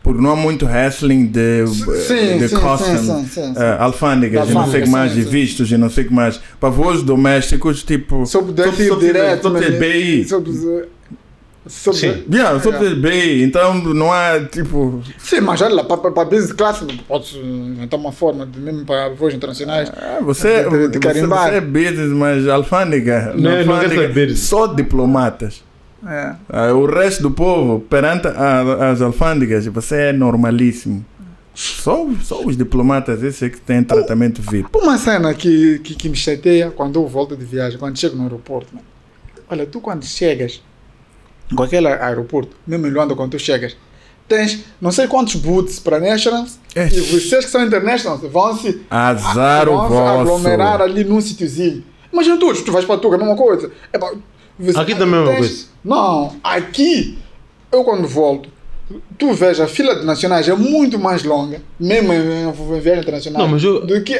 [0.09, 3.61] Porque não há muito wrestling de, Sim, de sim, customs, sim, sim, sim, sim.
[3.61, 5.29] eh, alfândegas e não sei o que mais, sim, e sim.
[5.29, 6.41] vistos e não sei o que mais.
[6.59, 8.25] Para voos domésticos, tipo.
[8.25, 9.51] Só precisa- direto.
[9.51, 10.25] Mas- BI.
[10.25, 10.89] precisa-
[11.67, 12.25] só Sim.
[12.33, 12.97] Yeah, só Yeah.
[12.99, 13.43] BI.
[13.43, 15.03] Então não há tipo.
[15.19, 19.11] Sim, mas olha lá, para, para business class, pode inventar uma forma, de, mesmo para
[19.11, 19.93] voos internacionais.
[19.95, 23.35] Ah, você, De- de- de você, você é business, mas alfândega.
[23.37, 24.35] Não, na não alfândega, saber.
[24.39, 25.68] Só diplomatas.
[26.07, 26.35] É.
[26.49, 31.05] Ah, o resto do povo, perante a- as alfândegas, você é normalíssimo.
[31.55, 34.69] Só, só os diplomatas, esses é que têm tratamento VIP.
[34.77, 38.23] Uma cena que, que, que me chateia quando eu volto de viagem, quando chego no
[38.23, 38.69] aeroporto.
[39.51, 40.63] Olha, tu quando chegas
[41.51, 43.77] em qualquer aeroporto, mesmo em Luanda, quando tu chegas,
[44.29, 46.87] tens não sei quantos booths para nationals É.
[46.87, 51.83] e vocês que são internationals vão se Azar vão se aglomerar ali num sítiozinho.
[52.13, 53.73] Imagina tu, tu vais para é a mesma coisa.
[53.93, 54.13] Epá,
[54.59, 55.65] você- Aqui também é a mesma coisa.
[55.85, 57.19] Não, aqui,
[57.73, 58.49] eu quando volto,
[59.19, 63.43] tu vês a fila de nacionais é muito mais longa, mesmo em, em viagem internacional,
[63.43, 64.15] Não, mas eu- do que.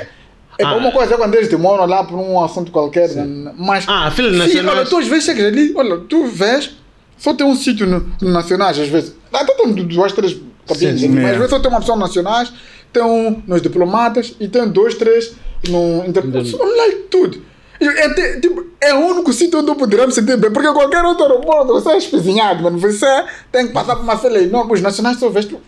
[0.61, 0.75] É Ah.
[0.75, 3.53] uma coisa é quando eles demoram lá por um assunto qualquer, né?
[3.57, 3.85] mas.
[3.87, 6.71] Ah, fila de Sim, nacionais- olha, tu às vezes chegas ali, olha, tu vês,
[7.17, 9.15] só tem um sítio no, no nacionais, às vezes.
[9.33, 10.37] Até tem duas, três
[10.67, 11.31] cabines, Sim, sim, mas é.
[11.31, 12.53] às vezes só tem uma opção nacionais,
[12.93, 15.33] tem um nos diplomatas e tem dois, três
[15.69, 16.25] no inter...
[16.27, 17.41] Like tudo.
[17.81, 21.05] É, te- tipo, é o único sítio onde eu poderia me sentir bem, porque qualquer
[21.05, 22.79] outro aeroporto você é espezinhado, mano.
[22.79, 23.07] Você
[23.53, 24.73] tem que passar por uma fila enorme.
[24.75, 25.61] Os nacionais só tu-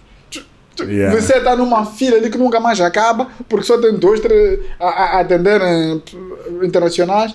[0.82, 1.14] Yeah.
[1.20, 4.86] Você está numa fila ali que nunca mais acaba, porque só tem dois, três a,
[4.88, 5.60] a, a atender
[6.62, 7.34] internacionais.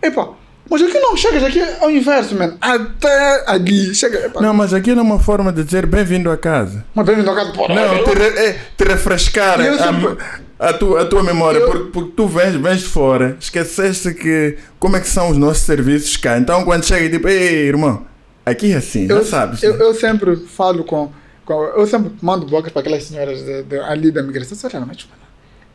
[0.00, 0.30] Epa,
[0.70, 2.56] mas aqui não, chegas aqui é o inverso, mano.
[2.60, 4.18] Até ali, chega.
[4.26, 6.84] Epa, Não, mas aquilo é uma forma de dizer bem-vindo a casa.
[6.94, 7.74] mas bem-vindo ao caso, porra.
[7.74, 11.66] Não, te, re- é, te refrescar Eu a, sempre- a tua, a tua memória, Eu-
[11.70, 15.62] porque, porque tu vens, vens de fora, esqueceste que como é que são os nossos
[15.62, 16.36] serviços cá.
[16.38, 18.04] Então quando chega, tipo, ei, irmão,
[18.44, 19.62] aqui é assim, já eu, sabes.
[19.62, 19.84] Eu, né?
[19.84, 21.12] eu sempre falo com,
[21.44, 24.56] com- Eu sempre mando bocas para aquelas senhoras de- de- ali da migração.
[24.58, 25.06] Você olha, mas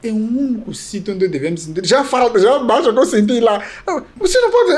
[0.03, 1.86] é o único sítio onde devemos sentir.
[1.86, 3.63] Já falta, já basta que eu senti lá.
[3.88, 4.71] Eu- Você não pode.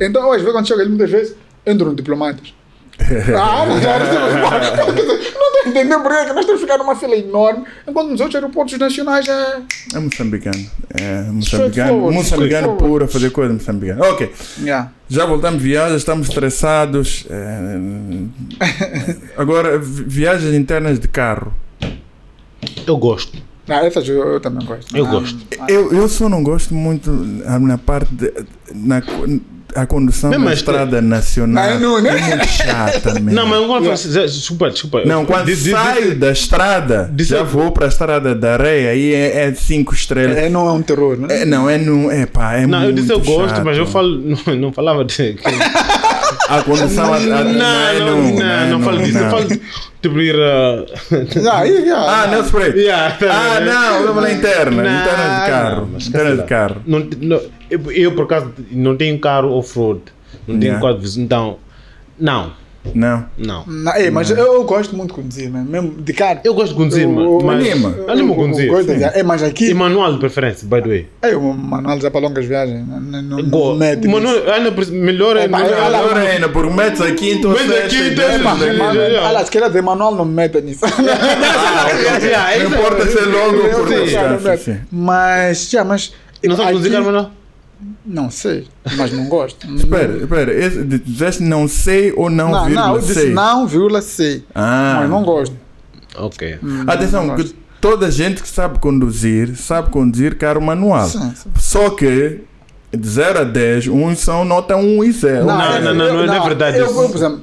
[0.00, 1.36] Então, às vezes, quando chega ali, muitas vezes,
[1.66, 2.54] entro no diplomatas.
[3.38, 7.64] ah, mas já não estou entendendo por que nós temos que ficar numa fila enorme,
[7.86, 9.60] enquanto nos outros aeroportos nacionais já.
[9.94, 10.66] É moçambicano.
[10.90, 12.12] É moçambicano.
[12.12, 14.04] Moçambicano puro a fazer coisa moçambicana.
[14.08, 14.32] Ok.
[14.60, 14.90] Yeah.
[15.08, 17.26] Já voltamos de viagem, estamos estressados.
[17.30, 17.78] é,
[19.36, 21.52] Agora, vi- viagens internas de carro.
[22.86, 23.38] Eu gosto.
[23.68, 24.96] Ah, essas eu, eu também gosto.
[24.96, 25.38] Eu Ah, gosto.
[25.68, 28.32] Eu, eu só não gosto muito na parte de,
[28.74, 29.02] na
[29.74, 31.78] a condução Mesmo da estrada nacional.
[31.78, 32.10] Não, não, né?
[32.10, 33.30] É muito chata mesmo.
[33.32, 34.08] Não, mas eu gosto.
[34.10, 35.02] Desculpa, desculpa.
[35.06, 38.90] Não, quando Diz- saio diz- da estrada, diz- já vou para a estrada da areia,
[38.90, 40.36] aí é, é cinco estrelas.
[40.36, 41.28] É, não é um terror, né?
[41.42, 42.10] É, não, é no.
[42.10, 43.64] É pá, é Não, eu muito disse eu gosto, chato.
[43.64, 44.20] mas eu falo.
[44.46, 45.36] Não, não falava de.
[46.58, 47.12] A condução.
[47.12, 49.18] a- a- Não, não, não, não no- falo disso.
[49.18, 49.30] Eu não.
[49.30, 49.48] falo
[50.02, 50.84] tipo ir a.
[51.36, 52.72] Yeah, yeah, Ah, não, spray.
[52.76, 54.82] Yeah, Ah, não, eu na interna.
[54.82, 55.76] Não, interna de carro.
[55.80, 56.82] não, mas interna de carro.
[56.86, 57.40] Não, não,
[57.70, 60.00] eu, eu, por acaso, não tenho carro off-road.
[60.46, 60.80] Não tenho Yeah.
[60.80, 61.22] quadro de visão.
[61.24, 61.56] Então,
[62.18, 62.52] não,
[62.94, 63.24] Não.
[63.38, 63.64] não.
[63.64, 65.64] Não, é, mas eu, eu gosto muito de conduzir, mano.
[65.70, 66.40] Mesmo de carro.
[66.42, 67.38] Eu gosto de conduzir, Eu- mano.
[67.40, 67.94] eu- Mas, Anima.
[68.08, 68.70] Anima a conduzir.
[69.14, 69.70] É, mas aqui.
[69.70, 71.08] E manual de preferência, by the way.
[71.22, 72.86] É, o manual já para longas viagens.
[72.86, 74.08] Não, não, não, não mete.
[74.08, 75.44] Manual, ainda por- melhor é.
[75.44, 78.64] É, melhor- ainda, por metes aqui, então Metes aqui, e então É, mano.
[79.26, 80.80] Aliás, quer dizer, manual não me meta nisso.
[80.84, 84.78] Não importa ser longo ou cara, sim.
[84.90, 86.12] Mas, já, mas.
[86.44, 87.30] Não sabes conduzir manual?
[88.04, 88.66] Não sei,
[88.96, 89.66] mas não gosto.
[89.74, 90.52] Espera, espera.
[90.52, 93.30] esse- Dizeste não sei ou não, Não, vírgula não, eu disse sei?
[93.32, 94.44] não, vírgula, sei.
[94.54, 94.98] Ah.
[95.00, 95.56] Mas não gosto.
[96.16, 96.58] Ok.
[96.86, 97.56] Atenção, não que gosto.
[97.80, 101.06] toda gente que sabe conduzir, sabe conduzir carro manual.
[101.08, 101.50] Sim, sim.
[101.58, 102.40] Só que
[102.92, 105.46] de 0 a 10, uns são nota 1 e 0.
[105.46, 107.00] Não, não, não, não, não é verdade Eu, isso.
[107.00, 107.40] eu, por exemplo,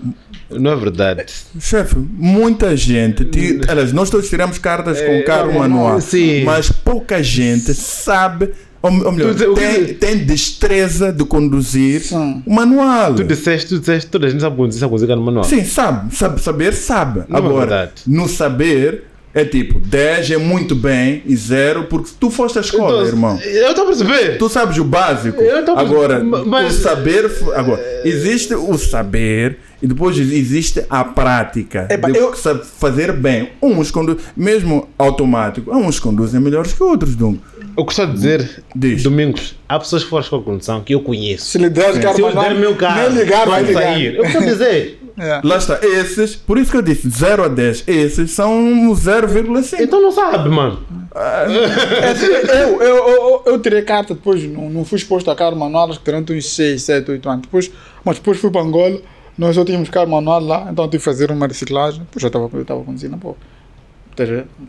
[0.51, 1.25] Não é verdade.
[1.59, 3.27] Chefe, muita gente.
[3.67, 5.99] Aliás, nós todos tiramos cartas com carro é, manual.
[6.01, 6.43] sim.
[6.43, 8.51] Mas pouca gente sabe.
[8.81, 12.41] Ou, ou melhor, Tu- que tem, tu- tem destreza de conduzir Sim.
[12.45, 13.13] o manual.
[13.15, 15.43] Tu disseste, tu disseste, toda a gente sabe conduzir, sabe conduzir carro manual.
[15.43, 16.41] Sim, sabe, sabe.
[16.41, 17.23] Saber, sabe.
[17.27, 17.91] Não é Agora, verdade.
[18.07, 22.93] no saber, É tipo, 10 é muito bem e 0 porque tu foste à escola,
[23.01, 23.39] Então, irmão.
[23.39, 24.37] Eu estou a perceber.
[24.39, 25.39] Tu sabes o básico.
[25.39, 27.31] Eu tô- Agora, mas- o saber.
[27.55, 31.85] Agora, existe o saber e depois existe a prática.
[31.91, 33.49] Epa, de eu- fazer bem.
[33.61, 37.37] Uns conduzem, mesmo automático, uns conduzem melhores que outros, Dum.
[37.77, 39.03] Eu gostaria de dizer, Diz.
[39.03, 41.45] Domingos, há pessoas que foram escola de condução que eu conheço.
[41.45, 43.83] Se lhe der carro Se eu der meu carro, nem ligar, vai ligar.
[43.83, 44.15] sair.
[44.15, 44.99] Eu quero dizer.
[45.17, 45.41] É.
[45.43, 48.51] Lá está, esses, por isso que eu disse 0 a 10, esses são
[48.93, 49.77] 0,5.
[49.81, 50.79] Então não sabe, mano.
[51.13, 55.57] É assim, eu, eu, eu, eu tirei carta depois, não, não fui exposto a carro
[55.57, 57.41] manual, acho que durante uns 6, 7, 8 anos.
[57.41, 57.69] Depois,
[58.05, 59.01] mas depois fui para Angola,
[59.37, 62.49] nós só tínhamos carro manual lá, então tive que fazer uma reciclagem, depois já estava
[62.53, 63.35] eu estava conduzindo, a ver?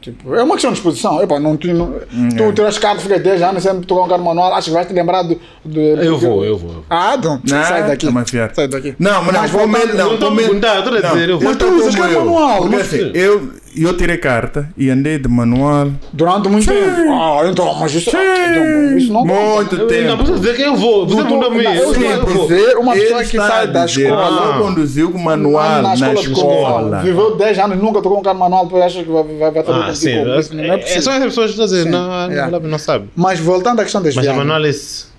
[0.01, 1.22] Tipo, é uma questão de exposição.
[1.22, 1.92] Epá, não, tu, não,
[2.36, 4.92] tu tiras carro, fica 10 anos, sempre tocar um carro manual, acho que vais te
[4.92, 5.40] lembrar do.
[5.64, 6.68] do Eu vou, eu vou.
[6.70, 6.84] eu vou.
[6.88, 8.07] Ah, então, Não, sai daqui.
[8.07, 8.55] tá mais fiado.
[8.55, 8.94] Sai daqui.
[8.98, 11.12] Não, mas não, Mas vou mesmo- não, não tô vou a perguntar, tô a não,
[11.12, 11.48] dizer, eu vou.
[11.48, 15.29] Mas tu usas carro manual, Porque mas- assim, eu, eu tirei carta e andei de
[15.29, 17.12] manual Durante muito tempo.
[17.12, 19.77] Ah, então, mas isso, então, isso não conta, muito?
[19.77, 20.09] Eu- tempo.
[20.09, 21.07] Não, precisa dizer que eu vou.
[21.07, 22.49] Você Não, não, eu Eu estou a vou.
[22.49, 24.31] dizer uma Ele pessoa que sai a da dizer, escola.
[24.57, 26.14] Não conduziu com manual na escola.
[26.14, 27.03] de condução.
[27.03, 29.95] Viveu 10 anos, nunca tocou um carro manual, depois acha que vai, vai, vai Ah,
[29.95, 30.39] sim.
[30.39, 30.55] isso.
[30.55, 31.03] Não é É, é possível.
[31.03, 32.51] só as pessoas que dizem, Sim, não, não, é.
[32.51, 33.09] não, não sabe.
[33.16, 34.47] Mas voltando à questão das Mas a viagens.
[34.47, 35.11] manual é esse.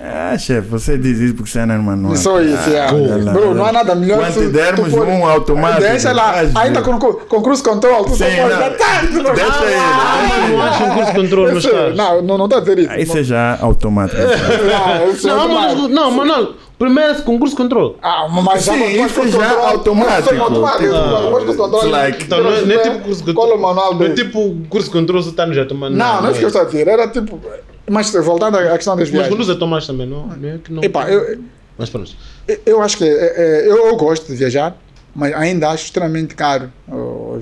[0.00, 2.14] Ah, chefe, você diz isso porque você anda no manual.
[2.16, 2.92] Só isso, ah, é.
[2.92, 5.80] olha lá, Bro, não há nada melhor Quando tu- dermos tu pode- um automático.
[5.82, 8.58] Deixa lá, ainda com, com, cruise control, tu só Sim, pode não.
[8.60, 8.70] dar.
[8.70, 11.72] Não- Deixa ele, Ah, não acho um curso de controle eu nos sei.
[11.72, 11.96] carros.
[11.96, 12.88] Não, não, não estou a dizer isso.
[12.90, 14.20] Ah, Isso é já automático.
[14.20, 17.94] Não, isso é Não, mas, não, Manolo, primeiro concurso de controle.
[18.02, 19.66] Ah, mas já Sim, não pode isso é já control.
[19.66, 20.34] automático.
[20.34, 20.94] É automático.
[20.94, 24.56] Ah, like- Então não é, não é tipo curso de o manual Não é tipo
[24.68, 26.64] curso de controle, você está no mas Não, não é isso que eu estou a
[26.66, 26.88] dizer.
[26.88, 27.40] Era tipo.
[27.88, 29.30] Mas voltando à questão das Mas viagens.
[29.30, 30.26] conduz a Tomás também, não?
[30.26, 30.82] não é que não.
[30.82, 31.40] Epá, eu,
[31.78, 32.12] Mas pronto.
[32.48, 33.04] eu- eu acho que.
[33.04, 34.76] é, é, eu, eu gosto de viajar,
[35.14, 37.38] mas ainda acho extremamente caro oh,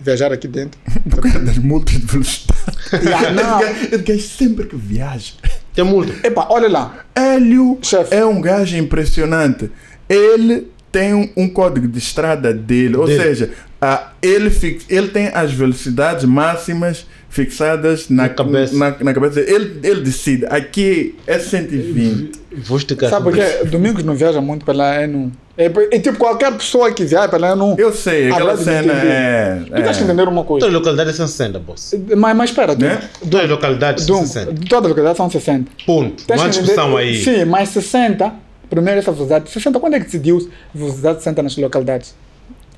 [0.00, 0.80] viajar aqui dentro.
[1.10, 2.58] Por causa das multas de velocidade.
[2.90, 3.60] Yeah, não.
[3.60, 5.34] Esse gajo sempre que viaja.
[5.78, 6.12] Tem multa.
[6.26, 7.04] Epá, olha lá.
[7.14, 8.12] Hélio Chefe.
[8.12, 9.70] é um gajo impressionante.
[10.08, 13.22] Ele tem um, um código de estrada dele, ou Dele.
[13.22, 13.50] seja,
[13.80, 18.74] ah, ele, fix, ele tem as velocidades máximas fixadas na, Na cabeça.
[18.76, 19.38] Na, na cabeça.
[19.38, 22.32] Ele, ele decide, aqui é 120.
[22.56, 23.08] Vou esticar.
[23.08, 25.30] Sabe porque Domingos não viaja muito pela ENU.
[25.58, 27.74] É, é tipo qualquer pessoa que viaja pela ENU.
[27.76, 29.62] Eu sei, aquela Agrada de cena é.
[29.66, 30.64] Tu tens que é entender uma coisa.
[30.64, 31.94] Toda localidade são 60, boss.
[32.16, 32.76] Mas, mas espera.
[32.76, 33.02] Né?
[33.28, 34.54] Todas localidades são Dum, 60.
[34.68, 35.70] todas as localidades são 60.
[35.84, 36.24] Ponto.
[36.24, 37.16] Tens Não há que discussão aí.
[37.16, 38.32] Sim, mas 60,
[38.70, 42.14] primeiro essa velocidade, 60, quando é que decidiu velocidade 60 nas localidades?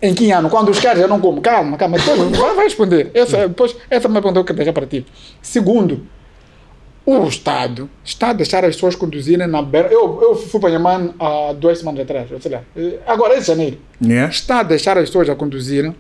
[0.01, 0.49] Em que ano?
[0.49, 1.43] Quando os caras já não como?
[1.43, 3.11] Calma, calma, depois vai, vai responder.
[3.13, 5.05] Essa, depois, essa é uma pergunta que eu quero deixar para ti.
[5.43, 6.01] Segundo,
[7.05, 9.89] o Estado está a deixar as pessoas conduzirem na beira.
[9.89, 12.63] Eu, eu fui para Yaman há duas semanas atrás, eu sei lá.
[13.07, 13.79] Agora é janeiro.
[14.03, 14.31] Yeah.
[14.31, 15.95] Está a deixar as pessoas a conduzirem,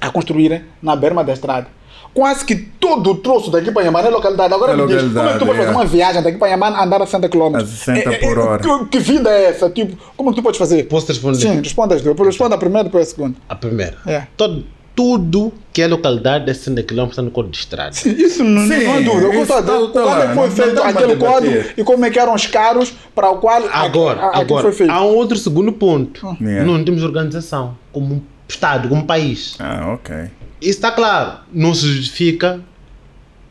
[0.00, 1.68] a construírem na berma da estrada.
[2.14, 4.52] Quase que todo o troço daqui para Yaman é localidade.
[4.52, 5.74] Agora É me diz, como é que tu podes fazer é.
[5.74, 7.56] uma viagem daqui para Yaman andar a 60 km?
[7.56, 8.62] A 60 por hora.
[8.62, 9.70] Que, que vida é essa?
[9.70, 10.82] Tipo, como é que tu podes fazer?
[10.84, 11.38] Posso responder?
[11.38, 12.18] Sim, responda as duas.
[12.18, 13.36] Responda a primeira, depois a segunda.
[13.48, 13.96] A primeira.
[14.06, 14.26] É.
[14.36, 14.62] Todo,
[14.94, 17.90] tudo que é localidade é 60 km está no código de estrada.
[18.06, 19.26] Isso não, Sim, não é dúvida.
[19.34, 20.88] Eu estou a dizer, tá- tá quando lá, é que foi não- não feito pra
[20.90, 24.26] aquele código e como é que eram os carros para o qual a- Agora, a-
[24.28, 24.90] aquilo agora foi feito.
[24.90, 26.36] há um outro segundo ponto.
[26.40, 26.64] Yeah.
[26.70, 29.56] Não temos organização como um Estado, como um país.
[29.58, 30.14] Ah, ok.
[30.60, 31.38] Isso está claro.
[31.50, 32.60] Não se justifica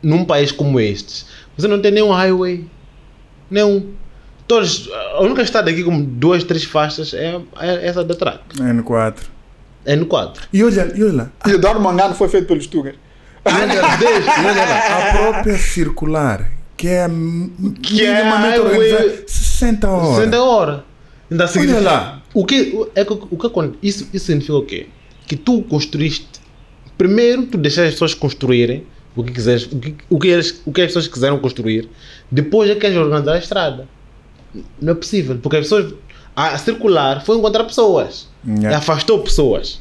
[0.00, 1.26] num país como este.
[1.56, 2.64] Você não tem nenhum highway.
[3.50, 3.88] Nenhum.
[4.46, 8.40] Todos, a única estrada aqui com duas, três faixas é, é essa da track.
[8.60, 9.31] N4.
[9.84, 10.46] É no 4.
[10.52, 12.94] E olha, e olha, E o Eduardo Mangano foi feito pelos Tugas.
[13.44, 17.08] a própria circular, que é
[17.82, 20.16] Que é minimamente highway- organizada, 60 horas.
[20.16, 20.80] 60 horas.
[21.30, 22.22] Ainda significa- lá.
[22.34, 23.78] O que, é, que- o que acontece?
[23.82, 24.86] Isso, isso significa o quê?
[25.26, 26.40] Que tu construíste.
[26.96, 28.86] Primeiro, tu deixas as pessoas construírem
[29.16, 31.88] o que, quiseres, o, que, o, que eles, o que as pessoas quiseram construir.
[32.30, 33.88] Depois é que queres organizar a estrada.
[34.80, 35.38] Não é possível.
[35.42, 35.94] Porque as pessoas.
[36.34, 38.28] A circular foi encontrar pessoas.
[38.46, 38.78] Yeah.
[38.78, 39.80] Afastou pessoas.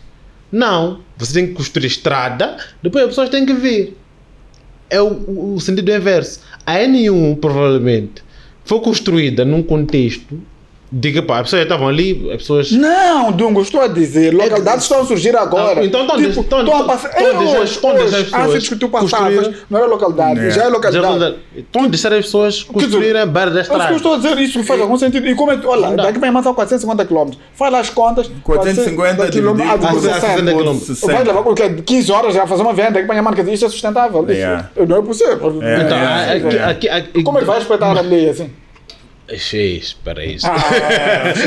[0.52, 1.00] Não.
[1.18, 3.98] Você tem que construir estrada, depois as pessoas têm que vir.
[4.90, 6.42] É o- o sentido inverso.
[6.66, 8.22] A N1, provavelmente,
[8.66, 10.40] foi construída num contexto
[11.00, 12.72] que pá, as pessoas já estavam ali, as pessoas.
[12.72, 15.86] Não, Dungo, estou a dizer, localidades estão a surgir agora.
[15.86, 17.08] Então estão a tipo, estão- estão a estão- passar.
[17.10, 17.22] estão
[17.92, 20.50] a É estão a assets que tu passavas, construírem- não era localidade, Yeah.
[20.56, 21.36] já é localidade.
[21.56, 23.96] Estão a deixar as pessoas construírem a beira da É isso que eu estrada.
[23.96, 25.28] estou a dizer, isso faz algum sentido.
[25.28, 27.32] E como é que, olha, Não daqui para Yaman são 450 km.
[27.54, 28.30] Faz lá as contas.
[28.44, 30.20] 450 quilômetros, dividido ah, por 60.
[30.20, 30.88] 60 por quilômetros.
[31.00, 31.14] 60.
[31.14, 33.66] Vai levar porque 15 horas já fazer uma venda daqui para Yaman, quer dizer, isto
[33.66, 34.26] é sustentável.
[34.30, 34.86] Isso.
[34.88, 35.60] Não é possível.
[35.62, 38.50] É, Então, é, aqui- aqui- aqui- Como é que vai respeitar a lei assim?
[39.32, 40.38] Ixi, espera aí.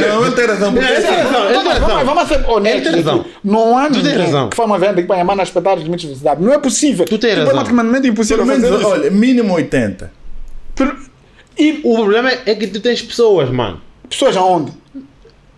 [0.08, 0.72] Não, ele tem razão.
[0.72, 2.04] porque- Ele tem razão, ele tem Vamos, razão.
[2.04, 2.86] vamos ser honestos.
[2.86, 3.24] Ele tem razão.
[3.44, 4.48] Não há Tu tens ninguém razão.
[4.48, 6.42] que faz uma venda que vai amar nas espetáculos de limites de velocidade.
[6.42, 7.04] Não é possível.
[7.04, 7.60] Tu tens razão.
[7.60, 8.88] É impossível Pelo menos, isso.
[8.88, 10.10] olha, mínimo 80.
[10.74, 10.96] Pero-
[11.58, 13.80] E O problema é é que tu tens pessoas, mano.
[14.08, 14.72] pessoas aonde?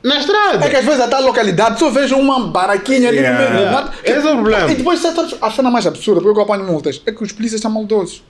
[0.03, 0.65] Na estrada.
[0.65, 3.45] É que às vezes a tal localidade só vejo uma baraquinha ali Yeah.
[3.45, 3.93] no meio Yeah.
[4.05, 4.71] Esse é o problema.
[4.71, 7.61] E depois sabes, a cena mais absurda, porque eu apanho multas, é que os polícias
[7.61, 8.23] são maldosos.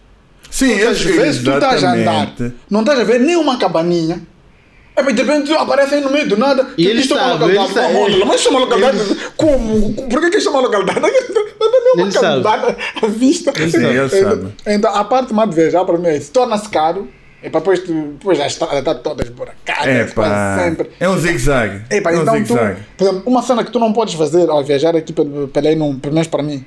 [0.51, 2.55] Sim, Às vezes tu estás a andar, exatamente.
[2.71, 4.21] não estás a ver nenhuma cabaninha.
[4.95, 6.69] É, mas de repente aparecem no meio do nada.
[6.79, 7.67] E ele é uma localidade.
[7.69, 8.07] ele sabe, Como?
[8.09, 8.99] ele- Mas chama localidade.
[9.37, 9.93] Como?
[10.09, 11.01] Por que que chama localidade?
[11.01, 12.37] Não é uma Ele sabe.
[12.39, 13.53] localidade à vista.
[13.57, 13.85] Ele sabe.
[13.85, 14.49] Ele sabe.
[14.67, 17.09] Então, a parte mais de viajar para mim é se torna-se caro.
[17.43, 19.89] E para depois, tu, depois a estrada está toda esburacada.
[19.89, 20.59] É pá.
[20.65, 20.91] sempre.
[20.99, 21.83] É um zigue-zague.
[21.91, 22.81] Epá, É um então tu, zigue-zague.
[22.97, 25.77] por exemplo, uma cena que tu não podes fazer ao viajar aqui pelo, pela aí,
[25.77, 26.65] pelo menos para mim,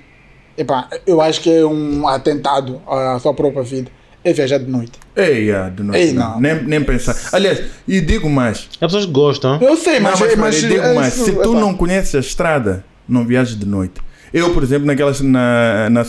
[0.60, 3.90] epá, eu acho que é um atentado à sua própria vida,
[4.24, 4.92] é viajar de noite.
[5.16, 6.02] Ei, ah, de noite.
[6.08, 6.32] Ei, não.
[6.34, 6.40] não.
[6.42, 7.16] Nem, nem pensar.
[7.32, 8.68] Aliás, e digo mais.
[8.74, 9.58] As pessoas gostam.
[9.62, 11.16] Eu sei, Não, mas, mas, mas, eu digo é mais.
[11.16, 11.60] isso, Se tu epá.
[11.60, 14.02] não conheces a estrada, não viajes de noite.
[14.32, 16.04] Eu, por exemplo, naquelas, na, na,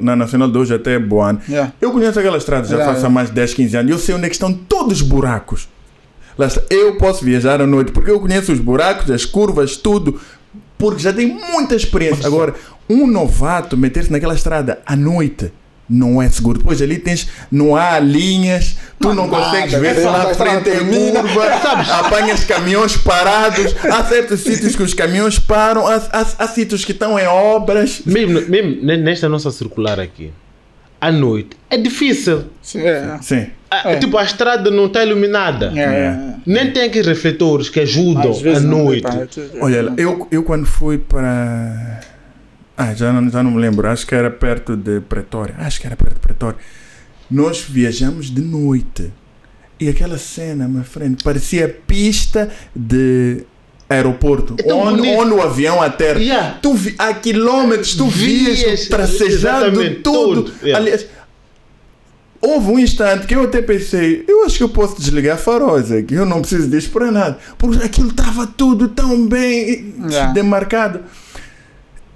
[0.00, 1.72] na Nacional de hoje até Boan, Yeah.
[1.80, 3.14] eu conheço aquela estrada já Yeah, faço há yeah.
[3.14, 3.90] mais de 10, 15 anos.
[3.92, 5.68] Eu sei onde é que estão todos os buracos.
[6.38, 6.62] Lá está.
[6.70, 10.18] Eu posso viajar à noite porque eu conheço os buracos, as curvas, tudo.
[10.78, 12.26] Porque já tenho muita experiência.
[12.26, 12.54] Agora,
[12.88, 15.52] um novato meter-se naquela estrada à noite
[15.88, 16.58] não é seguro.
[16.58, 19.78] Depois ali tens, não há linhas, tu não, nada, consegues né?
[19.78, 21.88] ver se lá A à frente é curva, sabes?
[21.90, 23.72] Apanhas caminhões parados.
[23.84, 28.02] Há certos sítios que os caminhões param, há, há, há sítios que estão em obras.
[28.04, 30.32] Mesmo, mesmo ne- nesta nossa circular aqui,
[31.00, 32.46] à noite, é difícil.
[32.60, 33.18] Sim, é.
[33.22, 33.46] Sim.
[33.84, 33.96] É.
[33.96, 35.72] Tipo, a estrada não está iluminada.
[35.76, 36.18] É, é.
[36.44, 39.06] Nem tem aqueles refletores que ajudam à não, noite.
[39.06, 39.28] é-
[39.60, 42.00] Olha, eu, eu quando fui para.
[42.76, 43.88] Ah, já não, já não me lembro.
[43.88, 45.54] Acho que era perto de Pretória.
[45.58, 46.58] Acho que era perto de Pretória.
[47.30, 49.12] Nós viajamos de noite.
[49.78, 53.44] E aquela cena, meu friend, parecia pista de
[53.88, 54.56] aeroporto.
[54.64, 56.18] É onde, onde o avião aterra.
[56.18, 56.58] Yeah.
[56.60, 60.78] Tu vi, há quilômetros, tu vias, Vias, tracejado tudo, yeah.
[60.78, 61.06] Aliás,
[62.40, 66.14] houve um instante que eu até pensei, eu acho que eu posso desligar faróis aqui,
[66.14, 67.38] eu não preciso disso para nada.
[67.58, 70.32] Porque aquilo estava tudo tão bem Yeah.
[70.32, 71.00] demarcado.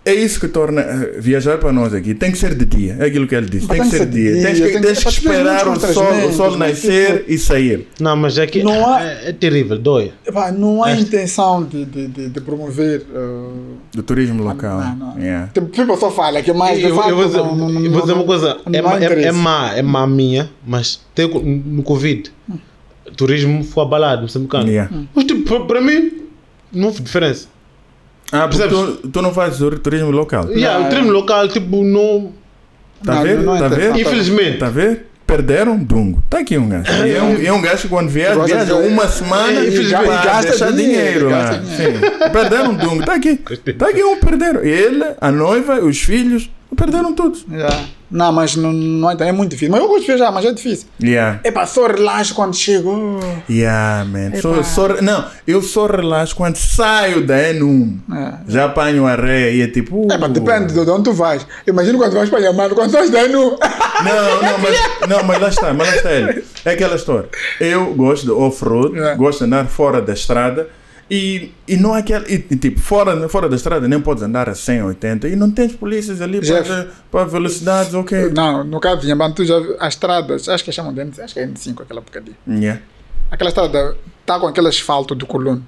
[0.03, 2.15] É isso que torna eh, viajar para nós aqui.
[2.15, 2.97] Tem que ser de dia.
[2.99, 3.69] É aquilo que ele disse.
[3.69, 4.43] Tem, que ser de dia.
[4.43, 7.87] Tens que, tem tens que tens esperar o sol, o sol nascer Tipo, e sair.
[8.01, 10.13] Não, mas aqui Não há- é, é terrível, dói.
[10.27, 13.03] epá, não há intenção de, de, de, de promover.
[13.15, 14.81] uh, Do turismo local.
[14.81, 15.19] não, não.
[15.19, 15.49] Yeah.
[15.53, 18.01] Tipo, people só fala que mais de eu, eu vou dizer, não- não- eu vou
[18.01, 21.83] dizer não- uma coisa, é, não é, é má, é má minha, mas tem, no
[21.83, 24.67] Covid, o turismo foi abalado, moçambicano.
[24.67, 24.91] Yeah.
[25.15, 26.23] Mas tipo, para- para mim,
[26.73, 27.49] não houve diferença.
[28.33, 28.99] Ah, porque Percebes?
[29.03, 30.49] tu, tu não fazes o turismo local.
[30.51, 32.33] Yeah, Não, o turismo local, tipo, não.
[33.05, 33.75] Tá Não, não é Tá a ver?
[33.77, 34.01] interessante.
[34.03, 34.59] Infelizmente.
[34.59, 35.07] Tá a ver?
[35.27, 36.23] Perderam Dungo.
[36.29, 36.91] Tá aqui um gajo.
[37.07, 39.61] E é um, e é um gajo que quando viaja, Gosta viaja de- uma semana
[39.61, 40.05] É, e infelizmente.
[40.07, 41.39] para gasta deixar dinheiro, dinheiro lá.
[41.45, 42.31] gasta Sim.
[42.33, 43.05] Perderam Dungo.
[43.05, 43.37] Tá aqui.
[43.37, 44.61] Tá aqui um perderam.
[44.63, 47.45] Ele, a noiva, os filhos, perderam todos.
[47.51, 47.85] Yeah.
[48.11, 49.71] Não, mas não, não é, é muito difícil.
[49.71, 50.89] Mas eu gosto de viajar, mas é difícil.
[51.01, 51.41] Yeah.
[51.45, 53.21] Epá, só relaxo quando chego.
[53.49, 54.33] Yeah, man.
[54.41, 54.63] Só, Epá.
[54.65, 57.99] só, não, eu só relaxo quando saio da Enum.
[58.13, 58.35] É.
[58.49, 60.07] Já apanho a ré e é tipo.
[60.07, 60.13] uh.
[60.13, 61.47] É, mas depende de onde tu vais.
[61.67, 63.51] Imagina quando vais para Yamano, quando estás daí no.
[63.51, 66.45] Não, não, mas, não, mas lá está, mas lá está ele.
[66.65, 67.29] É aquela história.
[67.61, 69.15] Eu gosto de off-road, É.
[69.15, 70.69] gosto de andar fora da estrada
[71.11, 72.25] e, e não há aquela.
[72.31, 75.73] E, tipo, fora, fora da estrada nem podes andar a 100, 80 e não tens
[75.75, 76.69] polícias ali Jeff.
[76.69, 78.31] para, para velocidades, ok.
[78.31, 81.35] Não, no caso de Yamano, tu já as estradas, acho que chamam de N- acho
[81.35, 82.35] que é N5 aquela porcaria.
[82.49, 82.81] Yeah.
[83.31, 85.67] Aquela estrada está com aquele asfalto do coluno.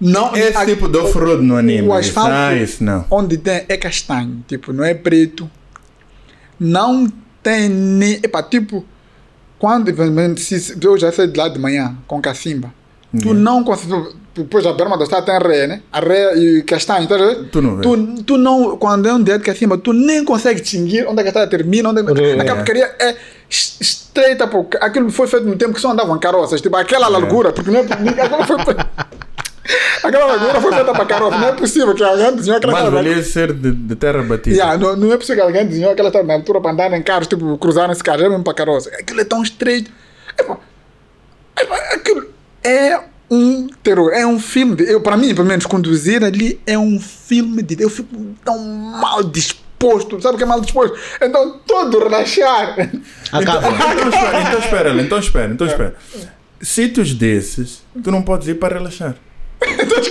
[0.00, 1.88] Não, Esse a- tipo de off-road no anime.
[1.88, 3.04] O asfalto ah, isso não.
[3.10, 5.50] onde tem é castanho, tipo, não é preto.
[6.60, 7.10] Não
[7.42, 8.14] tem nem.
[8.22, 8.84] Epá, tipo,
[9.58, 12.72] quando eu já saí de lá de manhã com cacimba,
[13.22, 14.14] tu não consegue.
[14.34, 15.80] Depois a berma da estrada tem ré, né?
[15.90, 17.48] A ré e castanho, tá a ver?
[17.50, 17.82] Tu não vê.
[17.82, 21.22] Tu, tu não, quando é um dia de cacimba, tu nem consegue distinguir onde é
[21.22, 22.20] que a estrada termina, onde é que.
[22.22, 22.40] É.
[22.40, 23.16] Aquela porcaria é
[23.48, 24.66] es- estreita, pô.
[24.80, 27.82] Aquilo foi feito no tempo que só andavam carroças, tipo, aquela largura, porque não é.
[28.22, 28.56] Aquela foi.
[30.04, 33.22] Aquela largura foi feita para carroça, não é possível que alguém desenhou aquela Mas valia
[33.22, 34.54] ser de, de terra batida.
[34.54, 37.02] Yeah, não, não é possível que alguém desenhou aquela estrada na altura para andar em
[37.02, 38.90] carros, tipo, cruzar esse carro, é mesmo para carroça.
[38.90, 39.90] Aquilo é tão estreito.
[40.38, 40.58] Epá,
[41.60, 42.26] epá, aquilo
[42.66, 44.76] é um terror, é um filme.
[44.76, 47.82] De, eu, para mim, pelo menos, conduzir ali é um filme de.
[47.82, 48.14] Eu fico
[48.44, 50.96] tão mal disposto, sabe o que é mal disposto?
[51.20, 52.76] Então, todo relaxar.
[53.32, 53.68] Acaba.
[53.68, 55.96] Então espera, então espera, então espera, então espera.
[56.60, 59.14] Sítios desses, tu não podes ir para relaxar.
[59.62, 60.10] então, então, acho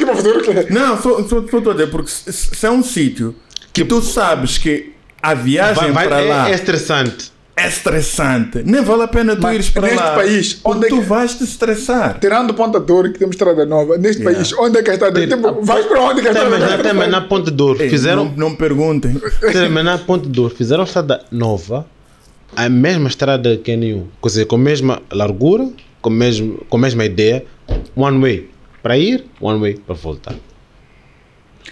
[0.00, 0.66] que para fazer o quê?
[0.70, 3.34] Não, estou a dizer, porque se, se é um sítio
[3.72, 4.92] que tu sabes que
[5.22, 7.31] a viagem Vai- vai- para lá é, é estressante.
[7.56, 8.62] É estressante.
[8.64, 10.14] Nem vale a pena tu Mas ires para neste lá.
[10.14, 12.18] país, onde é tu que- vais te estressar.
[12.18, 14.38] Tirando Ponta Douro, que temos estrada nova, neste Yeah.
[14.38, 16.92] país, onde é que a estrada tipo, Vais para onde que a Até, estrada até
[16.92, 18.24] mas na Ponte Douro fizeram.
[18.24, 19.20] Não, não me perguntem.
[19.46, 21.86] Até mas na Ponte Douro fizeram estrada nova,
[22.56, 24.06] a mesma estrada que a nenhum.
[24.22, 25.68] Quer dizer, com a mesma largura,
[26.00, 27.44] com, o mesmo, com a mesma ideia,
[27.94, 28.50] one way
[28.82, 30.34] para ir, one way para voltar.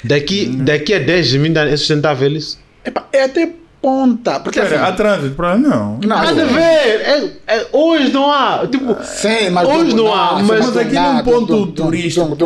[0.04, 2.58] Daqui, daqui a 10, 20 anos é sustentável isso?
[2.84, 3.50] Epá, é até
[3.80, 4.40] ponta.
[4.40, 5.56] Porque Espera, há assim, trânsito para?
[5.56, 5.98] Não.
[5.98, 6.60] não, Nada a ver!
[6.60, 8.66] É, é- hoje não há.
[8.70, 12.36] Tipo, Sim, mas Hoje não há, mas mas aqui num ponto turístico.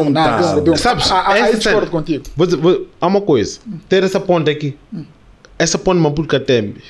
[0.77, 2.25] Sabes, Ah, ah, essa Aí discordo cena- contigo.
[2.37, 3.59] Vou dizer- vou- há uma coisa.
[3.89, 4.77] Ter essa ponte aqui.
[5.59, 6.83] Essa ponte Maputo Catembe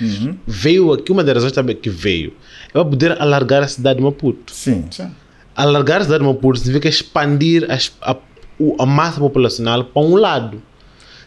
[0.47, 2.33] veio aqui, uma das razões também que veio
[2.71, 4.53] é para poder alargar a cidade de Maputo.
[4.55, 4.87] Sim.
[4.91, 5.11] Sim.
[5.55, 7.67] Alargar a cidade de Maputo significa expandir
[8.03, 8.17] a,
[8.59, 10.63] o- a massa populacional para um lado.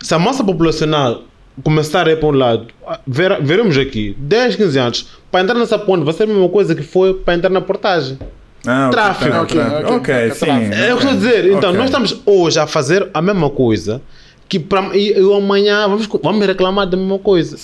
[0.02, 1.24] Se a massa populacional
[1.64, 2.68] começar a ir para um lado,
[3.06, 6.76] ver- veremos aqui, 10, 15 anos, para entrar nessa ponte vai ser a mesma coisa
[6.76, 8.18] que foi para entrar na portagem.
[8.66, 9.38] Ah, tá, Ok, tráfego.
[9.44, 10.46] ok, Ok, ok, sim.
[10.46, 10.74] tráfego.
[10.74, 11.46] É o que eu estou a dizer.
[11.48, 11.74] Então, Ok.
[11.78, 14.02] nós estamos hoje a fazer a mesma coisa
[14.50, 17.56] que para e, e amanhã vamos, vamos reclamar da mesma coisa.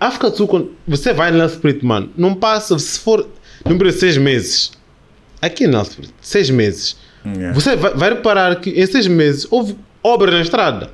[0.00, 3.26] África do Sul, quando você vai na Spirit, mano, não passa, se for
[3.64, 4.72] no de seis meses,
[5.42, 6.96] aqui na Spirit, seis meses,
[7.26, 7.54] Yeah.
[7.58, 10.90] você vai, vai reparar que em seis meses houve obra na estrada.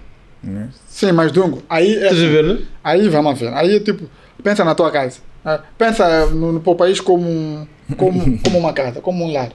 [0.89, 2.59] Sim, mas Dungo, aí é, Estás a ver, né?
[2.83, 3.53] aí vamos ver.
[3.55, 4.09] Aí é tipo,
[4.43, 5.19] pensa na tua casa.
[5.45, 9.51] Ah, Pensa no, no teu país como, um- como, como uma casa, como um lar.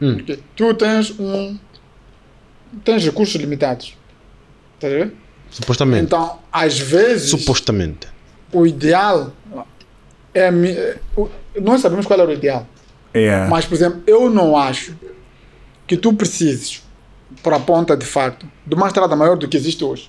[0.00, 0.14] Hum.
[0.16, 1.58] Porque Tu tens um.
[2.84, 3.96] Tens recursos limitados.
[4.74, 5.14] Estás a ver?
[5.50, 6.04] Supostamente.
[6.04, 8.06] Então, às vezes, Supostamente.
[8.52, 9.32] o ideal
[10.32, 10.48] é.
[10.48, 10.98] é,
[11.60, 12.66] Nós sabemos qual era o ideal.
[13.14, 13.50] Yeah.
[13.50, 14.94] Mas, por exemplo, eu não acho
[15.88, 16.84] que tu precises,
[17.42, 20.08] para a ponta de facto, de uma estrada maior do que existe hoje.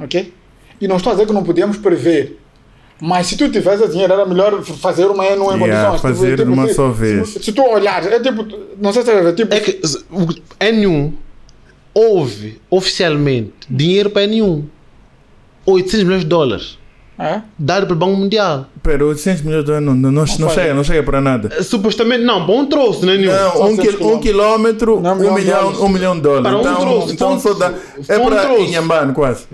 [0.00, 0.32] Ok?
[0.80, 2.38] E não estou a dizer que não podíamos prever.
[3.02, 6.00] Mas se tu tivesse dinheiro, era melhor fazer uma em uma Yeah, condições.
[6.02, 7.28] fazer de uma se, só se- vez.
[7.30, 8.46] Se, tu olhares, é tipo,
[8.78, 9.54] não sei se é tipo.
[9.54, 10.26] É que s- o
[10.60, 11.12] N1
[11.94, 14.64] houve oficialmente dinheiro para N1.
[15.66, 16.78] 800 milhões de dólares.
[17.22, 17.42] É?
[17.58, 18.66] Dado pelo Banco Mundial.
[18.82, 20.54] Pero 800 milhões de dólares não, não, não, não faz.
[20.54, 21.50] chega, não chega para nada.
[21.54, 23.30] Eh, Supostamente, não, para um troço, não é nenhum.
[23.30, 25.80] Não, um, 700 quil, um quilômetro, Não, um milhão de milhão, dólares.
[25.80, 26.42] um milhão de dólares.
[26.48, 27.74] Para um então, troço, então foi só um- dá.
[28.02, 28.62] foi É um para troço.
[28.62, 29.44] Inhambane quase.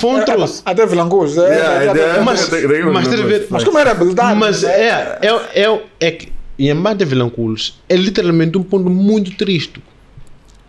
[0.00, 0.62] Foi um É, troço.
[0.64, 0.82] Até.
[0.82, 4.38] É, Yeah, é, é, é, Mas, é, como era habilidade?
[4.38, 6.28] Mas é, é, é, é que
[6.58, 9.82] Inhambane de Vilanculos é literalmente um ponto muito triste.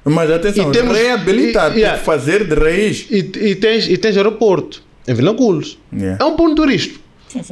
[0.03, 3.05] Mas atenção, E temos- reabilitar, e- fazer de raiz.
[3.11, 5.77] E, e, tens, e tens aeroporto em Vilanculos.
[5.93, 6.23] Yeah.
[6.23, 6.99] É um ponto turístico.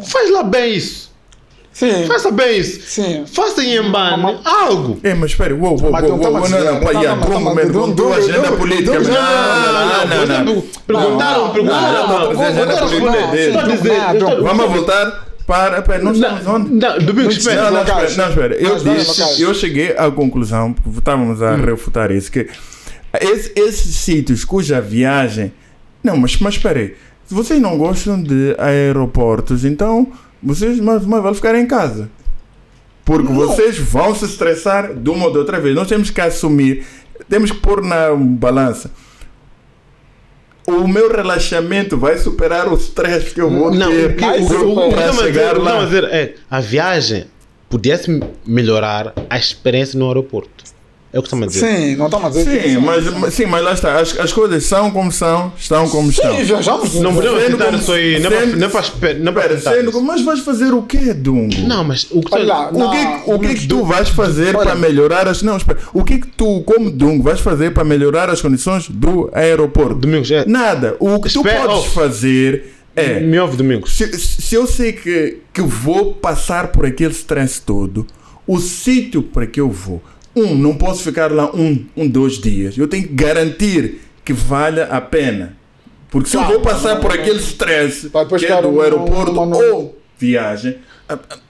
[0.08, 1.14] Faz lá bem isso.
[1.72, 2.06] Sim.
[2.08, 2.82] Faça bem isso.
[2.88, 3.26] Sim.
[3.28, 4.98] Faça em Mas- algo.
[5.04, 7.16] É, mas espera, uou, uou, Mas uou, não tá uou, não, não, pá, não, não,
[7.42, 10.62] não, man, tua Dungo, agenda política, não, não, não, não.
[10.88, 12.08] Perguntaram, perguntaram.
[12.08, 14.44] não, não, não, não, não, a não, não, eu estou- não.
[14.44, 15.82] Vamos voltar para.
[15.82, 16.70] Pera, nós estamos onde?
[16.74, 17.64] Não, Domingos, espera.
[17.64, 18.56] Não, não, espera, não, espera.
[18.56, 22.48] Eu, disse, eu cheguei à conclusão, porque estávamos a refutar isso, que
[23.20, 25.52] esse- esses sítios cuja viagem.
[26.02, 26.96] Não, mas, mas espera aí.
[27.26, 30.12] Se vocês não gostam de aeroportos, então
[30.42, 32.10] vocês mais, mais vale ficar em casa.
[33.04, 35.76] Porque vocês vão se estressar de uma ou de outra vez.
[35.76, 36.86] Nós temos que assumir,
[37.30, 38.92] temos que pôr na balança.
[40.68, 45.86] O meu relaxamento vai superar o stress que eu vou Não, ter para chegar lá.
[45.86, 47.28] dizer é a viagem
[47.70, 50.75] pudesse melhorar a experiência no aeroporto.
[51.16, 51.66] É o que estamos a dizer.
[51.66, 54.00] Sim, não estamos a dizer Sim, mas, mas- sim, mas lá está.
[54.02, 56.36] As, as coisas são como são, estão como estão.
[56.36, 56.94] Sim, viajamos.
[56.96, 59.48] Não podemos citar isso aí, não é para- sendo- não é para espe- não é
[59.48, 61.56] tentar sendo mas vais fazer o quê, Dungo?
[61.66, 64.66] Não, mas o que Olha lá, O que, o que, que tu vais fazer olha-
[64.66, 65.42] para melhorar as.
[65.42, 65.80] Não, espera.
[65.94, 69.96] O que, que tu, como Dungo, vais fazer para melhorar as condições do aeroporto?
[69.96, 70.98] Domingos, é, Nada.
[71.00, 71.90] O que Espera, tu podes oh.
[71.92, 73.22] fazer é.
[73.22, 73.96] me ouve, Domingos.
[73.96, 78.06] Se, se eu sei que, que vou passar por aquele stress todo,
[78.46, 80.02] o sítio para que eu vou,
[80.36, 82.78] um, não posso ficar lá um, um, dois dias.
[82.78, 85.56] Eu tenho que garantir que valha a pena.
[86.10, 88.10] Porque se eu Claro, vou passar não, por não, aquele stress
[88.40, 90.78] que é do um- aeroporto uma ou viagem,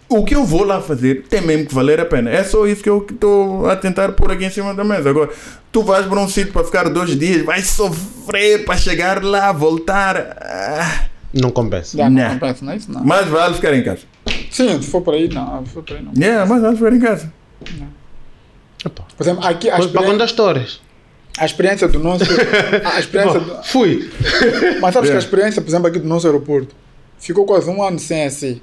[0.10, 2.30] o que eu vou lá fazer tem mesmo que valer a pena.
[2.32, 5.10] É só isso que eu estou a tentar pôr aqui em cima da mesa.
[5.10, 5.30] Agora,
[5.72, 10.36] tu vais para um sítio para ficar dois dias, vais sofrer para chegar lá, voltar.
[10.42, 11.98] Ah, Não compensa.
[11.98, 12.32] Já, não, Não.
[12.32, 13.04] não penso nisso, não.
[13.04, 14.02] mais vale ficar em casa.
[14.50, 15.66] Sim, se for por aí, não.
[15.66, 16.12] Se for por aí, não.
[16.18, 17.32] Yeah, mais vale ficar em casa.
[17.62, 17.86] Epá,
[18.90, 20.80] Por exemplo, aqui a Para contar histórias.
[21.38, 22.24] a experiência do nosso.
[22.84, 24.10] A experiência do, Fui.
[24.82, 25.16] mas sabes que Yeah.
[25.16, 26.76] a experiência, por exemplo, aqui do nosso aeroporto
[27.20, 28.62] ficou quase um ano sem assim.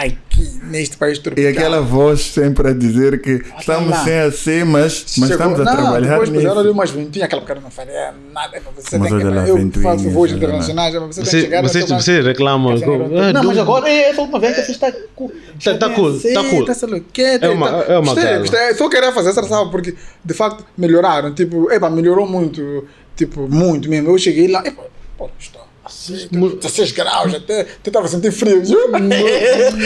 [0.00, 1.50] Aqui neste país E tropical.
[1.50, 4.04] aquela voz sempre a dizer que estamos lá.
[4.04, 6.70] sem assim, mas, mas Chegou- estamos a não, trabalhar depois nisso.
[6.70, 8.60] umas ventinhas, aquela cara não faria nada.
[8.76, 10.46] Você Mas tem que, olha lá, eu faço voz olha lá.
[10.46, 12.72] internacionais, mas você, tem que Você, chegar vocês, naquela- vocês reclamam.
[12.76, 15.32] Era- ah, não, mas agora é essa última vez que você está cool.
[15.64, 16.64] Tá- tá cool, tá cool.
[16.64, 18.74] Tá o quê, É uma- tá- é uma gostei, gostei.
[18.74, 21.34] Só queria fazer essa ressalva porque de facto melhoraram.
[21.34, 22.86] Tipo, epa, melhorou muito.
[23.16, 24.10] Tipo, muito mesmo.
[24.10, 24.84] Eu cheguei lá, epa,
[25.16, 25.67] pô, está Mu-
[26.08, 28.62] 16 graus, até até estava sentindo frio.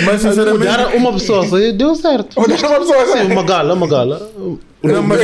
[0.05, 2.41] Mas sinceramente, Mudaram uma pessoa só e deu certo.
[2.41, 3.33] Onde uma pessoa Sim, assim.
[3.33, 4.31] uma gala, uma gala.
[4.83, 5.21] não, mas,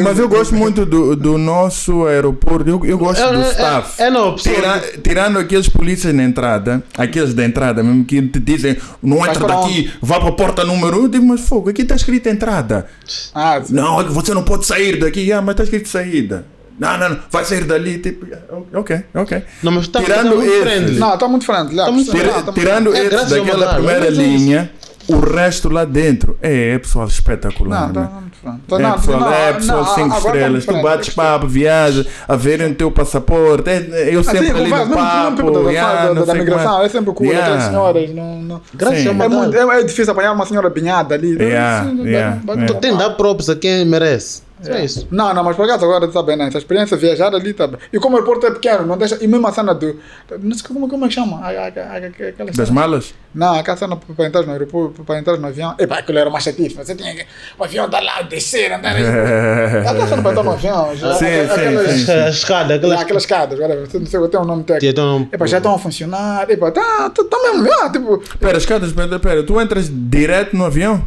[0.00, 4.00] mas eu gosto muito do, do nosso aeroporto, eu, eu gosto do staff.
[4.02, 4.34] É, é não.
[4.36, 9.46] Tira- tirando aqueles polícias na entrada, aqueles da entrada mesmo que te dizem não entra
[9.46, 12.86] daqui, vá para a porta número 1, eu digo, mas fogo, aqui está escrito entrada.
[13.34, 13.62] Ah.
[13.70, 16.55] Não, você não pode sair daqui, ah, mas está escrito saída.
[16.78, 18.26] Não, não, não, vai sair dali, tipo,
[18.74, 19.42] ok, ok.
[19.62, 20.98] Não, mas tá, Tirando tá friendly.
[20.98, 21.74] Não, está muito frente.
[21.74, 24.20] Tá muito Tira- tá tirando É, esse daquela primeira é isso.
[24.20, 24.70] linha,
[25.08, 27.86] o resto lá dentro é, é pessoal espetacular.
[27.86, 28.08] Não, tá né?
[28.20, 28.60] muito frente.
[28.68, 32.06] É Não, pessoal, não, é pessoal não, 5 agora tá estrelas, tu bates papo, viaja,
[32.28, 35.94] a verem o teu passaporte, é, é, eu sempre Assim, ali no papo, da, yeah,
[35.94, 37.46] da, não da, da sei migração, como é sempre cool, Yeah.
[37.46, 38.60] aquelas senhoras, não, não.
[38.74, 39.08] Graças Sim.
[39.08, 39.32] a É, Deus.
[39.32, 41.36] muito, é, é difícil apanhar uma senhora binhada ali.
[41.42, 42.74] Yeah, Sim, yeah, yeah.
[42.80, 44.45] Tem dar props a quem merece.
[44.64, 45.06] É isso.
[45.10, 46.46] Não, não, mas por acaso agora está bem, né?
[46.48, 47.78] Essa experiência viajar ali está bem.
[47.92, 49.22] E como o aeroporto é pequeno, não deixa.
[49.22, 50.00] E mesmo a cena do.
[50.40, 51.40] Não sei como, como é que chama?
[51.44, 51.96] A- a- a-
[52.28, 52.72] Aquela Das cena.
[52.72, 53.14] malas?
[53.34, 55.74] Não, aquela cena para entrar no aeroporto, para entrar no avião.
[55.78, 56.74] Epá, aquilo era uma chatice.
[56.74, 57.26] Você tinha que.
[57.58, 58.96] O avião está lá, descer, andar.
[59.86, 60.96] Aquela cena para entrar no avião.
[60.96, 62.12] já- Sim, sim, aquelas- sim.
[62.12, 63.00] A escada, Lá, aquelas.
[63.02, 64.86] Aquelas escadas, agora, não sei, tem um nome técnico.
[64.90, 66.48] Então, Epá, já estão a funcionar.
[66.48, 67.68] Epá, tá, tá, tá mesmo.
[67.82, 71.06] Ah, tipo, Pera, escadas, pera, pera, tu entras direto no avião?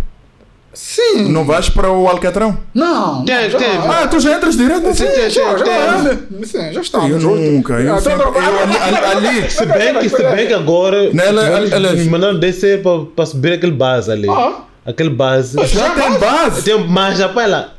[0.74, 1.30] Sim.
[1.30, 2.58] Não vais para o Alcatrão?
[2.74, 3.26] Não.
[3.28, 5.30] Já- tem- Ah, tu já entras direto Sim, avião?
[5.30, 7.10] já, já, tem- sim, já estamos.
[7.10, 10.54] Eu nunca, eu Ah, sempre, então, eu ali, ali, Se bem que, se bem que
[10.54, 11.12] agora.
[11.14, 14.30] Nela- me mandaram descer para, para subir aquele base ali.
[14.30, 14.62] Ah.
[14.86, 15.58] Aquele base.
[15.68, 16.64] já tem base.
[16.64, 17.74] Tem mais já para lá.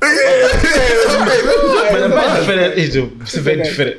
[1.92, 2.80] Mas é bem diferente.
[2.80, 3.98] Isto, se bem diferente.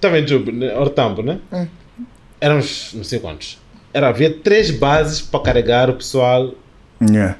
[0.00, 0.74] Também, Júlio, né?
[0.76, 1.38] Hortampo, né?
[1.52, 1.66] Hum.
[2.40, 3.58] Éramos não sei quantos.
[3.94, 6.52] Era, havia três bases para carregar o pessoal
[7.00, 7.36] Yeah.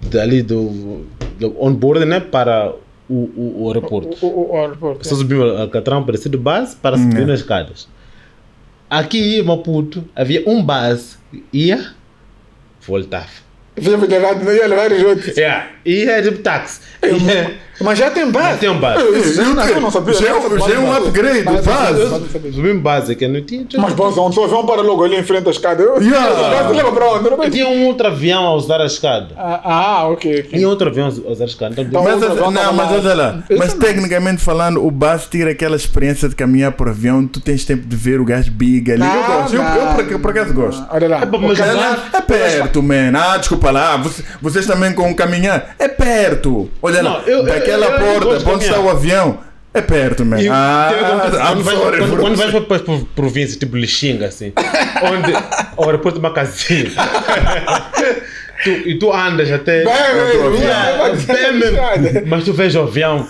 [0.00, 1.04] Dali do,
[1.38, 2.20] do onboard, né?
[2.20, 2.72] Para
[3.08, 4.24] o, o, o aeroporto.
[4.24, 5.06] O, o, o aeroporto.
[5.06, 7.26] Só subiu a Alcatrão para de base para subir Hum.
[7.26, 7.88] nas escadas.
[8.88, 11.16] Aqui em Maputo havia um base,
[11.52, 11.92] ia,
[12.86, 13.26] voltava.
[13.76, 15.36] Vinha me levar, não ia levar os outros.
[15.36, 15.75] Yeah.
[15.86, 16.80] Ia de táxi.
[17.04, 18.48] Ia, Mas já tem base.
[18.52, 19.00] Já tem um base.
[19.04, 20.14] Eu, não, eu não sabia.
[20.14, 22.04] Já é um- não é um upgrade, Mas- base.
[22.06, 23.66] não subimos base que não tinha.
[23.76, 25.82] Mas bom, se um avião para logo ali em frente à escada.
[25.82, 27.30] Eu, base leva para onde?
[27.30, 29.28] Não Tinha um outro avião a usar a escada.
[29.36, 30.42] Ah, ah, ok.
[30.44, 31.80] Tinha outro avião a usar a escada.
[31.82, 33.78] Então, volta não, mas olha lá, mas não.
[33.80, 37.94] tecnicamente falando, o bus tira aquela experiência de caminhar por avião, tu tens tempo de
[37.94, 39.02] ver o gajo big ali.
[39.02, 40.86] eu Não, gosto, eu, por, ac- por acaso gosto.
[40.90, 41.20] Olha lá.
[41.20, 43.12] É, É perto, man.
[43.14, 43.98] Ah, desculpa lá.
[43.98, 45.75] Você- vocês também com caminhar.
[45.78, 46.70] É perto.
[46.82, 47.10] Olha lá.
[47.10, 49.38] Não, eu- eu- daquela eu- eu porta, onde está o avião.
[49.74, 50.40] É perto, man.
[50.40, 50.90] E ah,
[51.38, 52.82] quando, vais, sorry, quando, quando vais para as
[53.14, 54.50] províncias tipo Lixinga, assim,
[55.02, 55.32] onde
[55.76, 56.90] o aeroporto de Macazine,
[58.64, 59.84] tu, e tu andas até.
[59.84, 62.22] Bem, bem, bem.
[62.24, 63.28] mas tu vês o avião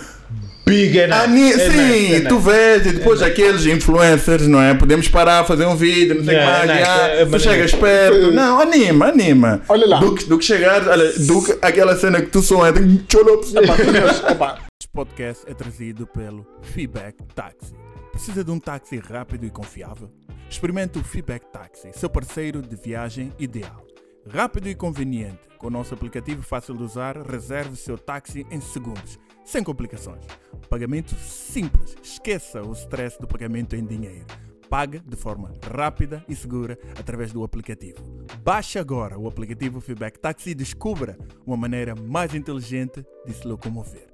[0.67, 1.77] big, é Ah, nice, ni- é sim,
[2.09, 4.73] nice, é tu vês, e depois aqueles influencers, não é?
[4.73, 6.69] Podemos parar, fazer um vídeo, não sei o Yeah, que mais.
[6.69, 8.25] é nice, ah, é- é tu chegas perto.
[8.29, 8.31] Sim.
[8.31, 9.61] Não, anima, anima.
[9.69, 9.99] Olha lá.
[9.99, 12.67] Do, que- do que chegar, olha, do que aquela cena que tu só.
[12.67, 17.73] Epá, Este podcast é trazido pelo Feedback Taxi.
[18.11, 20.09] Precisa de um táxi rápido e confiável?
[20.49, 23.85] Experimente o Feedback Taxi, seu parceiro de viagem ideal.
[24.29, 29.17] Rápido e conveniente, com o nosso aplicativo fácil de usar, reserve seu táxi em segundos,
[29.47, 30.23] sem complicações.
[30.69, 34.25] Pagamento simples, esqueça o stress do pagamento em dinheiro.
[34.69, 38.03] Pague de forma rápida e segura através do aplicativo.
[38.43, 44.07] Baixe agora o aplicativo Feedback Taxi e descubra uma maneira mais inteligente de se locomover.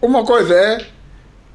[0.00, 0.76] Uma coisa é.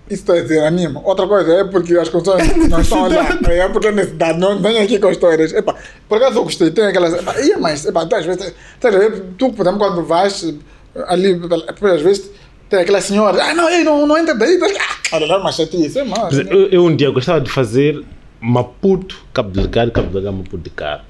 [0.09, 1.01] Isso está a dizer anima.
[1.05, 3.29] Outra coisa é porque as condições não estão lá.
[3.49, 4.39] É porque a necessidade.
[4.39, 5.53] Não vem aqui com histórias.
[5.53, 5.75] Epá,
[6.07, 6.71] por acaso eu gostei.
[6.71, 7.13] Tem aquelas.
[7.13, 7.85] Epá, ia, mas.
[7.85, 8.53] Epá, tu, às vezes.
[8.75, 9.21] Estás a ver?
[9.37, 10.53] Tu, por exemplo, quando vais
[11.07, 11.39] ali.
[11.93, 12.31] Às vezes.
[12.69, 13.41] Tem aquela senhora.
[13.43, 14.59] Ah, não, ei, não, não entra daí.
[14.61, 15.99] Ah, olha lá, mas chatice.
[15.99, 16.37] É mais.
[16.37, 18.03] Eu, eu um dia gostava de fazer
[18.41, 21.01] Maputo, Cabo Delgado, Cabo Delgado, Maputo de carro.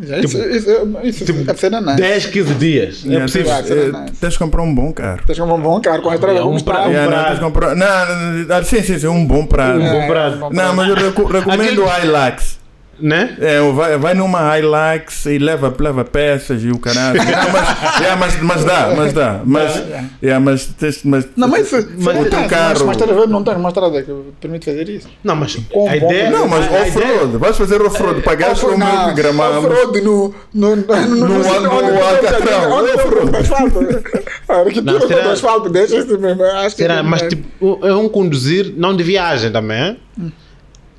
[0.00, 0.70] Isso, isso,
[1.02, 1.96] isso, isso, a cena não é.
[1.96, 3.02] 10, 15 dias.
[3.04, 3.52] É Yeah, possível.
[3.52, 4.12] eh, nice.
[4.20, 5.20] tens de comprar um bom carro.
[5.26, 6.72] Tens um bom carro com a estrada É, um como está.
[6.72, 7.74] pra- um Yeah, não, de comprar.
[7.74, 9.80] Não, sim, sim, sim, um bom prazo.
[9.80, 10.36] Um bom prazo.
[10.36, 12.57] bom Não, mas eu recu- recomendo o Hilux.
[13.00, 13.36] Né?
[13.40, 17.16] É, vai, vai numa Hilux e leva, leva peças e o caralho.
[17.18, 19.40] Yeah, mas, yeah, mas, mas dá, mas dá.
[19.44, 19.84] Mas,
[20.22, 20.68] yeah, mas,
[21.04, 22.86] mas, Não, mas, mas o teu mas, carro.
[22.86, 25.08] mas ver, não tens uma estrada que permite fazer isso.
[25.22, 26.30] Não, mas Com a ideia.
[26.30, 27.36] Não, mas off-road.
[27.38, 28.22] Vais fazer off-road.
[28.22, 29.64] Pagaste o meu que gramamos.
[29.64, 30.34] Off-road no...
[30.54, 34.02] No, no, no, No al- no Alcatrão, off-road.
[34.48, 36.42] Arquitetura do asfalto deixa isso mesmo.
[36.44, 36.94] Acho que Será?
[36.96, 39.96] é- Mas tipo, é um conduzir, não de viagem também, é?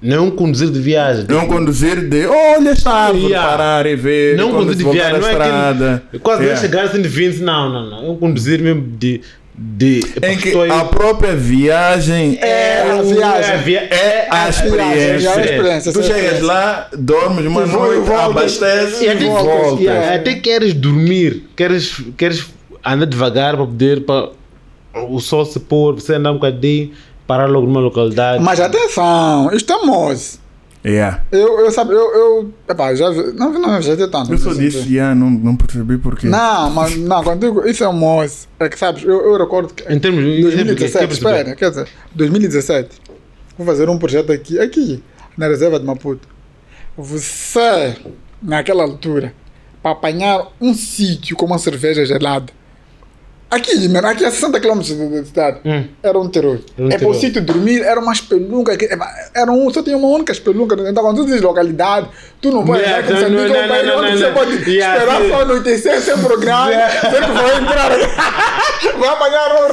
[0.02, 1.26] Não é conduzir de viagem.
[1.28, 3.50] Não conduzir de olha esta árvore, Yeah.
[3.50, 4.38] parar e ver.
[4.38, 6.04] Não conduzir de viagem, não é estrada.
[6.08, 6.24] aquele.
[6.24, 6.62] Quase Yeah.
[6.62, 8.06] não chegar a 120, não, não, não.
[8.06, 9.22] É um conduzir mesmo de.
[9.62, 13.52] de Em que estou a própria viagem É a o- viagem.
[13.52, 15.28] é a via- é a viagem, experiência.
[15.30, 18.26] é a experiência, Tu chegas lá, dormes uma noite, voltas.
[18.30, 19.80] abasteces E e até, voltas.
[19.82, 22.46] e até queres dormir, queres, queres
[22.86, 24.30] andar devagar para poder para
[25.10, 26.92] o sol se pôr, você andar um bocadinho,
[27.30, 28.44] parar logo numa localidade.
[28.44, 30.40] Mas atenção, isto é Moz.
[30.84, 31.24] Yeah.
[31.32, 34.32] Eu, eu, sabe, eu, eu, epá, já vi, não, não, já tem tanto.
[34.32, 36.28] Eu só disse, yeah, não, não percebi porquê.
[36.28, 39.74] Não, mas não, quando digo isso é um Moz, é que sabes, eu, eu recordo
[39.74, 42.90] que Em termos de 2017, espera, quer dizer, 2017,
[43.56, 45.04] vou fazer um projeto aqui, aqui,
[45.38, 46.28] na reserva de Maputo.
[46.98, 47.96] Você,
[48.42, 49.34] naquela altura,
[49.84, 52.52] para apanhar um sítio com uma cerveja gelada,
[53.50, 55.84] aqui, mano, aqui a 60 km da cidade, Hum.
[56.04, 56.60] era um terror.
[56.78, 58.78] Era um é para o sítio dormir, era uma espelunca,
[59.36, 62.08] era um, só tinha uma única espelunca, então quando tu diz localidade,
[62.42, 64.34] tu não vai Yeah, entrar com não, não, não, onde não, você não.
[64.34, 65.30] pode Yeah, esperar sim.
[65.30, 66.72] só anoitecer sem programa,
[67.02, 67.90] você que vai entrar,
[69.00, 69.70] vai apanhar um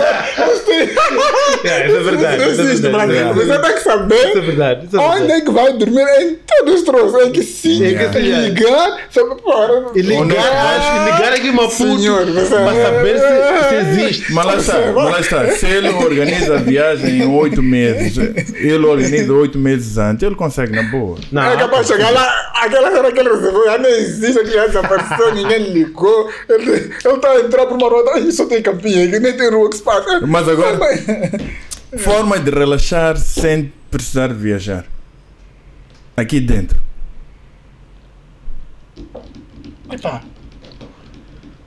[1.64, 3.32] Yeah, isso é verdade, isso é existe, verdade, yeah.
[3.32, 5.32] Você tem que saber Isso é verdade, isso é onde verdade.
[5.32, 7.14] é que vai dormir em todos os troços.
[7.22, 8.12] É que sim, Yeah.
[8.12, 9.86] tem que ligar, sabe, fora.
[9.94, 11.76] E ligar, ligar aqui uma puta
[12.48, 14.32] para saber se, se existe.
[14.32, 15.50] Mas lá está, mas lá está.
[15.52, 18.16] Se ele organiza a viagem em oito meses,
[18.54, 21.18] ele organiza oito meses antes, ele consegue na boa.
[21.32, 24.50] Não, É capaz de chegar lá, aquela hora que ele recebeu, já não existe, que
[24.52, 26.30] já desapareceu, ninguém ligou.
[26.48, 26.72] Ele
[27.04, 29.76] está a entrar por uma rota, "Ai, só tem campinha aqui, nem tem rua que
[29.76, 30.20] se passa.
[30.26, 30.78] Mas agora-
[31.98, 34.84] Forma de relaxar sem precisar de viajar.
[36.16, 36.78] Aqui dentro.
[39.90, 40.22] Epá,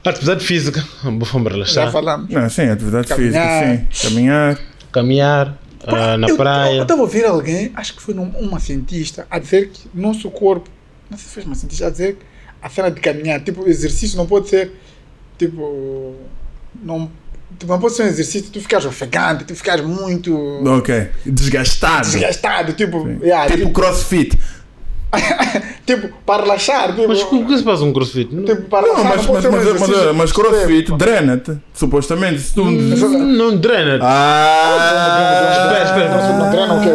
[0.03, 1.91] Atividade física, vamos já relaxar.
[1.91, 2.30] falamos.
[2.30, 3.63] Não, sim, atividade Caminhar.
[3.63, 4.09] física, sim.
[4.09, 4.59] Caminhar.
[4.91, 6.76] Caminhar ah, na eu, praia.
[6.77, 10.30] Eu estava a ouvir alguém, acho que foi num- uma cientista, a dizer que nosso
[10.31, 10.69] corpo,
[11.09, 12.21] não sei se foi uma cientista, a dizer que
[12.61, 14.71] a cena de caminhar, tipo, exercício não pode ser,
[15.38, 16.15] tipo,
[16.81, 17.09] não,
[17.57, 20.34] tipo, não pode ser um exercício, tu ficares ofegante, tu ficares muito
[20.65, 21.09] Ok.
[21.26, 22.05] Desgastado.
[22.09, 24.38] desgastado, tipo, yeah, Tipo tipo, crossfit.
[25.86, 28.34] tipo, para relaxar, tipo, Mas o que se faz um crossfit?
[28.34, 31.57] Não, tipo, para Não, relaxar, mas, não mas, mas, mas, mas crossfit drena-te.
[31.73, 32.65] Supostamente, se tu.
[32.65, 33.99] não drena.
[34.02, 35.69] Ah!
[35.69, 36.90] Espera, espera, Não, não treina o quê?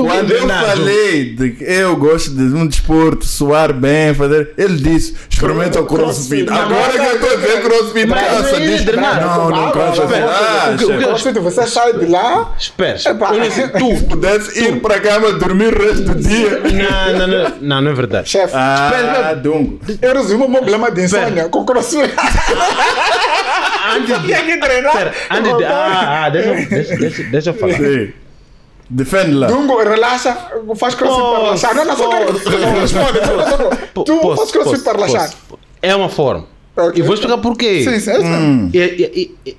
[0.00, 4.52] Quando eu falei de que eu gosto de um desporto, suar bem, fazer.
[4.56, 6.48] Ele disse: experimenta o crossfit.
[6.50, 8.84] Agora que eu estou a ver crossfit, Mas nossa, é diz.
[8.86, 10.96] Não, não Ah, cansa.
[10.98, 14.04] Crossfit, você sai de lá, Espera, Se tu.
[14.08, 16.60] pudesse ir para a cama dormir o resto do dia.
[16.60, 18.28] Não, não, não, não, não é verdade.
[18.28, 19.80] chefe, Ah, dungo.
[20.00, 22.10] eu resumo o meu problema de insônia com crossfit.
[23.96, 24.26] Antes de.
[24.26, 24.92] Tinha que treinar.
[24.92, 25.64] Espera, antes de.
[25.64, 27.74] Ah, ah, deixa, deixa, deixa, deixa eu falar.
[27.74, 28.12] Sim.
[28.88, 29.46] Defende lá.
[29.46, 30.36] Dungo, relaxa,
[30.76, 31.74] faz crossfit para relaxar.
[31.74, 32.32] Não, não, só quero.
[32.32, 33.76] Responde, responde.
[33.94, 35.30] Po- Tu faz crossfit para relaxar.
[35.82, 36.46] É uma forma.
[36.76, 37.00] Ok.
[37.00, 37.84] E vou explicar porquê.
[37.84, 38.70] Sim, sim, é isso mesmo.
[38.72, 39.56] E, e, e,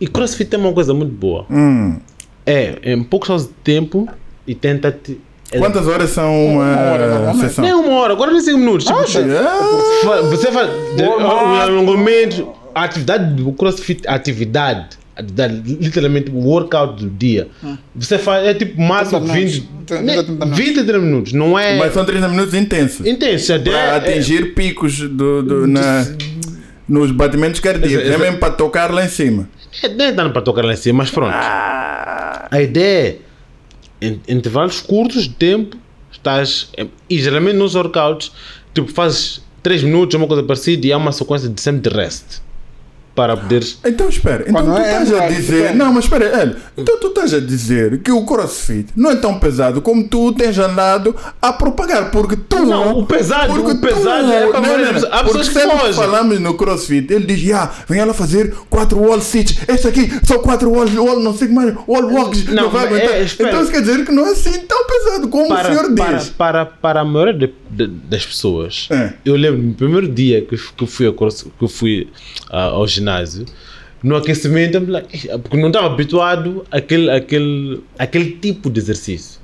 [0.00, 1.46] e crossfit é uma coisa muito boa.
[1.50, 1.98] Hum.
[2.46, 4.08] É, em poucos horas de tempo
[4.46, 5.20] e tenta te.
[5.58, 7.64] Quantas horas são uma, Uma hora, sessão?
[7.64, 8.86] Nem uma hora, agora nem 5 minutos.
[8.86, 9.30] Tipo, Ah, chefe.
[9.30, 16.30] Ah, fa- você faz Uma o alongamento, a atividade do crossfit, a atividade, atividade, literalmente
[16.30, 17.48] o workout do dia.
[17.96, 19.54] Você faz, é tipo máximo 30 minutos.
[19.56, 20.56] 20, 30 né, minutos.
[20.58, 23.04] 20 30 minutos, não é Mas são 30 minutos intensos.
[23.06, 23.52] intenso.
[23.52, 26.06] Até, Para é- atingir picos do, do- na,
[26.88, 28.08] nos batimentos cardíacos.
[28.08, 29.48] É mesmo para tocar lá em cima.
[29.82, 31.32] É, nem dando para tocar lá em cima, mas pronto.
[31.34, 33.16] A ideia é,
[34.00, 35.76] em intervalos curtos de tempo,
[36.10, 36.70] estás.
[37.08, 38.32] E geralmente nos workouts,
[38.74, 42.40] tipo, fazes 3 minutos, uma coisa parecida, e há uma sequência de sempre de rest.
[43.20, 43.78] Para poderes.
[43.84, 45.56] Então espera, então Quando tu é estás a dizer.
[45.62, 45.76] depende.
[45.78, 49.38] Não, mas espera, Hélio, então tu estás a dizer que o crossfit não é tão
[49.38, 52.64] pesado como tu tens andado a propagar, porque tu.
[52.64, 55.04] Não, o pesado- porque o pesado é para não, não, pessoas.
[55.12, 55.92] Há Porque pessoas que sempre fogem.
[55.92, 60.38] falamos no crossfit, ele diz, ah, venha lá fazer 4 wall sits, este aqui são
[60.38, 62.44] 4 wall, wall, não sei o mais, wall walks.
[62.46, 63.20] Não, Não, vai é, aguentar.
[63.48, 66.16] então isso quer dizer que não é assim tão pesado como o Para, senhor para,
[66.16, 66.28] diz.
[66.30, 69.12] para, para a maioria de- de- das pessoas, É.
[69.24, 72.08] eu lembro no primeiro dia que, que fui, ao, cross- que fui
[72.50, 73.09] ah, ao ginásio,
[74.02, 79.38] no aquecimento, eu me like, porque não estava habituado àquele, àquele, àquele tipo de exercício.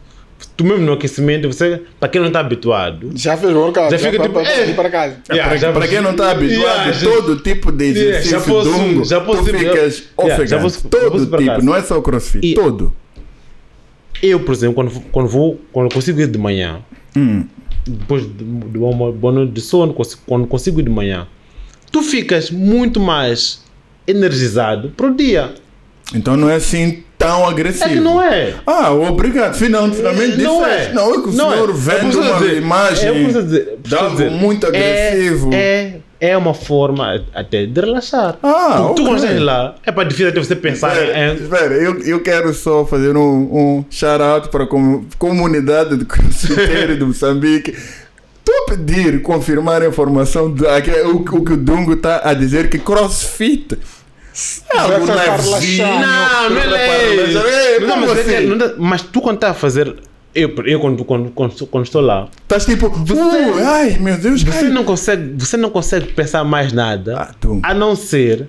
[0.57, 3.91] tu mesmo no aquecimento, você, para quem não está habituado, Já fez workout.
[3.91, 4.91] Já fica para, tipo, para, é.
[4.91, 5.17] casa.
[5.31, 8.39] Yeah, para, já para quem não está habituado, Yeah, já- todo tipo de Yeah, exercício
[8.39, 10.71] já posso- dungo, já posso tu ficas yeah, já já todo
[11.11, 11.63] posso para tipo, casa.
[11.67, 12.93] não é só crossfit, E- todo.
[14.23, 16.81] eu, por exemplo, quando, quando vou, quando consigo ir de manhã,
[17.87, 19.95] depois de, de uma boa noite de sono,
[20.27, 21.27] quando consigo ir de manhã,
[21.91, 23.63] tu ficas muito mais
[24.07, 25.55] energizado para o dia.
[26.15, 27.85] Então não é assim tão agressivo.
[27.87, 28.55] É que não é.
[28.67, 29.55] Ah, obrigado.
[29.55, 30.91] Final, finalmente Não disseste.
[30.91, 30.93] é.
[30.95, 31.73] Não, é que o Não senhor é.
[31.73, 35.51] vende uma dizer- imagem preciso dizer- de preciso algo dizer, muito é- agressivo.
[35.53, 38.39] É, é uma forma até de relaxar.
[38.43, 39.05] Ah, tu, tu ok.
[39.07, 41.35] quando estás lá, é para difícil até você pensar Espera, em.
[41.35, 43.23] espera, eu, eu quero só fazer um,
[43.79, 47.75] um shout-out para a com- comunidade de crossfiteiros de Moçambique.
[48.63, 52.33] A pedir, confirmar a informação do aqui, o, que- o que o Dungo está a
[52.35, 53.79] dizer que crossfit
[54.73, 55.87] é algo levezinho.
[55.87, 56.01] relaxado.
[56.01, 57.77] Não, não é.
[57.77, 58.47] Ei, Não, mas, é assim?
[58.47, 59.95] não mas tu quando estás a fazer.
[60.35, 64.67] Eu, eu quando, quando, quando, quando estou lá, Estás tipo, uh, ai meu Deus, você
[64.67, 64.71] ai.
[64.71, 67.31] não consegue, você não consegue pensar mais nada Ah,
[67.63, 68.47] a não ser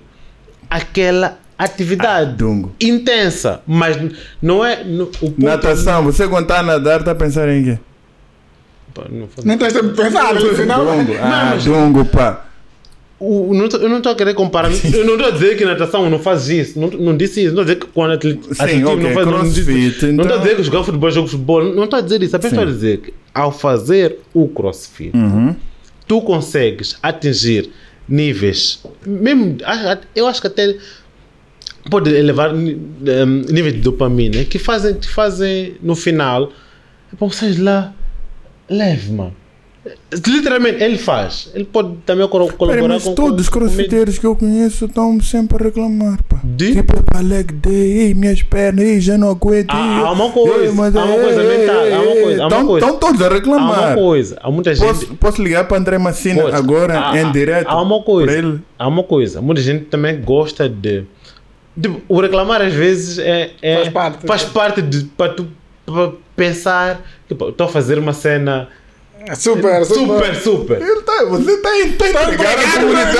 [0.68, 2.74] aquela atividade Dungo.
[2.78, 3.62] intensa.
[3.66, 3.96] Mas
[4.42, 4.84] não é.
[4.84, 7.78] no- o ponto- Natação, você quando está a nadar, está a pensar em quê?
[9.04, 10.84] Pá, não tens tempo de pensar, no final.
[10.84, 12.44] Dungo, ah, mas- Dungo, pá.
[13.20, 14.70] O- não eu não estou a querer comparar.
[14.70, 16.78] Eu não estou a dizer que natação não faz isso.
[16.78, 17.52] Não, não disse isso.
[17.54, 19.76] Não estou a dizer que quando atlet- atletismo ok, não faz não, disse- crossfit,
[20.06, 21.64] não estou então- a dizer que jogar futebol, jogo futebol.
[21.74, 22.36] Não estou a dizer isso.
[22.36, 22.56] Apenas Sim.
[22.60, 25.56] estou a dizer que ao fazer o crossfit, Uhum.
[26.06, 27.70] tu consegues atingir
[28.08, 28.80] níveis.
[29.04, 29.56] Mesmo,
[30.14, 30.76] eu acho que até
[31.90, 32.78] pode elevar em,
[33.50, 36.52] níveis de dopamina que fazem, que fazem no final.
[37.18, 37.92] Bom, sais lá,
[38.68, 39.34] leve, mano.
[40.26, 41.50] Literalmente, ele faz.
[41.54, 44.36] Ele pode também colo- Pera, colaborar mas com todos os com- com- crossfiteiros que eu
[44.36, 46.40] conheço estão sempre a reclamar, pá.
[46.44, 46.74] De?
[46.74, 49.70] Tipo, pá, leg day, ei, minhas pernas, ei, já não aguento.
[49.70, 52.00] Há- ei, há uma coisa, ei, mas há uma ei, coisa ei, mental, ei, há
[52.00, 52.86] uma coisa, há uma Estão coisa.
[52.86, 53.94] estão todos a Há uma reclamar.
[53.94, 54.86] coisa, há muita gente.
[54.86, 57.68] Posso, posso ligar para André Massina agora Há- em há- direto?
[57.68, 58.32] Há uma Para coisa.
[58.32, 58.60] ele.
[58.78, 59.40] Há uma coisa.
[59.40, 61.04] Muita gente também gosta de.
[61.74, 63.52] de- o reclamar às vezes é.
[63.62, 64.26] é- Faz parte.
[64.26, 65.04] Faz parte de.
[65.16, 65.46] para tu
[65.92, 67.00] pra pensar.
[67.28, 68.68] Tipo, estou a fazer uma cena
[69.36, 70.40] Super, super, super.
[70.40, 70.80] super.
[70.80, 73.18] Ele tá, você está a entregar a comunidade.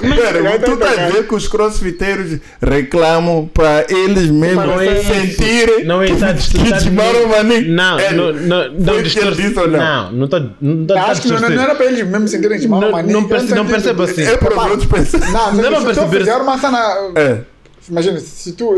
[0.00, 5.84] Pera, tu estás a ver que os crossfiteiros reclamam para eles mesmos Não é sentirem
[5.84, 7.62] Não é tá que tá- desmaram o.
[7.68, 9.66] Não, É, não, não, não que distorce- não?
[9.68, 10.40] Não, não está.
[10.60, 13.20] Não, tá- Acho que não, não era para eles mesmo sentirem de mal, Não- maninho.
[13.20, 13.72] não perce- não entendi.
[13.72, 14.22] perceba assim.
[14.22, 15.30] É para os outros pensar.
[15.30, 17.12] Não, Não não, se para tu fizer uma cena.
[17.14, 17.38] É.
[17.88, 18.76] Imagina, se, tu,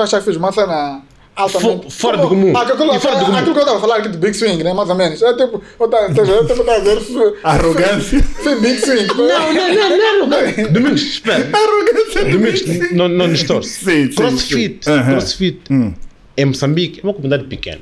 [0.00, 1.02] achar que fiz uma cena
[1.36, 1.84] altamente.
[1.84, 2.56] Fo- fora do comum.
[2.56, 3.36] Aquilo, E fora do comum.
[3.38, 4.72] aquilo que eu estava a falar aqui do Big Swing, né?
[4.72, 5.22] Mais ou menos.
[5.22, 5.62] É tipo.
[5.78, 7.00] Eu estava a dizer.
[7.00, 8.22] fi- Arrogância.
[8.22, 9.06] Fiz Big Swing.
[9.08, 10.72] Não, não, não, não.
[10.72, 11.48] Domingos, espera.
[11.52, 12.24] Arrogância.
[12.24, 13.70] Domingos, não, não distorce.
[13.84, 14.84] Sim, sim, Crossfit.
[14.84, 15.02] sim.
[15.04, 15.60] Crossfit.
[15.70, 15.94] Hum.
[16.36, 17.80] Em Moçambique é uma comunidade pequena.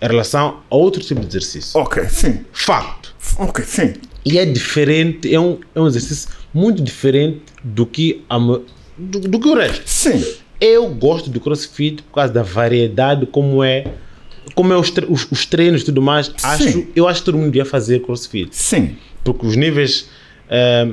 [0.00, 1.78] Em relação a outro tipo de exercício.
[1.80, 2.40] Ok, sim.
[2.52, 3.14] Facto.
[3.38, 3.94] Ok, sim.
[4.24, 8.60] E é diferente, é um, é um exercício muito diferente do que, a, do,
[9.20, 9.82] do que o resto.
[9.86, 10.24] Sim.
[10.60, 13.84] Eu gosto do crossfit por causa da variedade, como é,
[14.54, 16.32] como é os, tre- os, os treinos e tudo mais.
[16.42, 18.48] Acho, eu acho que todo mundo devia fazer crossfit.
[18.56, 18.96] Sim.
[19.22, 20.08] Porque os níveis,
[20.48, 20.88] eh,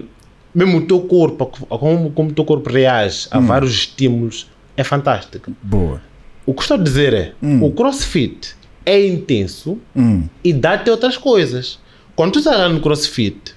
[0.53, 4.47] mesmo o teu corpo, como, como o teu corpo reage a vários estímulos,
[4.77, 5.51] é fantástico.
[5.61, 6.01] Boa.
[6.45, 8.55] O que estou a dizer é, o crossfit
[8.85, 10.27] é intenso Hum.
[10.43, 11.79] e dá-te outras coisas.
[12.15, 13.55] Quando tu estás lá no crossfit,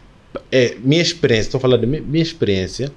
[0.51, 2.91] é minha experiência, estou a falar da minha, minha experiência,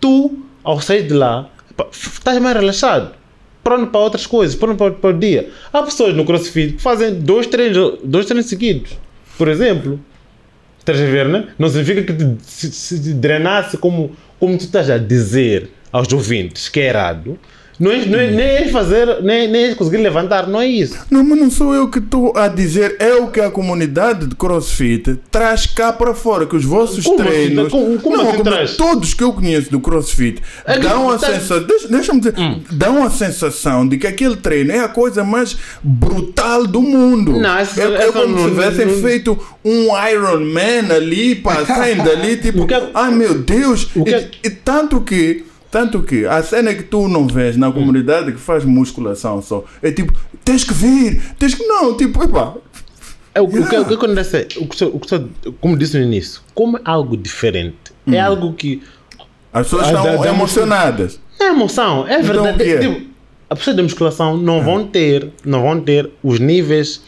[0.00, 1.48] tu, ao sair de lá,
[1.92, 3.14] estás mais relaxado.
[3.62, 5.50] Pronto para outras coisas, pronto para, para o dia.
[5.72, 8.92] Há pessoas no crossfit que fazem dois treinos, dois treinos seguidos.
[9.36, 10.00] Por exemplo,
[10.78, 11.48] estás a ver, né?
[11.58, 16.68] Não significa que te, se, se drenasse como, como tu estás a dizer aos ouvintes
[16.68, 17.38] que é errado.
[17.78, 20.98] Não é, não é, nem é fazer, nem, nem é conseguir levantar, não é isso.
[21.10, 24.34] Não, mas não sou eu que estou a dizer, é o que a comunidade de
[24.34, 27.30] CrossFit traz cá para fora, que os vossos Como assim?
[27.30, 31.18] treinos, Como- como não, assim como todos que eu conheço do CrossFit, É dão a
[31.18, 32.60] tá- sensação, deixa, deixa-me dizer, Hum.
[32.72, 37.32] dão a sensação de que aquele treino é a coisa mais brutal do mundo.
[37.38, 41.64] Não, essa- é, é essa como não- se tivessem feito um Iron Man ali, pá,
[41.64, 46.82] saem dali, tipo, ai meu Deus, e, e tanto que tanto que a cena que
[46.82, 50.12] tu não vês na comunidade que faz musculação só é tipo,
[50.44, 51.62] tens que vir, tens que.
[51.66, 52.54] Não, tipo, epá,
[53.34, 55.30] É, o, o que, o que acontece é, o que, o que
[55.60, 57.76] como disse no início, como é algo diferente,
[58.10, 58.82] é algo que
[59.52, 61.20] as pessoas Ah, estão da emocionadas.
[61.40, 62.54] é emoção, é verdade.
[62.62, 62.78] o que é?
[62.78, 63.06] Tipo,
[63.50, 67.02] a pessoa da musculação não vão ter, não vão ter os níveis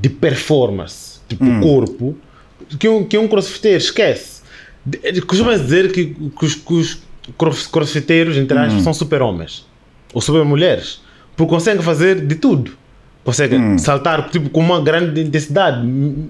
[0.00, 2.16] de performance, tipo corpo,
[2.78, 4.42] que um, que um crossfiteiro esquece.
[4.84, 6.98] De- Costuma dizer que, que os, que os
[7.36, 9.66] crossfiteiros, entre aspas, são super-homens
[10.14, 11.00] ou super-mulheres,
[11.36, 12.72] porque conseguem fazer de tudo.
[13.24, 13.76] consegue Hum.
[13.76, 16.28] saltar tipo, com uma grande intensidade hum,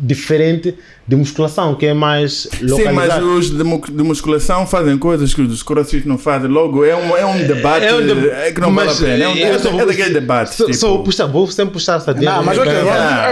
[0.00, 0.74] diferente
[1.08, 3.26] de musculação, que é mais Sim, mas localizado.
[3.38, 6.48] os de, mu- de musculação fazem coisas que os crossfit não fazem.
[6.50, 9.24] Logo, é um, é um debate É um deb- é que não vale a pena.
[9.24, 10.54] É, um, eu é, só é daquele debate.
[10.56, 12.62] Só, tipo, só vou, puxar, vou sempre puxar essa Não, mas ah,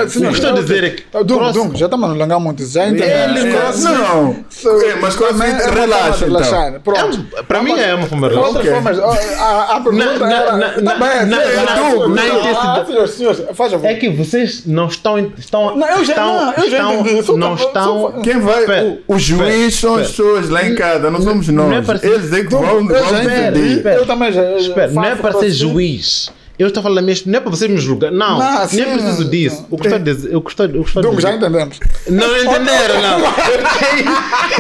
[0.07, 2.65] o que estou a dizer é que Dung, cross- Dung, já estamos a alongar muito.
[2.65, 3.45] Já é, entendemos.
[3.45, 6.81] é, Crossfit, não, so- É, mas crossfit é forma de relaxa, então.
[6.81, 7.27] Pronto.
[7.37, 8.57] É para mim é uma forma de relaxar.
[8.57, 8.83] Outras Ok.
[8.95, 8.99] formas.
[9.41, 10.57] A, a, a pergunta Na- era.
[10.57, 13.87] na- Tá intensidade- ah, senhor, senhor, faz favor.
[13.87, 15.19] É que vocês não estão.
[15.37, 17.33] estão Não, eu já- não, eu já estão- entendi.
[17.39, 18.13] Não estão.
[18.23, 18.61] Quem vai?
[18.61, 22.03] Espera, o, o juiz são as pessoas lá em casa, não somos não é nós.
[22.05, 23.87] Eles é que vão, vão decidir.
[23.87, 24.43] Eu também já.
[24.57, 26.31] Espera, não é para ser juiz.
[26.57, 28.13] Eu estou falando mesmo, não é para vocês me julgar.
[28.13, 29.67] Não, Não, nem sim, preciso disso.
[29.71, 30.33] O que estou a dizer.
[30.33, 31.81] Eu gostou, eu gostou Dung, de já entendemos.
[32.07, 33.19] Não entenderam, não.
[33.19, 34.11] Eu tenho.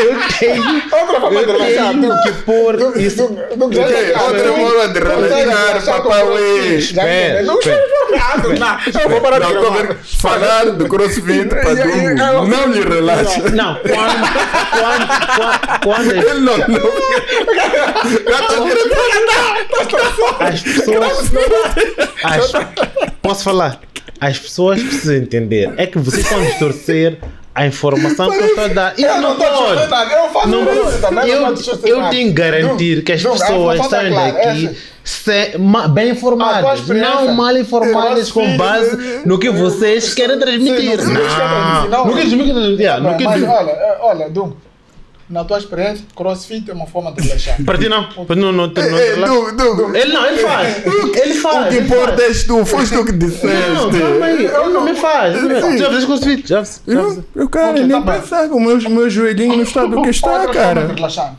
[0.01, 0.83] Eu tenho.
[0.93, 1.91] Outra forma de relaxar.
[1.93, 3.29] tenho que pôr isso.
[3.57, 4.23] Dung, já entendemos.
[4.23, 6.81] outra forma de relaxar, papauê.
[6.81, 7.43] Já Espera.
[7.43, 7.85] Não, espera.
[8.59, 12.45] não, eu vou parar de vendo- falar do crossfit para yeah.
[12.45, 13.41] não lhe relaxa.
[13.51, 14.25] Não, quando.
[14.75, 15.81] Quando.
[15.85, 16.11] Quando.
[16.11, 16.81] Ele não, não.
[20.41, 21.31] As pessoas.
[22.23, 22.52] As-
[23.23, 23.81] posso falar?
[24.20, 25.73] As pessoas precisam entender.
[25.77, 27.19] É que vocês estão a distorcer
[27.55, 28.94] a informação que eu estou a dar.
[28.98, 29.59] E Eu não estou pode.
[29.59, 31.55] distorcendo nada, eu faço Não, isso também, eu, não
[31.85, 33.78] eu tenho que garantir que as Dung, a pessoas
[34.32, 34.74] daqui essa-
[35.05, 40.39] se- ma- bem A tua informadas, não mal informadas com base no que vocês querem
[40.39, 41.01] transmitir.
[41.01, 42.11] Sim, não, não, Não, não, não
[43.01, 44.52] não olha, eh, olha, Dung,
[45.35, 47.56] na tua experiência, crossfit é uma forma de relaxar.
[47.66, 48.05] Para ti não.
[48.24, 49.94] Para não, não, não, É, não, Dungo.
[49.94, 50.86] Ele não, ele faz.
[50.86, 51.66] Ele faz.
[51.66, 53.98] O que importa és tu, foste tu que Não, disseste.
[54.01, 54.44] calma aí.
[54.47, 55.43] Ele não me faz.
[55.43, 56.48] não Já fizeste crossfit?
[56.48, 56.82] Já fiz.
[57.35, 60.47] Eu, cara, nem tá pensar com o meu, meu joelhinho no estado que está, Outra
[60.55, 60.86] forma cara.
[60.86, 61.35] de relaxar.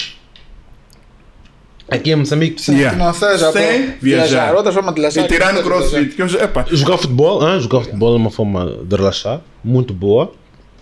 [1.89, 2.61] Aqui em Moçambique.
[2.61, 2.97] Sim, Yeah.
[2.97, 4.55] que não seja Sem para viajar.
[4.55, 5.23] Outra forma de relaxar.
[5.23, 6.39] E tirando não seja crossfit, que eu já.
[6.43, 7.59] Epa, Jogar futebol, hein?
[7.59, 10.31] jogar futebol é uma forma de relaxar, muito boa.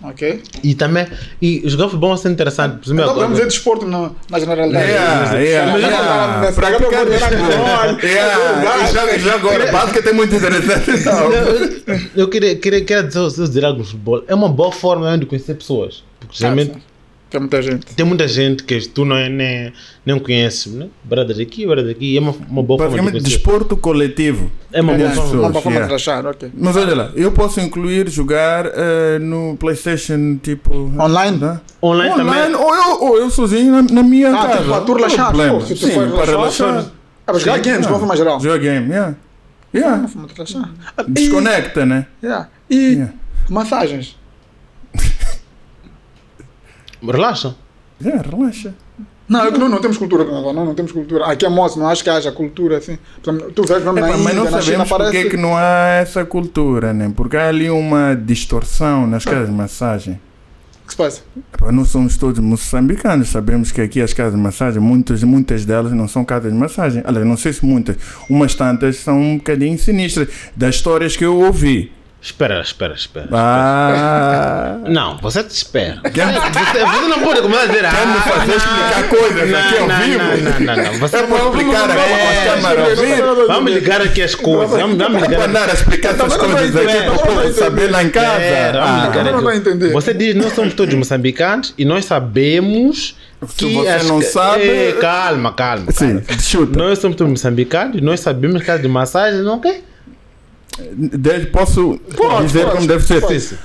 [0.04, 0.44] Ok.
[0.62, 1.08] E também,
[1.42, 2.78] e jogar futebol é sempre interessante.
[2.78, 4.86] Por exemplo, Então podemos dizer desporto na, na generalidade.
[4.86, 6.52] Yeah, yeah, Mas eu yeah.
[6.52, 8.06] Praticar desporto.
[8.06, 10.92] Yeah, e já, já agora, basquete é muito interessante.
[10.92, 11.32] Então.
[11.32, 15.22] eu, eu queria, queria, queria dizer, dizer algo no futebol, é uma boa forma mesmo
[15.22, 16.04] de conhecer pessoas.
[16.20, 16.82] Porque geralmente Ah, sim.
[17.34, 17.86] Tem muita gente.
[17.96, 19.74] tem muita gente que tu não, é- nem,
[20.06, 20.88] nem conheces, né?
[21.04, 24.52] Brothers aqui, brothers aqui, é uma, uma boa forma de desporto coletivo.
[24.72, 25.88] É uma boa pessoas, Uma boa forma de yeah.
[25.88, 26.52] relaxar, ok.
[26.56, 30.92] Mas olha lá, eu posso incluir jogar eh, no PlayStation tipo.
[31.00, 31.38] Online?
[31.38, 31.60] né?
[31.82, 32.56] Online, também.
[32.56, 34.58] ou eu, ou eu sozinho na, na minha Ah, casa.
[34.60, 36.86] tipo, para tu Não tem relaxar, pô, se tu Sim, for para relaxar.
[37.26, 38.40] Ah, mas jogar games, de uma forma geral.
[38.40, 39.16] Jogar game, yeah.
[39.74, 39.98] Yeah.
[39.98, 40.70] Uma forma de relaxar.
[40.96, 42.06] Ah, e- Desconecta, né?
[42.24, 42.48] Yeah.
[42.70, 43.14] E Yeah.
[43.50, 44.16] massagens.
[47.12, 47.56] Relaxa.
[48.02, 48.74] Yeah, relaxa.
[49.28, 51.26] Não, é que nós não temos cultura, não, não, não temos cultura.
[51.26, 52.98] Aqui é moço, não acho que haja cultura assim.
[53.22, 55.28] Tu vês mesmo na Epá, mas não Índia, na China, sabemos porque parece...
[55.28, 57.12] é que não há essa cultura, né?
[57.16, 60.20] Porque há ali uma distorção nas casas de massagem.
[60.84, 61.22] O que se passa?
[61.54, 65.94] Epá, não somos todos moçambicanos, sabemos que aqui as casas de massagem, muitas, muitas delas
[65.94, 67.02] não são casas de massagem.
[67.06, 67.96] Aliás, não sei se muitas,
[68.30, 71.92] umas tantas são um bocadinho sinistras, das histórias que eu ouvi.
[72.24, 73.28] Espera, espera, espera.
[73.34, 76.00] Ah, Não, você te espera.
[76.10, 77.82] Quer- Você, você não pode começar a dizer.
[77.82, 80.18] Quer me ah, fazer não, explicar coisas não, aqui ao não, vivo?
[80.24, 81.00] Não, não, não, não.
[81.00, 83.48] Você é para explicar aqui as vivo.
[83.48, 84.80] Vamos ligar aqui as coisas.
[84.80, 85.50] Vamos, vamos Para ligar.
[85.50, 88.42] andar a explicar essas não coisas aqui para o não povo saber lá em casa.
[88.42, 89.44] Espera, vamos Ah, ligar não aqui.
[89.44, 89.92] vai entender.
[89.92, 93.18] Você diz nós somos todos moçambicanos e nós sabemos
[93.50, 95.92] Se que você as- não sabe- Eh, calma, calma.
[95.92, 96.42] Sim, calma.
[96.42, 96.80] chuta.
[96.80, 99.82] Nós somos todos moçambicanos e nós sabemos que casa de massagem não quer.
[100.94, 103.22] De- Posso Pode, dizer pode, como deve ser?
[103.22, 103.58] pode.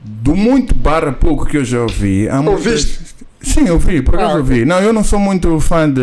[0.00, 2.28] Do muito barra pouco que eu já ouvi.
[2.28, 2.98] Há muitas- Ouviste?
[3.40, 4.64] Sim, eu vi, por acaso Ah, eu vi.
[4.64, 6.00] Não, eu não sou muito fã de.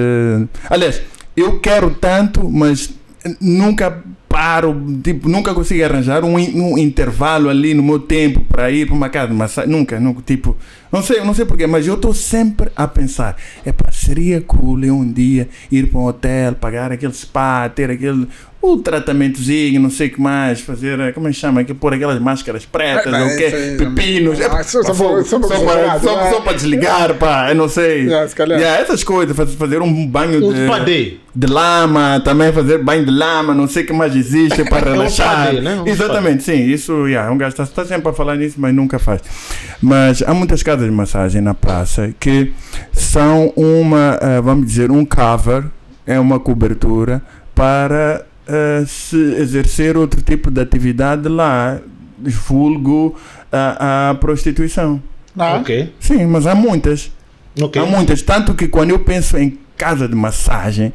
[0.69, 1.01] Aliás,
[1.35, 2.91] eu quero tanto, mas
[3.39, 8.85] nunca paro, tipo, nunca consigo arranjar um, um intervalo ali no meu tempo para ir
[8.87, 9.69] para uma casa massagem.
[9.71, 10.55] Nunca, nunca, tipo,
[10.91, 13.35] não sei, não sei porquê, mas eu estou sempre a pensar,
[13.65, 18.27] epá, seria cool eu um dia ir para um hotel, pagar aquele spa, ter aquele
[18.63, 21.95] o tratamentozinho, não sei o que mais, fazer, eh, como é que chama, que pôr
[21.95, 25.23] aquelas máscaras pretas, É, ou o quê, aí, pepinos, ah, epá, só- só só, para-
[25.23, 26.29] só para só né?
[26.29, 28.05] só para desligar, pá, eu não sei.
[28.11, 28.35] Yeah, se.
[28.39, 30.39] Yeah, essas coisas, faz- fazer um banho
[30.85, 34.87] de, de lama, também fazer banho de lama, não sei o que mais existe para
[34.89, 35.27] É relaxar.
[35.47, 35.81] spa day, né?
[35.87, 39.21] Exatamente, sim, isso, yeah, um gajo está está sempre a falar nisso, mas nunca faz.
[39.81, 42.53] Mas há muitas casas de massagem na praça que
[42.93, 45.65] são uma, ah, vamos dizer, um cover,
[46.05, 47.21] é uma cobertura
[47.55, 51.79] para ah, se exercer outro tipo de atividade lá,
[52.19, 53.15] vulgo
[53.51, 55.01] a, a prostituição.
[55.37, 55.93] Ah, Ok.
[55.99, 57.11] Sim, mas há muitas.
[57.59, 57.81] Ok.
[57.81, 58.21] Há muitas.
[58.21, 60.93] Tanto que quando eu penso em casa de massagem,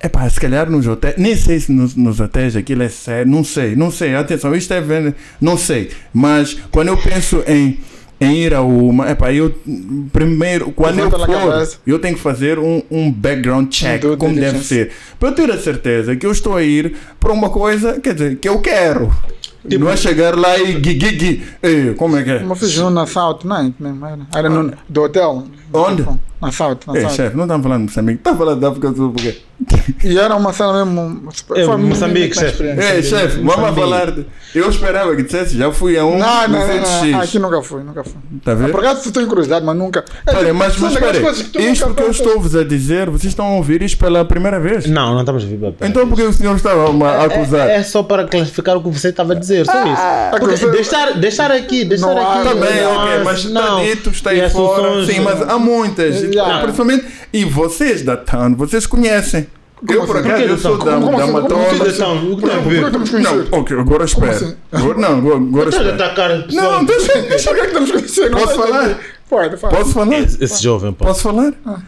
[0.00, 3.42] Epá, se calhar nos hotéis, nem sei se nos, nos hotéis aquilo é sério, não
[3.42, 7.80] sei, não sei, atenção, isto é vendo, não sei, mas quando eu penso em,
[8.20, 9.54] em ir a uma, epá, eu
[10.12, 14.58] primeiro, quando eu Levanta for, eu tenho que fazer um, um background check, como deve
[14.64, 14.90] ser,
[15.20, 18.36] para eu ter a certeza que eu estou a ir para uma coisa, quer dizer,
[18.36, 19.14] que eu quero.
[19.68, 21.46] Tipo- não é chegar lá e gui, gui, gui.
[21.62, 22.38] Eh, como é que é?
[22.38, 24.04] Uma fiz um na South Night mesmo.
[24.06, 25.44] Era, era no, do hotel.
[25.72, 26.06] Onde?
[26.40, 26.78] Na South.
[26.86, 27.10] Na Ei, South.
[27.14, 29.38] chefe, não estamos falando de Moçambique, está falando da África do Sul, porque...
[30.04, 31.28] E era uma cena mesmo.
[31.56, 32.52] É, foi Moçambique, muito chefe.
[32.52, 32.94] experiência.
[32.94, 33.80] Ei, chefe, vamos Moçambique.
[33.80, 34.10] falar.
[34.12, 34.26] De...
[34.54, 36.16] Eu esperava que dissesse, já fui a um.
[36.16, 37.10] Não, não, não, 200X.
[37.10, 37.20] não.
[37.20, 38.14] Aqui nunca fui, nunca fui.
[38.44, 38.70] Tá vendo?
[38.70, 40.04] Por acaso tenho curiosidade, mas nunca.
[40.28, 43.56] Olha, mas, São mas que tu isto que eu estou-vos a dizer, vocês estão a
[43.56, 44.86] ouvir isto pela primeira vez?
[44.86, 47.68] Não, não estamos a vir para Então por que o senhor estava a acusar?
[47.68, 50.02] É, é só para classificar o que você estava a dizer, só isso.
[50.30, 52.44] Porque você- deixar, deixar aqui, deixar Não aqui.
[52.48, 53.82] Tá bem, não, ok, mas está não.
[53.84, 55.04] dito, está E aí as fora.
[55.06, 56.20] Sim, mas há muitas.
[56.32, 56.60] Já.
[56.60, 59.46] Principalmente, e vocês da TAN, vocês conhecem.
[59.88, 60.28] eu, por assim?
[60.28, 61.32] acaso, Por que eu da sou da, Como da assim?
[61.32, 61.94] Como assim?
[61.94, 62.80] Então, o que tem a ver?
[62.82, 63.48] Não, conhecidos?
[63.52, 64.30] ok, agora espera.
[64.32, 64.54] assim?
[64.72, 66.42] Agora, não, agora, agora Estás a espera.
[66.42, 66.62] pessoa.
[66.72, 68.30] Não, deixa, deixa Por que estamos conhecidos?
[68.30, 68.98] Não Posso falar?
[69.30, 69.76] Pode, fala.
[69.76, 70.18] Posso falar?
[70.18, 71.04] Esse, esse jovem, pô.
[71.04, 71.52] Posso falar?
[71.64, 71.78] Ah.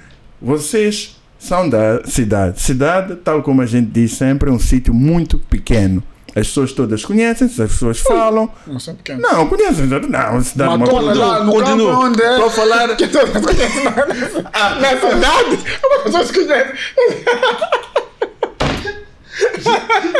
[0.40, 2.60] Vocês são da cidade.
[2.60, 6.02] Cidade, tal como a gente diz sempre, é um sítio muito pequeno.
[6.36, 8.50] As pessoas todas conhecem, as pessoas falam.
[8.66, 9.20] Não sou pequeno.
[9.20, 9.86] Não, conhecem.
[9.86, 11.90] Não, cidade é uma coisa- lá no Continua.
[11.92, 12.30] campo onde é.
[12.30, 12.96] Estou a falar.
[12.96, 15.58] Que todas conhecem na- na- na cidade.
[15.84, 15.98] Uma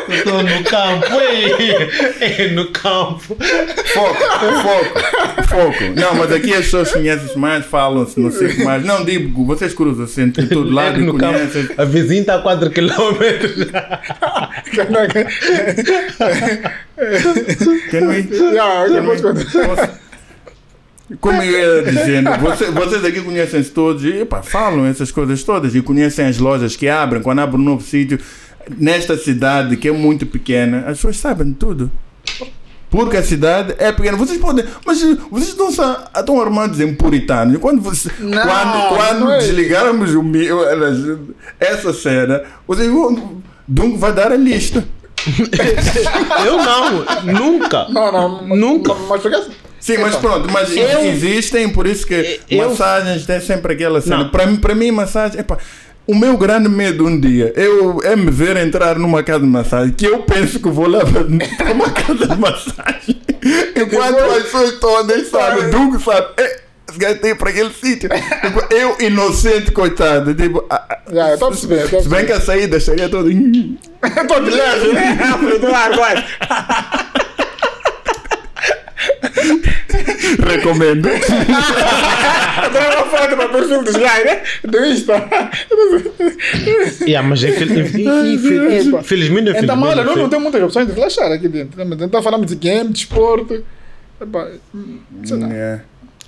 [0.09, 3.37] Estou no campo, ei, ei, no campo.
[3.95, 4.17] Foco,
[4.63, 5.85] foco, foco.
[5.97, 8.85] Não, mas aqui as pessoas conhecem-se mais, falam-se, não sei o que mais.
[8.85, 11.35] Não digo, vocês cruzam-se entre todo lado e no campo.
[11.39, 11.69] conhecem.
[11.77, 12.91] A vizinha está a 4 km.
[21.21, 25.75] Como eu ia dizendo, você- vocês aqui conhecem-se todos e epá, falam essas coisas todas
[25.75, 28.19] e conhecem as lojas que abrem quando abrem um novo sítio.
[28.79, 31.91] Nesta cidade que é muito pequena, as pessoas sabem tudo.
[32.91, 34.17] Porque a cidade é pequena.
[34.17, 34.65] Vocês podem.
[34.85, 37.59] Mas vocês estão, só- estão armados em puritanos.
[37.59, 40.23] Quando, você, Não, quando, quando não é desligarmos o,
[40.65, 41.19] elas-
[41.61, 43.41] essa cena, vocês vão.
[43.69, 44.85] Dungo vai dar a lista.
[46.45, 47.87] Eu não, nunca.
[47.89, 48.47] Não, não.
[48.57, 48.95] Nunca.
[48.95, 49.49] Mas, mas
[49.79, 54.19] Sim, mas pronto, mas Eu- existem, por isso que Eu- massagens tem sempre aquela cena.
[54.25, 54.29] Não.
[54.31, 55.41] Para mim, para mim, massagem.
[55.41, 55.57] Epá,
[56.07, 59.93] o meu grande medo um dia eu, é me ver entrar numa casa de massagem
[59.93, 63.21] que eu penso que vou lá para uma casa de massagem.
[63.77, 66.27] Enquanto as pessoas todas sabem, Dugo sabe.
[66.39, 66.61] "Eh,
[66.91, 68.11] Esse gajo tem para aquele sítio.
[68.11, 70.35] Tipo, Eu, inocente, coitado.
[70.35, 70.67] Tipo,
[71.13, 71.85] Já, estou a perceber.
[71.85, 73.31] estou a se bem que a saída seria toda.
[73.33, 75.19] Estou de leve, né?
[75.61, 76.27] Do ar, vai.
[80.47, 81.09] Recomendo.
[81.09, 84.43] Tirar uma foto para o perfil dos gajos, né?
[84.65, 85.29] Do Insta.
[87.03, 91.49] Yeah, mas infel- infel- infelizmente, Então, olha, não, não tem muitas opções de relaxar aqui
[91.49, 91.79] dentro.
[91.79, 91.85] né?
[91.85, 93.63] Mas Então falamos de game, de esporte.
[94.21, 95.49] Epá, hum, sei lá.
[95.53, 95.81] É.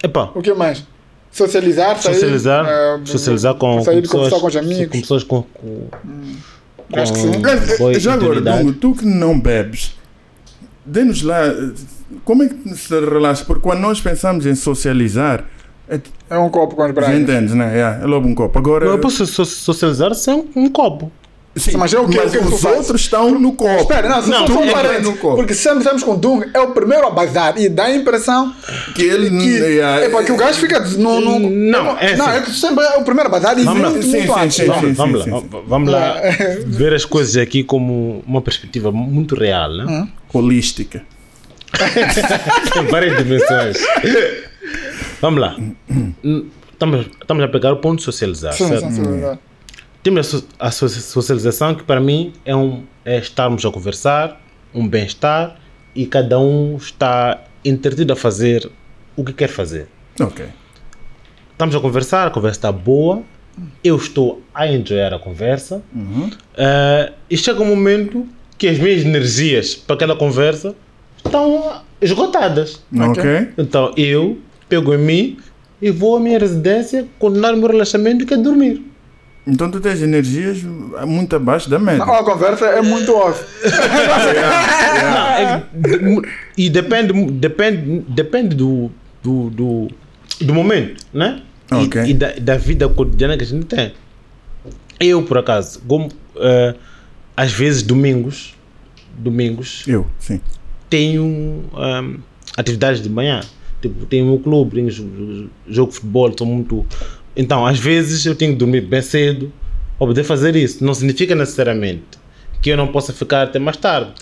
[0.02, 0.82] Epá, O que mais?
[1.30, 2.14] Socializar, sair.
[2.14, 4.86] socializar, eh, socializar com, sair com de pessoas, com os amigos.
[4.88, 5.88] com pessoas com, com,
[6.94, 7.30] Acho que sim.
[7.94, 8.40] Eh, já agora.
[8.40, 9.94] Dungo, tu que não bebes,
[10.84, 11.42] dê-nos lá,
[12.24, 13.44] como é que se relaxa?
[13.44, 15.44] Porque quando nós pensamos em socializar,
[15.88, 16.00] é,
[16.30, 17.14] É um copo com os já braços.
[17.16, 17.78] entendes, né?
[17.78, 18.58] É, é logo um copo.
[18.58, 21.10] Agora, Eu posso so- socializar sem um copo.
[21.54, 23.82] sim, Mas é o que- o que tu os outros estão no copo.
[23.82, 25.36] Espera, não, se Não, não, é- é no copo.
[25.36, 28.54] Porque sempre estamos com o Dung, é o primeiro a bazar e dá a impressão
[28.94, 30.80] Que ele que, é, é, que o gajo fica.
[30.80, 32.38] No, no, Não, é não, assim.
[32.38, 33.90] é que sempre é o primeiro a bazar e Vamos lá.
[33.90, 34.56] muito, Sim, muito sim, antes.
[34.56, 34.80] sim, Vá.
[34.80, 34.92] sim.
[34.94, 36.14] Vamos lá, v- vamos lá
[36.66, 39.84] ver as coisas aqui como uma perspectiva muito real, né?
[39.86, 40.08] Hum.
[40.32, 41.02] Holística.
[42.90, 43.78] Várias dimensões.
[45.20, 45.56] Vamos lá.
[46.72, 48.86] Estamos, estamos a pegar o ponto de socializar, Sim, certo?
[48.88, 49.38] sim, sim, verdade.
[50.02, 54.40] Temos a, so- a so- socialização que para mim é, um, é estarmos a conversar,
[54.74, 55.56] um bem-estar
[55.94, 58.68] e cada um está entretido a fazer
[59.16, 59.86] o que quer fazer.
[60.20, 60.44] Ok.
[61.52, 63.22] Estamos a conversar, a conversa está boa,
[63.84, 65.82] eu estou a enjoyar a conversa
[66.56, 68.26] eh, e chega um momento
[68.62, 70.72] que as minhas energias para aquela conversa
[71.16, 72.80] estão esgotadas.
[72.96, 73.48] Ok.
[73.58, 75.36] Então eu pego em mim
[75.80, 78.80] e vou à minha residência, continuar o meu relaxamento que é dormir.
[79.44, 80.62] Então tu tens energias
[81.04, 82.06] muito abaixo da média.
[82.06, 83.44] Não, a conversa é muito off.
[85.02, 86.22] Não, é-
[86.56, 88.92] e depende, depende, depende do,
[89.24, 89.88] do, do,
[90.40, 91.42] do momento, né?
[91.72, 92.00] E- Ok.
[92.06, 93.92] E, da, da vida cotidiana que a gente tem.
[95.00, 96.74] Eu, por acaso, como, eh,
[97.36, 98.54] às vezes domingos,
[99.16, 100.40] domingos, Eu, sim.
[100.90, 102.16] tenho ahm,
[102.56, 103.40] atividades de manhã.
[103.80, 106.86] Tipo, tenho o meu clube, tenho jo- jo- jogo de futebol, estou muito.
[107.36, 109.52] Então, às vezes eu tenho que dormir bem cedo
[109.98, 110.84] ou poder fazer isso.
[110.84, 112.04] Não significa necessariamente
[112.60, 114.12] que eu não possa ficar até mais tarde.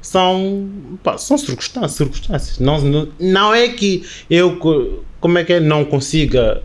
[0.00, 0.68] São,
[1.02, 2.58] pá, são circunstâncias, circunstâncias.
[2.58, 6.62] Não, não, não é que eu, co- como é que é, não consiga.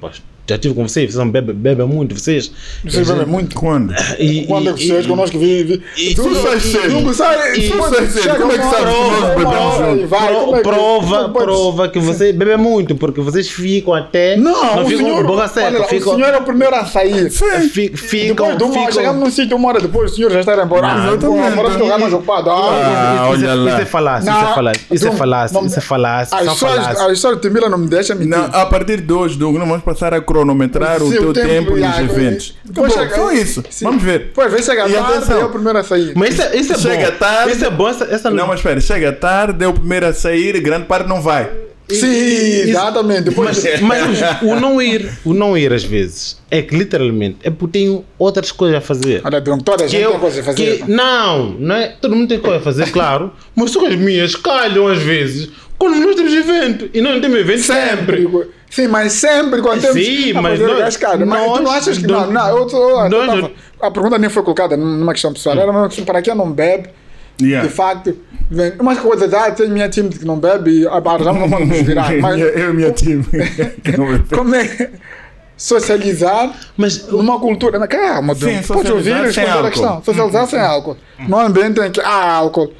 [0.00, 0.10] pá,
[0.48, 2.50] já tive com vocês, vocês não bebem bebe muito, vocês.
[2.84, 3.56] Vocês bebem muito.
[3.56, 3.94] Quando?
[4.18, 5.78] E, Quando é que vocês connosco vivem?
[5.78, 7.02] Tu Tu sais cedo.
[7.02, 8.36] Tu sai, tu Tu sais cedo.
[8.36, 10.06] Como é que sabes que nós bebemos hora junto?
[10.08, 14.36] vai, Pro- como é que- prova, prova que você bebe muito, porque vocês ficam até.
[14.36, 16.12] Não, o ficam senhor, boca seca, lá, ficam.
[16.12, 17.30] o senhor é o primeiro a sair.
[17.30, 18.46] fi- Ficam.
[18.92, 20.82] Chegamos num sítio uma hora depois, o senhor já está embora.
[20.86, 21.46] Não, Ah, exatamente.
[21.58, 22.50] Agora jogar mais ocupado.
[22.50, 23.70] Ah, Ah, isso, olha é, lá.
[23.72, 26.46] isso é falácia, isso é Não, falácia, isso é falácia, não- isso é falácia, as
[26.52, 27.08] histórias, falácias.
[27.08, 28.30] a história de Mila não me deixa mentir.
[28.30, 31.70] Não, a partir de hoje, Douglas, nós vamos passar a cronometrar o Sim, teu tempo,
[31.76, 32.54] nos ah, eventos.
[32.64, 33.64] depois Acabou, chega- só isso.
[33.70, 33.84] sim.
[33.84, 34.18] Vamos ver.
[34.20, 35.40] Depois vem chegar E tarde, atenção.
[35.40, 36.12] é o primeiro a sair.
[36.14, 37.16] Mas isso é, isso é Chega bom.
[37.18, 37.52] tarde.
[37.52, 40.60] Isso é bom, essa, essa Não, mas espera, chega tarde, é o primeiro a sair,
[40.60, 41.50] grande parte não vai.
[41.88, 42.06] Sim,
[42.68, 43.22] exatamente.
[43.30, 43.80] Depois, Mas,
[44.18, 48.04] mas o não ir, o não ir às vezes, é que literalmente é porque tenho
[48.18, 49.20] outras coisas a fazer.
[49.24, 50.78] Olha, Dom, toda a Que gente eu, tem coisa a fazer.
[50.84, 51.88] que, não, não é?
[52.00, 55.48] Todo mundo tem coisa a fazer, claro, mas só que as minhas calham às vezes
[55.78, 58.22] quando nós temos evento e não temos evento sempre.
[58.24, 58.48] Sempre.
[58.70, 61.24] Sim, mas sempre quando temos Sim, a mas fazer nós- cascada.
[61.26, 62.32] Mas tu não achas que nós- não?
[62.32, 65.58] Não, eu, tô- eu, nós- tava- a pergunta nem foi colocada numa questão pessoal.
[65.58, 66.88] Era uma questão para quem não bebe.
[67.40, 67.68] Yeah.
[67.68, 68.16] De facto,
[68.50, 71.68] vem, umas coisas, ah, tem minha time que não bebe e ah, já não vamos
[71.68, 72.10] nos virar.
[72.18, 73.22] Mas eu e minha time.
[74.34, 74.90] como é
[75.56, 77.86] socializar Mas numa cultura.
[77.86, 79.70] Calma, Sim, pode ouvir socializar e sem responder a álcool.
[79.70, 80.02] questão.
[80.02, 80.96] Socializar sem álcool.
[81.28, 82.72] Num ambiente em que há álcool.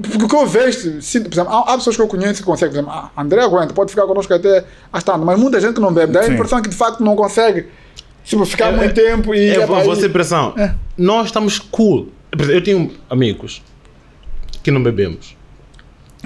[0.00, 2.46] Porque o que eu vejo, sim, por exemplo, há, há pessoas que eu conheço que
[2.46, 5.74] conseguem, por exemplo, ah, André aguenta, pode ficar connosco até às tantas, mas muita gente
[5.74, 7.66] que não bebe, dá a impressão que de facto não consegue
[8.24, 9.48] tipo, ficar muito tempo e.
[9.54, 10.52] eu epá, vou, vou e- ser pressão.
[10.58, 10.74] É.
[10.98, 12.08] Nós estamos cool.
[12.38, 13.62] Eu tenho amigos
[14.62, 15.34] que não bebemos.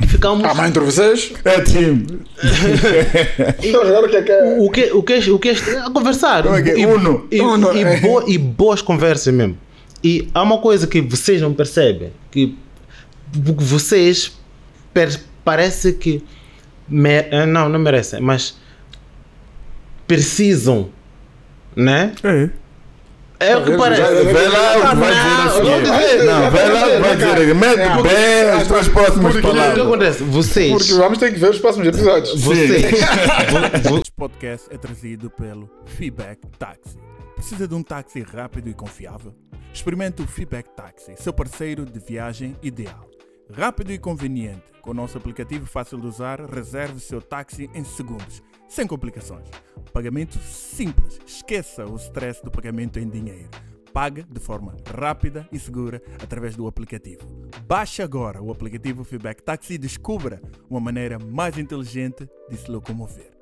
[0.02, 0.42] E ficamos.
[0.44, 2.06] Ah, mas entre vocês, É time.
[3.62, 4.56] então jogar o que é que é.
[4.58, 6.42] O que, o que, é- o que é a conversar.
[6.42, 6.78] Como é que é?
[6.80, 7.26] E, Uno.
[7.30, 8.00] E, Uno, e, é.
[8.00, 9.56] bo- e boas conversas mesmo.
[10.02, 12.56] E há uma coisa que vocês não percebem, que
[13.32, 14.38] vocês
[15.44, 16.24] parece que
[16.92, 18.56] eh, não, não merecem, mas
[20.06, 20.90] precisam,
[21.76, 22.12] né?
[22.24, 22.50] É.
[23.42, 24.02] É o que parece.
[24.02, 26.10] Vai lá, vai dizer não, a eu vou seguir.
[26.10, 26.24] dizer.
[26.26, 27.54] Não, vai lá, vai dizer.
[27.54, 29.86] Mete É, bem as tuas próximas porque- O que palavras.
[29.86, 30.22] acontece?
[30.24, 32.38] Vocês, Porque vamos ter que ver os próximos episódios.
[32.38, 36.98] vocês, vo- vo- Este podcast é trazido pelo Feedback Taxi.
[37.34, 39.34] Precisa de um táxi rápido e confiável?
[39.72, 43.08] Experimente o Feedback Taxi, seu parceiro de viagem ideal.
[43.52, 48.42] Rápido e conveniente, com o nosso aplicativo fácil de usar, reserve seu táxi em segundos,
[48.68, 49.48] sem complicações.
[49.92, 53.48] Pagamento simples, esqueça o stress do pagamento em dinheiro.
[53.92, 57.22] Pague de forma rápida e segura através do aplicativo.
[57.66, 63.32] Baixe agora o aplicativo Feedback Taxi e descubra uma maneira mais inteligente de se locomover.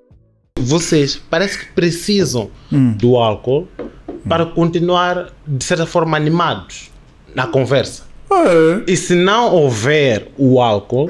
[0.58, 2.50] vocês parece que precisam
[2.96, 3.68] do álcool
[4.26, 6.90] para continuar, de certa forma, animados
[7.34, 8.07] na conversa.
[8.86, 11.08] E se não houver o álcool,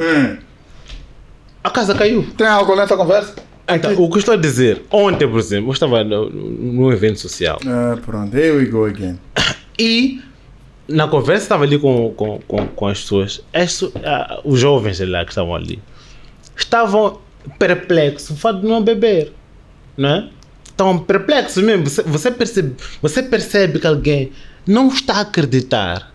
[1.62, 2.26] a casa caiu.
[2.36, 3.34] Tem álcool nessa conversa?
[3.70, 7.58] Então, o que estou a dizer, ontem, por exemplo, eu estava no- num evento social
[7.66, 9.18] Ah, pronto, here we go again.
[9.78, 10.22] e
[10.88, 15.22] na conversa estava ali com, com, com, com as pessoas, as, ah, os jovens lá
[15.22, 15.82] que estavam ali,
[16.56, 17.18] estavam
[17.58, 19.34] perplexos, o fato de não beber,
[19.98, 20.30] né?
[20.64, 21.84] Estavam perplexos mesmo.
[21.86, 24.32] Você, você, percebe, você percebe que alguém
[24.66, 26.14] não está a acreditar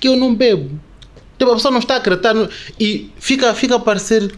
[0.00, 0.70] que eu não bebo.
[1.38, 2.48] Tipo, a pessoa não está a acreditar no-
[2.78, 4.30] e fica, fica a parecer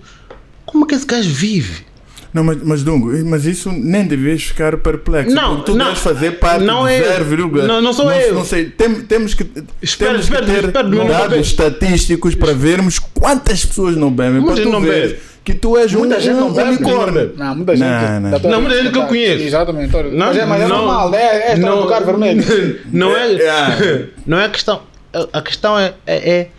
[0.66, 1.84] como que esse gajo vive.
[2.32, 5.34] Não, mas, mas Dungo, mas isso nem devias ficar perplexo.
[5.34, 8.32] Não, porque tu não, deves fazer parte não do é- 0, não- não sou eu.
[8.34, 9.44] Não sei, tem- temos que,
[9.82, 14.40] Espera, temos espera, que ter espera, não dados estatísticos para vermos quantas pessoas não bebem.
[14.40, 15.18] Muita para tu não bebe.
[15.44, 16.70] que tu és Muita um, gente não um bebe.
[16.70, 17.32] unicórnio.
[17.36, 17.88] Não, muita gente.
[17.88, 18.40] Não, não.
[18.40, 19.42] tua- Não, muita gente que eu conheço.
[19.44, 19.92] Exatamente.
[19.92, 22.78] Não, mas é, mas é não, normal, é, é esta do lugar vermelho.
[22.90, 24.80] Não é, É, não é questão.
[25.12, 26.50] A- A questão é, é, é-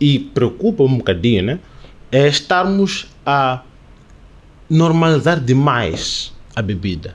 [0.00, 1.58] e preocupa um bocadinho, né?
[2.10, 3.62] É estarmos a
[4.70, 7.14] normalizar demais a bebida.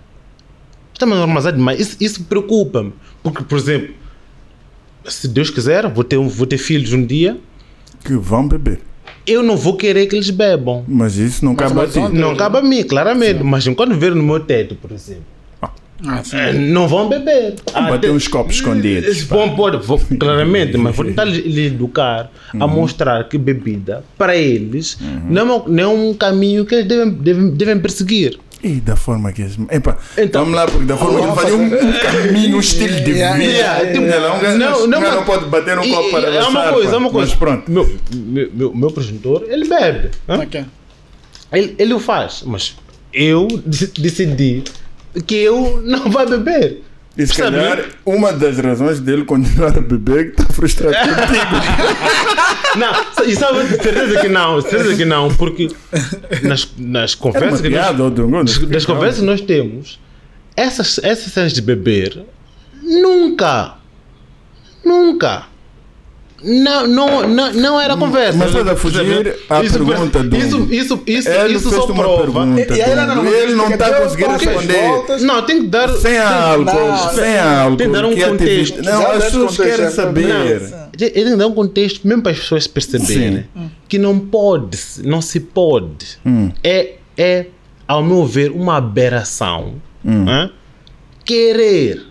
[0.94, 1.80] Estamos a normalizar demais.
[1.80, 2.94] Isso, isso preocupa-me.
[3.22, 3.94] Porque, por exemplo,
[5.06, 7.38] se Deus quiser, vou ter, vou ter filhos um dia,
[8.04, 8.80] Que vão beber.
[9.26, 10.84] eu não vou querer que eles bebam.
[10.88, 12.00] Mas isso não cabe a mas ti.
[12.00, 13.44] Não cabe a mim, claramente.
[13.44, 15.24] Mas enquanto ver no meu teto, por exemplo,
[16.06, 17.56] Ah, eh, não vão beber.
[17.74, 19.24] Bater Até- uns copos escondidos.
[19.24, 19.78] Bom, pode,
[20.18, 22.30] claramente, mas vou tentar lhe lhe educar
[22.60, 24.98] a mostrar que bebida, para eles,
[25.30, 28.38] não, é um- não é um caminho que eles devem, devem, devem perseguir.
[28.61, 29.57] E da forma que eles.
[29.70, 32.95] Epa, Então- vamos lá, porque da forma que eles fazem um, um caminho, um estilo
[32.95, 33.18] de vida.
[33.18, 34.06] Yeah, yeah, tipo,
[34.57, 37.10] não, não, gajo mas- pode bater um E- copo para É uma coisa, é uma
[37.10, 37.30] coisa.
[37.30, 37.70] Mas pronto.
[37.72, 40.11] Meu, meu, meu, meu progenitor, ele bebe.
[41.52, 42.76] Ele, ele o faz, mas
[43.14, 44.64] eu dec- decidi
[45.22, 46.84] que eu não vou beber.
[47.15, 47.57] E se Percebe?
[47.57, 51.56] calhar, uma das razões dele continuar a beber que está frustrado contigo.
[52.76, 55.69] Não, e sabe, certeza que não, certeza que não, porque
[56.41, 59.99] nas, nas conversas que nós, das, das conversas que nós temos,
[60.57, 62.26] essas, essas cenas de beber,
[62.81, 63.76] nunca,
[64.84, 65.45] nunca,
[66.44, 68.38] não, não, não, não era conversa.
[68.38, 70.36] Mas estás a fugir à Isso- pergunta, Dungo.
[70.36, 72.22] Isso, isso, isso, Ele isso fez só uma prova.
[72.24, 74.88] pergunta, E aí Dungo, não- e ele não está a deu conseguir poucas responder.
[74.88, 75.24] voltas.
[75.24, 75.90] Não, tem que dar.
[75.90, 77.78] Sem álcool, sem álcool.
[77.78, 78.82] tem que dar um contexto.
[78.84, 80.60] Não, as pessoas querem saber.
[80.98, 83.45] tenho que dar um contexto mesmo para as pessoas perceberem
[83.88, 86.20] que não pode, não se pode.
[86.64, 87.45] É, é,
[87.88, 89.76] ao meu ver, uma aberração
[90.06, 90.49] hã?
[91.24, 92.02] querer,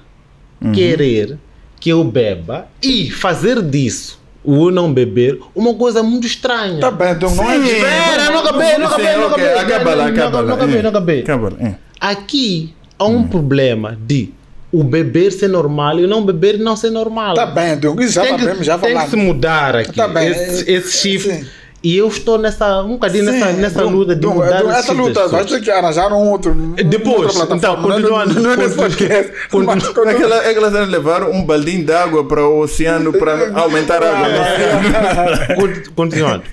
[0.74, 1.38] querer
[1.80, 6.81] que eu beba e fazer disso, o não beber, uma coisa muito estranha.
[6.81, 7.56] Tá bem, então não é.
[7.59, 9.48] Espera, não acabei, não acabei, não acabei.
[9.55, 10.82] Acaba lá, Não, acabei, é.
[10.82, 11.24] não acabei.
[11.60, 11.74] É.
[12.01, 14.31] Aqui há um problema de
[14.73, 17.35] o beber ser normal e o não beber não ser normal.
[17.35, 19.27] Tá bem, então isso já tem que, já tem que se falamos.
[19.27, 21.47] mudar aqui, Tá bem, esse, é- esse shift.
[21.84, 24.70] E eu estou nessa, um bocadinho nessa, Sim, nessa Dum- luta de Dum- mudar esse
[24.70, 26.54] Essa luta, vai ter que arranjar um outro.
[26.54, 27.98] Depois, outra plataforma.
[27.98, 29.32] então, continuando, Não é nesse continu- podcast.
[29.50, 30.10] continu- Mas continua.
[30.12, 33.12] É que ela- é que elas devem levar um baldinho de água para o oceano
[33.12, 34.28] para aumentar a água.
[35.56, 35.56] oceano.
[35.56, 36.44] Con- Continuando.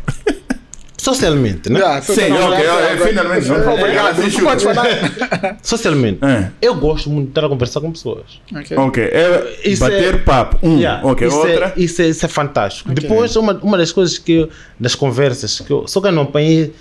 [1.01, 1.80] Socialmente, né?
[1.80, 3.45] Já, Sim, não, ok, já, ok, já, finalmente.
[3.47, 5.57] já, Ela Obrigado, o- falar.
[5.63, 6.19] Socialmente.
[6.26, 6.51] É.
[6.61, 8.41] Eu gosto muito de estar a conversar com pessoas.
[8.53, 8.77] Ok.
[8.77, 10.59] Ok, é Isso bater é- papo.
[10.61, 11.73] Um, Yeah, ok, isso, outra.
[11.76, 12.91] É, isso, é, isso é fantástico.
[12.91, 14.49] Depois, uma, uma das coisas que eu,
[14.80, 16.73] das conversas que eu, só que eu não apanhei,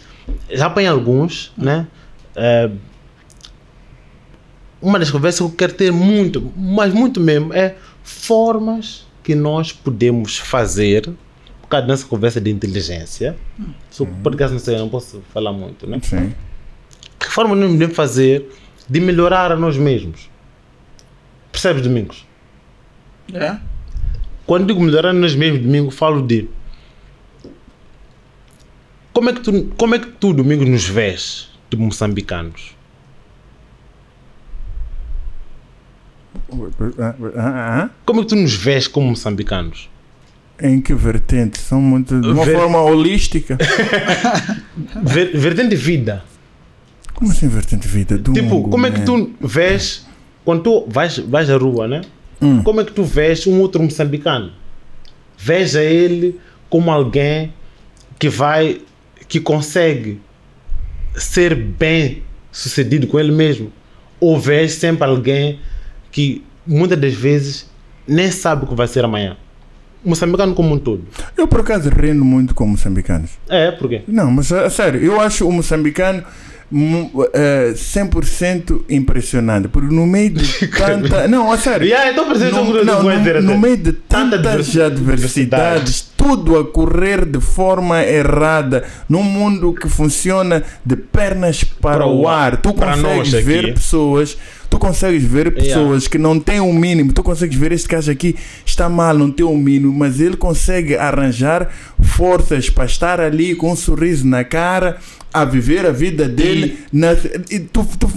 [0.50, 1.86] já apanhei alguns, né?
[2.34, 2.70] Eh,
[4.82, 9.72] uma das conversas que eu quero ter muito, mas muito mesmo, é formas que nós
[9.72, 11.08] podemos fazer,
[11.68, 13.36] causa dessa conversa de inteligência.
[13.90, 16.00] Se o podcast não sei, eu não posso falar muito, né?
[16.02, 16.34] Sim.
[17.18, 18.50] Que forma nós podemos fazer
[18.88, 20.30] de melhorar a nós mesmos?
[21.52, 22.26] Percebes, Domingos?
[23.32, 23.56] É?
[24.46, 26.48] Quando digo melhorar nós mesmos, domingo, falo de
[29.12, 32.76] como é que tu, como é que tu domingo nos vês de moçambicanos?
[36.48, 39.90] Como é que tu nos vês como moçambicanos?
[40.60, 41.58] Em que vertente?
[41.58, 42.20] São muito.
[42.20, 43.56] De uma Ver- forma holística.
[45.02, 46.24] Ver, vertente de vida.
[47.14, 48.18] Como assim vertente de vida?
[48.18, 49.04] Do Tipo, mundo, como é que man?
[49.04, 50.06] tu vês
[50.44, 52.00] quando tu vais, vais à rua, né?
[52.40, 52.62] Hum.
[52.62, 54.52] Como é que tu vês um outro moçambicano?
[55.36, 56.38] Veja ele
[56.70, 57.52] como alguém
[58.18, 58.80] que vai,
[59.28, 60.20] que consegue
[61.14, 62.22] ser bem
[62.52, 63.72] sucedido com ele mesmo.
[64.20, 65.60] Ou vês sempre alguém
[66.10, 67.68] que muitas das vezes
[68.06, 69.36] nem sabe o que vai ser amanhã.
[70.08, 71.02] Moçambicano como um todo.
[71.36, 73.30] Eu por acaso rendo muito com moçambicanos.
[73.48, 74.02] É, por quê?
[74.08, 76.22] Não, mas a, sério, eu acho o moçambicano
[76.70, 79.68] mu- eh, 100% impressionante.
[79.68, 81.26] Porque no meio de tanta.
[81.28, 81.86] Não, a sério.
[81.86, 87.40] Yeah, então no, não, no, no meio de Tanta tantas adversidades, tudo a correr de
[87.40, 93.42] forma errada, num mundo que funciona de pernas para, Para o ar, tu consegues aqui.
[93.44, 94.36] ver pessoas,
[94.68, 98.34] tu consegues ver pessoas que não têm o mínimo, tu consegues ver este caso aqui
[98.66, 101.70] está mal, não tem o mínimo, mas ele consegue arranjar
[102.00, 104.98] forças para estar ali com um sorriso na cara.
[105.32, 107.12] A viver a vida dele, na-
[107.50, 108.10] e tu, tu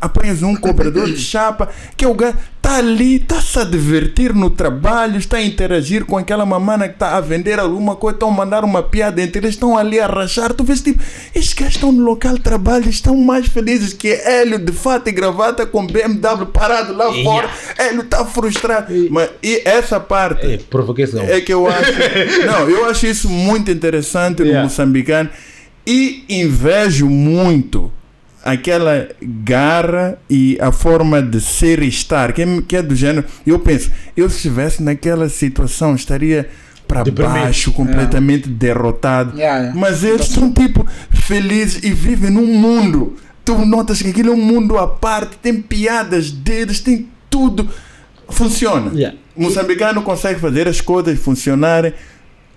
[0.00, 5.16] apanhas um cobrador de chapa que o gajo está ali, está-se a divertir no trabalho,
[5.16, 8.64] está a interagir com aquela mamana que está a vender alguma coisa, estão a mandar
[8.64, 10.52] uma piada entre eles, estão ali a rachar.
[10.52, 11.00] Tu vês tipo,
[11.34, 15.12] estes gajos estão no local de trabalho, estão mais felizes que Hélio de fato e
[15.12, 17.24] gravata com BMW parado lá Yeah.
[17.30, 17.50] fora.
[17.78, 18.92] Hélio está frustrado.
[19.10, 21.22] Mas, e essa parte É, provocação.
[21.22, 21.92] é que eu acho.
[22.44, 24.64] não, eu acho isso muito interessante no Yeah.
[24.64, 25.30] moçambicano
[25.86, 27.90] e invejo muito
[28.44, 33.26] aquela garra e a forma de ser e estar, que é, que é do gênero.
[33.46, 36.48] Eu penso, eu se estivesse naquela situação estaria
[36.88, 39.36] para baixo, completamente derrotado.
[39.36, 39.80] Yeah, yeah.
[39.80, 43.16] Mas eles estão tipo felizes e vivem num mundo.
[43.44, 47.68] Tu notas que aquilo é um mundo à parte, tem piadas deles, tem tudo.
[48.28, 48.92] Funciona.
[48.92, 49.16] Yeah.
[49.36, 51.92] O moçambicano consegue fazer as coisas funcionarem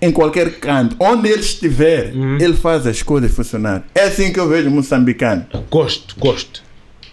[0.05, 0.95] em qualquer canto.
[0.99, 3.83] Onde ele estiver, ele faz as coisas funcionarem.
[3.95, 5.45] É assim que eu vejo o moçambicano.
[5.69, 6.63] Gosto, gosto.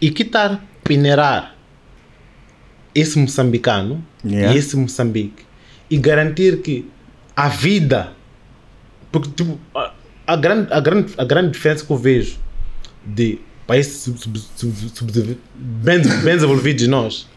[0.00, 1.54] E que tal peneirar
[2.94, 4.54] esse moçambicano Yeah.
[4.54, 5.44] e esse Moçambique
[5.88, 6.86] e garantir que
[7.34, 8.12] a vida.
[9.10, 9.92] Porque tipo, a,
[10.26, 12.38] a grande, a, grande, a grande diferença que eu vejo
[13.04, 14.06] de países
[15.54, 17.28] bem, bem desenvolvidos de nós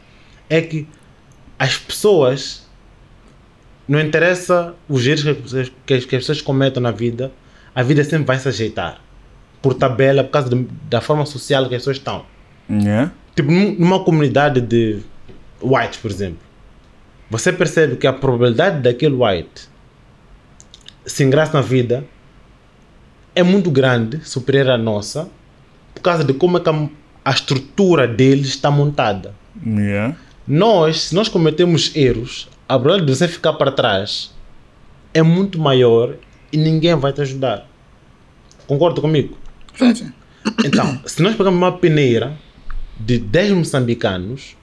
[0.49, 0.87] é que
[1.57, 2.67] as pessoas
[3.87, 7.31] não interessa os erros que as pessoas- cometam na vida,
[7.75, 9.01] a vida sempre vai se ajeitar
[9.61, 12.25] por tabela, por causa de- da forma social que as pessoas estão.
[12.69, 13.11] Yeah.
[13.35, 14.99] Tipo, num- numa comunidade de
[15.61, 16.39] whites, por exemplo,
[17.29, 19.67] você percebe que a probabilidade daquele white
[21.05, 22.05] se engraçar na vida
[23.35, 25.27] é muito grande, superior à nossa,
[25.93, 26.89] por causa de como é que a,
[27.25, 29.33] a estrutura deles está montada.
[29.65, 30.15] Yeah.
[30.47, 34.31] Nós, se nós cometemos erros, a probabilidade de você ficar para trás
[35.13, 36.15] é muito maior
[36.51, 37.67] e ninguém vai te ajudar.
[38.67, 39.37] Concorda comigo?
[39.77, 40.13] Sim, sim.
[40.63, 42.37] Então, se nós pegarmos uma peneira
[42.99, 44.55] de 10 moçambicanos,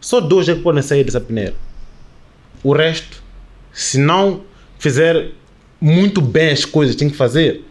[0.00, 1.54] só dois é que podem sair dessa peneira.
[2.62, 3.22] O resto,
[3.72, 4.42] se não
[4.78, 5.32] fizer
[5.80, 7.64] muito bem as coisas que tem que fazer,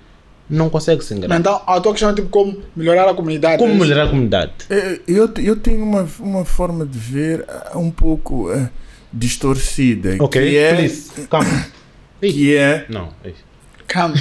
[0.50, 1.40] não consegue se enganar.
[1.40, 3.58] Então, a tua questão é tipo como melhorar a comunidade.
[3.58, 4.52] Como é melhorar a comunidade?
[4.70, 8.70] É, Eu, eu tenho uma, uma forma de ver ah, um pouco ah,
[9.16, 10.18] distorcida.
[10.20, 11.66] Ok, que é, please, calma.
[12.22, 13.44] que é Não, é isso.
[13.92, 14.14] Come.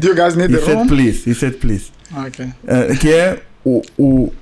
[0.00, 0.86] Do you guys need He the said room?
[0.88, 1.90] please, he said please.
[2.14, 2.46] Ok.
[2.66, 4.32] Ah, que é o, o,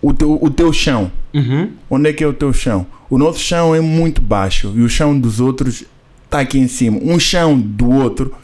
[0.00, 1.10] o, teu, o teu chão.
[1.32, 1.70] Uhum.
[1.88, 2.86] Onde é que é o teu chão?
[3.08, 5.84] O nosso chão é muito baixo e o chão dos outros
[6.24, 6.98] está aqui em cima.
[7.02, 8.34] Um chão do outro,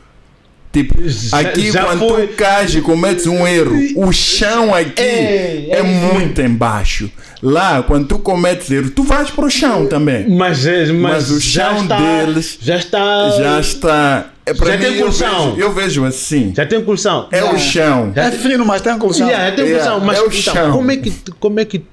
[0.84, 5.00] tipo, Já- aqui já quando foi- tu cais e cometes um erro, o chão aqui
[5.02, 7.10] É, é, é muito embaixo.
[7.42, 10.28] Lá, quando tu cometes erro, tu vais para o chão também.
[10.28, 13.30] Mas, mas, Mas o já chão está, deles já está.
[13.38, 14.26] Já está.
[14.50, 15.54] É, Já mim, tem eu colchão.
[15.58, 16.52] eu vejo assim.
[16.56, 17.28] Já tem colchão.
[17.30, 18.12] É o chão.
[18.14, 19.26] É fino, mas tem colchão.
[19.28, 20.06] Yeah, tem Yeah, colchão.
[20.06, 20.72] Mas é o então, chão.
[20.72, 21.12] como é que.
[21.38, 21.84] Como é que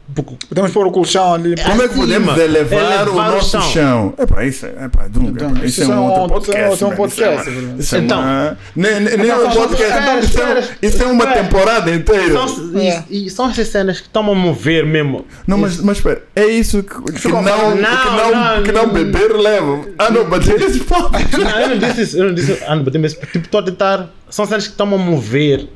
[0.47, 1.55] Podemos pôr o colchão ali.
[1.61, 3.61] Como é que podemos elevar, elevar o o nosso chão.
[3.61, 4.13] chão?
[4.17, 5.29] É para isso, é para Dunga.
[5.45, 6.73] Então, isso isso é um é outro isso é podcast.
[6.75, 8.19] isso é um podcast, Isso é, isso é Então.
[8.21, 9.93] uma, nem, nem, nem Então, um podcast.
[9.93, 12.31] espera, isso, é, isso é uma temporada inteira.
[12.47, 13.03] São, É.
[13.09, 15.25] e, e são essas cenas que estão a mover mesmo.
[15.45, 18.85] Não, mas, mas espera, é isso que, que, não, falando- que, não, Não, que não
[18.85, 18.93] não.
[18.93, 19.81] beber leva.
[19.97, 21.11] Ah, não, bater esse papo.
[21.37, 24.09] Não, eu não disse isso, eu não disse ah, não, mas tipo, estou a tentar.
[24.29, 25.67] São cenas que estão a mover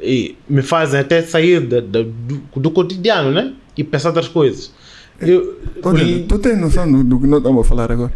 [0.00, 3.52] e me fazem até sair da- da- do, do cotidiano, né?
[3.76, 4.72] E pensar outras coisas.
[5.20, 8.12] Eu, Olha, e- tu tens noção do, do que nós estamos a falar agora?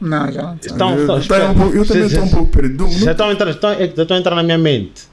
[0.00, 0.54] Não, já não.
[0.56, 1.50] Estão, eu, estão, eu, espera.
[1.50, 2.88] um pouco- eu também estou um pouco perdido.
[2.88, 5.10] Já estão a entrar, estão, é estão a entrar na minha mente.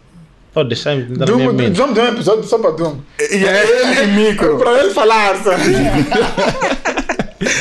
[0.54, 1.82] Pode deixar entrar na minha mente.
[1.82, 3.04] um episódio só para Dungo.
[3.20, 4.58] E é ele micro.
[4.58, 5.62] Para ele falar, sabe?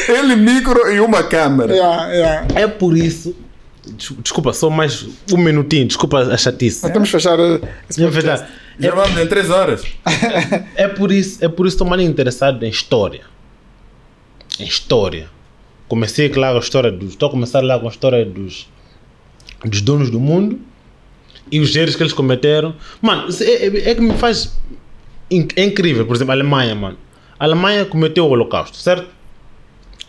[0.08, 1.74] ele micro e uma câmera.
[1.74, 2.46] yeah, yeah.
[2.54, 3.34] É por isso.
[3.92, 6.90] Des- Desculpa, só mais um minutinho, desculpa a chatice.
[6.92, 7.38] Temos que fechar
[7.88, 8.46] esse É verdade.
[8.78, 9.82] Já vamos em 3 horas.
[10.74, 13.22] É por isso, é por isso que estou mais interessado em história.
[14.60, 15.28] Em história.
[15.88, 17.10] Comecei lá com a história dos.
[17.10, 18.68] Estou a começar lá com a história dos,
[19.64, 20.58] dos donos do mundo
[21.50, 22.74] e os erros que eles cometeram.
[23.00, 24.58] Mano, é, é- é que me faz.
[25.56, 26.98] É incrível, por exemplo, a Alemanha, mano.
[27.38, 29.06] A Alemanha cometeu o Holocausto, certo?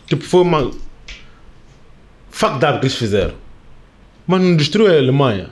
[0.06, 0.70] Tipo, foi uma.
[2.30, 3.34] Fucked up que eles fizeram.
[4.28, 5.48] Mas não destruiu a Alemanha.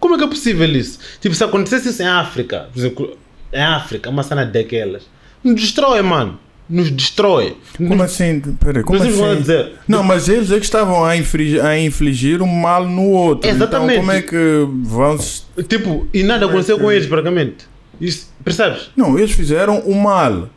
[0.00, 0.98] Como é que é possível isso?
[1.20, 3.18] Tipo, se acontecesse isso em África, por exemplo,
[3.52, 5.02] em África, uma cena daquelas,
[5.44, 6.38] nos destrói, mano.
[6.70, 7.56] Nos destrói.
[7.76, 8.40] Como assim?
[8.58, 9.36] Peraí, como assim?
[9.40, 13.50] dizer- Não, mas eles é que estavam a infligir, a infligir um mal no outro.
[13.50, 13.92] Exatamente.
[13.92, 15.18] Então, como é que vão.
[15.18, 17.66] se- Tipo, e nada aconteceu com eles, praticamente.
[18.00, 18.90] Isso, percebes?
[18.96, 20.48] Não, eles fizeram o mal.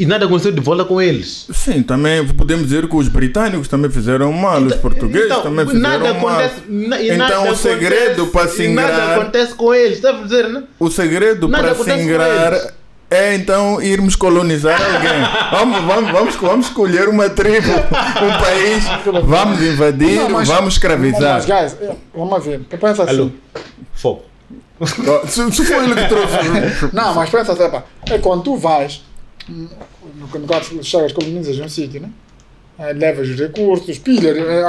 [0.00, 1.46] E nada aconteceu de volta com eles.
[1.52, 5.82] Sim, também podemos dizer que os britânicos também fizeram mal, os portugueses Então, também fizeram
[5.90, 6.28] nada mal.
[6.30, 9.74] acontece, na- e Então nada o segredo acontece- para se e Nada ingrar, acontece com
[9.74, 10.62] eles, está a dizer, né?
[10.78, 12.72] o segredo Nada para se ingrar
[13.10, 15.20] é então irmos colonizar alguém.
[15.52, 18.84] vamos, vamos, vamos, vamos escolher uma tribo, um país,
[19.24, 21.34] vamos invadir, Não, mas- vamos escravizar.
[21.34, 21.76] Mas, guys,
[22.14, 22.60] vamos ver.
[22.60, 23.12] Pensa assim.
[23.18, 23.30] Alô?
[23.92, 24.22] Fogo.
[25.26, 26.88] Se, se foi ele que trouxe.
[26.96, 27.82] Não, mas pensa assim.
[28.14, 29.02] É quando tu vais,
[29.50, 29.68] hum,
[30.34, 32.08] no caso chegas colonizas um sítio, né?
[32.78, 34.64] Eh, Levas os recursos, pilhas, é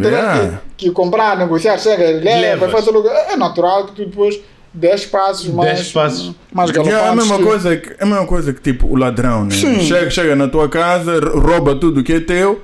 [0.00, 0.60] tem Yeah.
[0.76, 3.14] que, que comprar, negociar, chega, leva, faz o lugar.
[3.30, 4.40] É natural que tu depois
[4.72, 5.74] 10 passos mais.
[5.74, 6.34] Dez passos.
[6.50, 7.08] Mais É galopantes.
[7.08, 9.50] a mesma que- coisa que, é a mesma coisa que tipo o ladrão, né?
[9.54, 12.62] Chega, chega na tua casa, rouba tudo que é teu,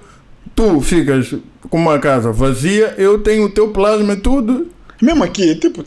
[0.54, 1.34] tu ficas
[1.68, 4.68] com uma casa vazia, eu tenho o teu plasma e tudo.
[5.02, 5.84] Mesmo aqui, tipo,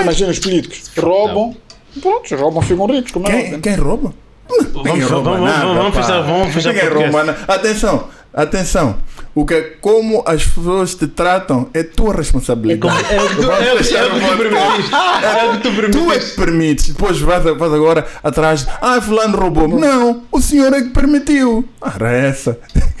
[0.00, 1.54] imagina os políticos roubam,
[2.00, 3.60] pronto, roubam, ficam ricos, como é Quem, óbvio.
[3.60, 4.14] quem rouba?
[4.48, 7.38] Vamos- vamos- vamos- vamos fechar- vamos fechar Ninguém nada.
[7.48, 8.96] Atenção, atenção.
[9.34, 12.96] O que, como as pessoas te tratam é tua responsabilidade.
[13.08, 14.94] É é fechar é o que tu permitiste.
[15.22, 19.38] É o que tu Tu é que permites, depois vais, vais agora atrás, ah, fulano
[19.38, 19.68] roubou.
[19.68, 21.68] Não, o senhor é que permitiu.
[21.80, 22.58] Ora, essa.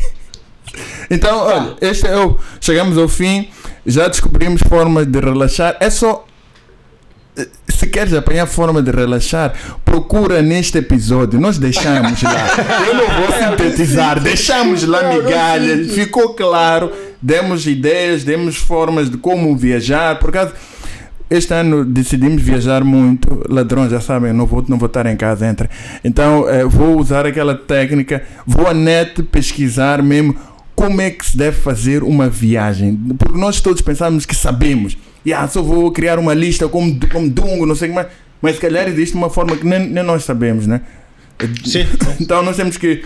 [1.10, 2.36] Então, olha, este é o.
[2.60, 3.48] Chegamos ao fim,
[3.86, 5.76] já descobrimos formas de relaxar.
[5.80, 6.24] É só.
[7.68, 9.52] Se queres apanhar forma de relaxar,
[9.84, 11.40] procura neste episódio.
[11.40, 12.46] Nós deixamos lá.
[12.86, 15.92] Eu não vou sintetizar, deixamos lá migalhas.
[15.92, 16.90] Ficou claro.
[17.20, 20.18] Demos ideias, demos formas de como viajar.
[20.18, 20.52] Por causa
[21.30, 23.44] este ano decidimos viajar muito.
[23.48, 25.68] Ladrões, já sabem, não vou, não vou estar em casa, entre.
[26.02, 30.34] Então eh, vou usar aquela técnica, vou à net pesquisar mesmo
[30.74, 32.98] como é que se deve fazer uma viagem.
[33.18, 34.96] Porque nós todos pensamos que sabemos.
[35.28, 38.06] E ah, só vou criar uma lista como, como Dungo, não sei o que mais.
[38.40, 40.80] Mas se calhar existe uma forma que nem, nem nós sabemos, né?
[41.66, 41.86] Sim.
[42.18, 43.04] Então nós temos que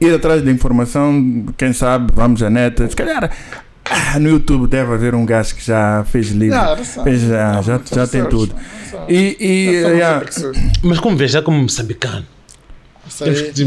[0.00, 2.88] ir atrás da informação, quem sabe, vamos à neta.
[2.90, 3.30] Se calhar
[3.84, 6.56] ah, no YouTube deve haver um gajo que já fez livro.
[6.56, 7.04] Não, não sei.
[7.04, 8.52] fez, já, já, já tem tudo.
[9.08, 10.26] E, e yeah,
[10.82, 12.26] Mas como vês, já como moçambicano.
[13.08, 13.64] Isso aí, se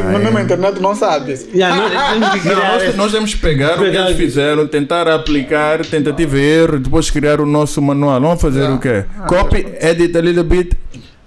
[0.00, 1.32] mesmo a internet não sabe.
[1.54, 5.06] Yeah, não, temos que não, nós, nós temos que pegar, o que eles fizeram, tentar
[5.08, 8.20] aplicar, tentativa e erro, depois criar o nosso manual.
[8.20, 8.76] Vamos fazer Yeah.
[8.76, 9.04] o quê?
[9.28, 10.76] Copy, edit a little bit.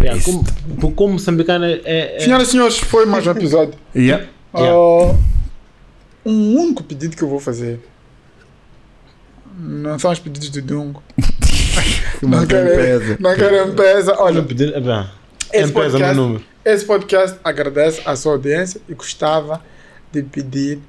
[0.01, 1.81] Yeah, como, como moçambicano é.
[1.85, 3.73] é- Senhoras e senhores, foi mais um episódio.
[3.95, 4.25] Yeah.
[4.53, 4.73] Yeah.
[4.75, 5.15] Ah,
[6.25, 7.79] um único pedido que eu vou fazer.
[9.57, 11.01] Não são os pedidos do Dungo.
[12.21, 13.17] Não quero, pesa.
[13.19, 14.15] não quero pesa.
[14.19, 14.73] Olha, pedir.
[14.75, 15.05] É bem.
[15.53, 16.43] Esse Empresa no podcast- número.
[16.63, 19.61] Esse podcast agradece a sua audiência e gostava
[20.11, 20.79] de pedir.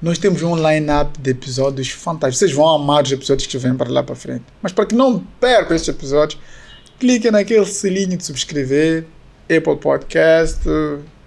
[0.00, 2.38] Nós temos um line-up de episódios fantásticos.
[2.38, 4.44] Vocês vão amar os episódios que vêm para lá para frente.
[4.62, 6.40] Mas para que não percam estes episódios,
[7.00, 9.06] clique naquele selinho de subscrever.
[9.44, 10.62] Apple Podcast,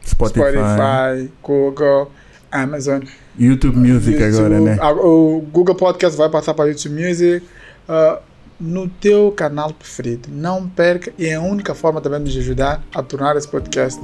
[0.06, 2.12] Spotify, Spotify, Google,
[2.52, 3.02] Amazon.
[3.38, 4.78] YouTube Music YouTube, agora, né?
[5.03, 7.44] O Google Podcast vai passar para YouTube Music.
[7.90, 8.20] ah,
[8.61, 10.29] no teu canal preferido.
[10.31, 11.11] Não perca.
[11.17, 13.99] E é a única forma também de nos ajudar a tornar esse podcast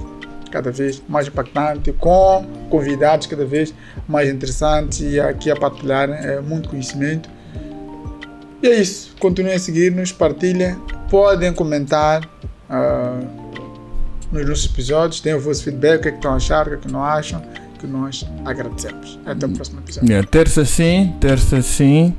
[0.51, 3.73] cada vez mais impactante, com convidados cada vez
[4.07, 7.29] mais interessantes e aqui a partilhar é, muito conhecimento.
[8.63, 9.15] E é isso.
[9.19, 10.75] Continuem a seguir-nos, partilhem,
[11.09, 12.27] podem comentar
[12.69, 13.19] ah,
[14.31, 16.69] nos nossos episódios, deem o vosso feedback, o que é que estão a achar, o
[16.69, 17.41] que é que não acham,
[17.79, 19.19] que nós agradecemos.
[19.25, 20.09] Até o próximo episódio.
[20.09, 22.15] Yeah, terça sim, terça sim.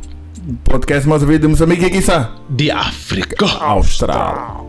[0.56, 3.44] Podcast mais ouvido de Moçambique e quiçá De África.
[3.60, 4.66] Austral.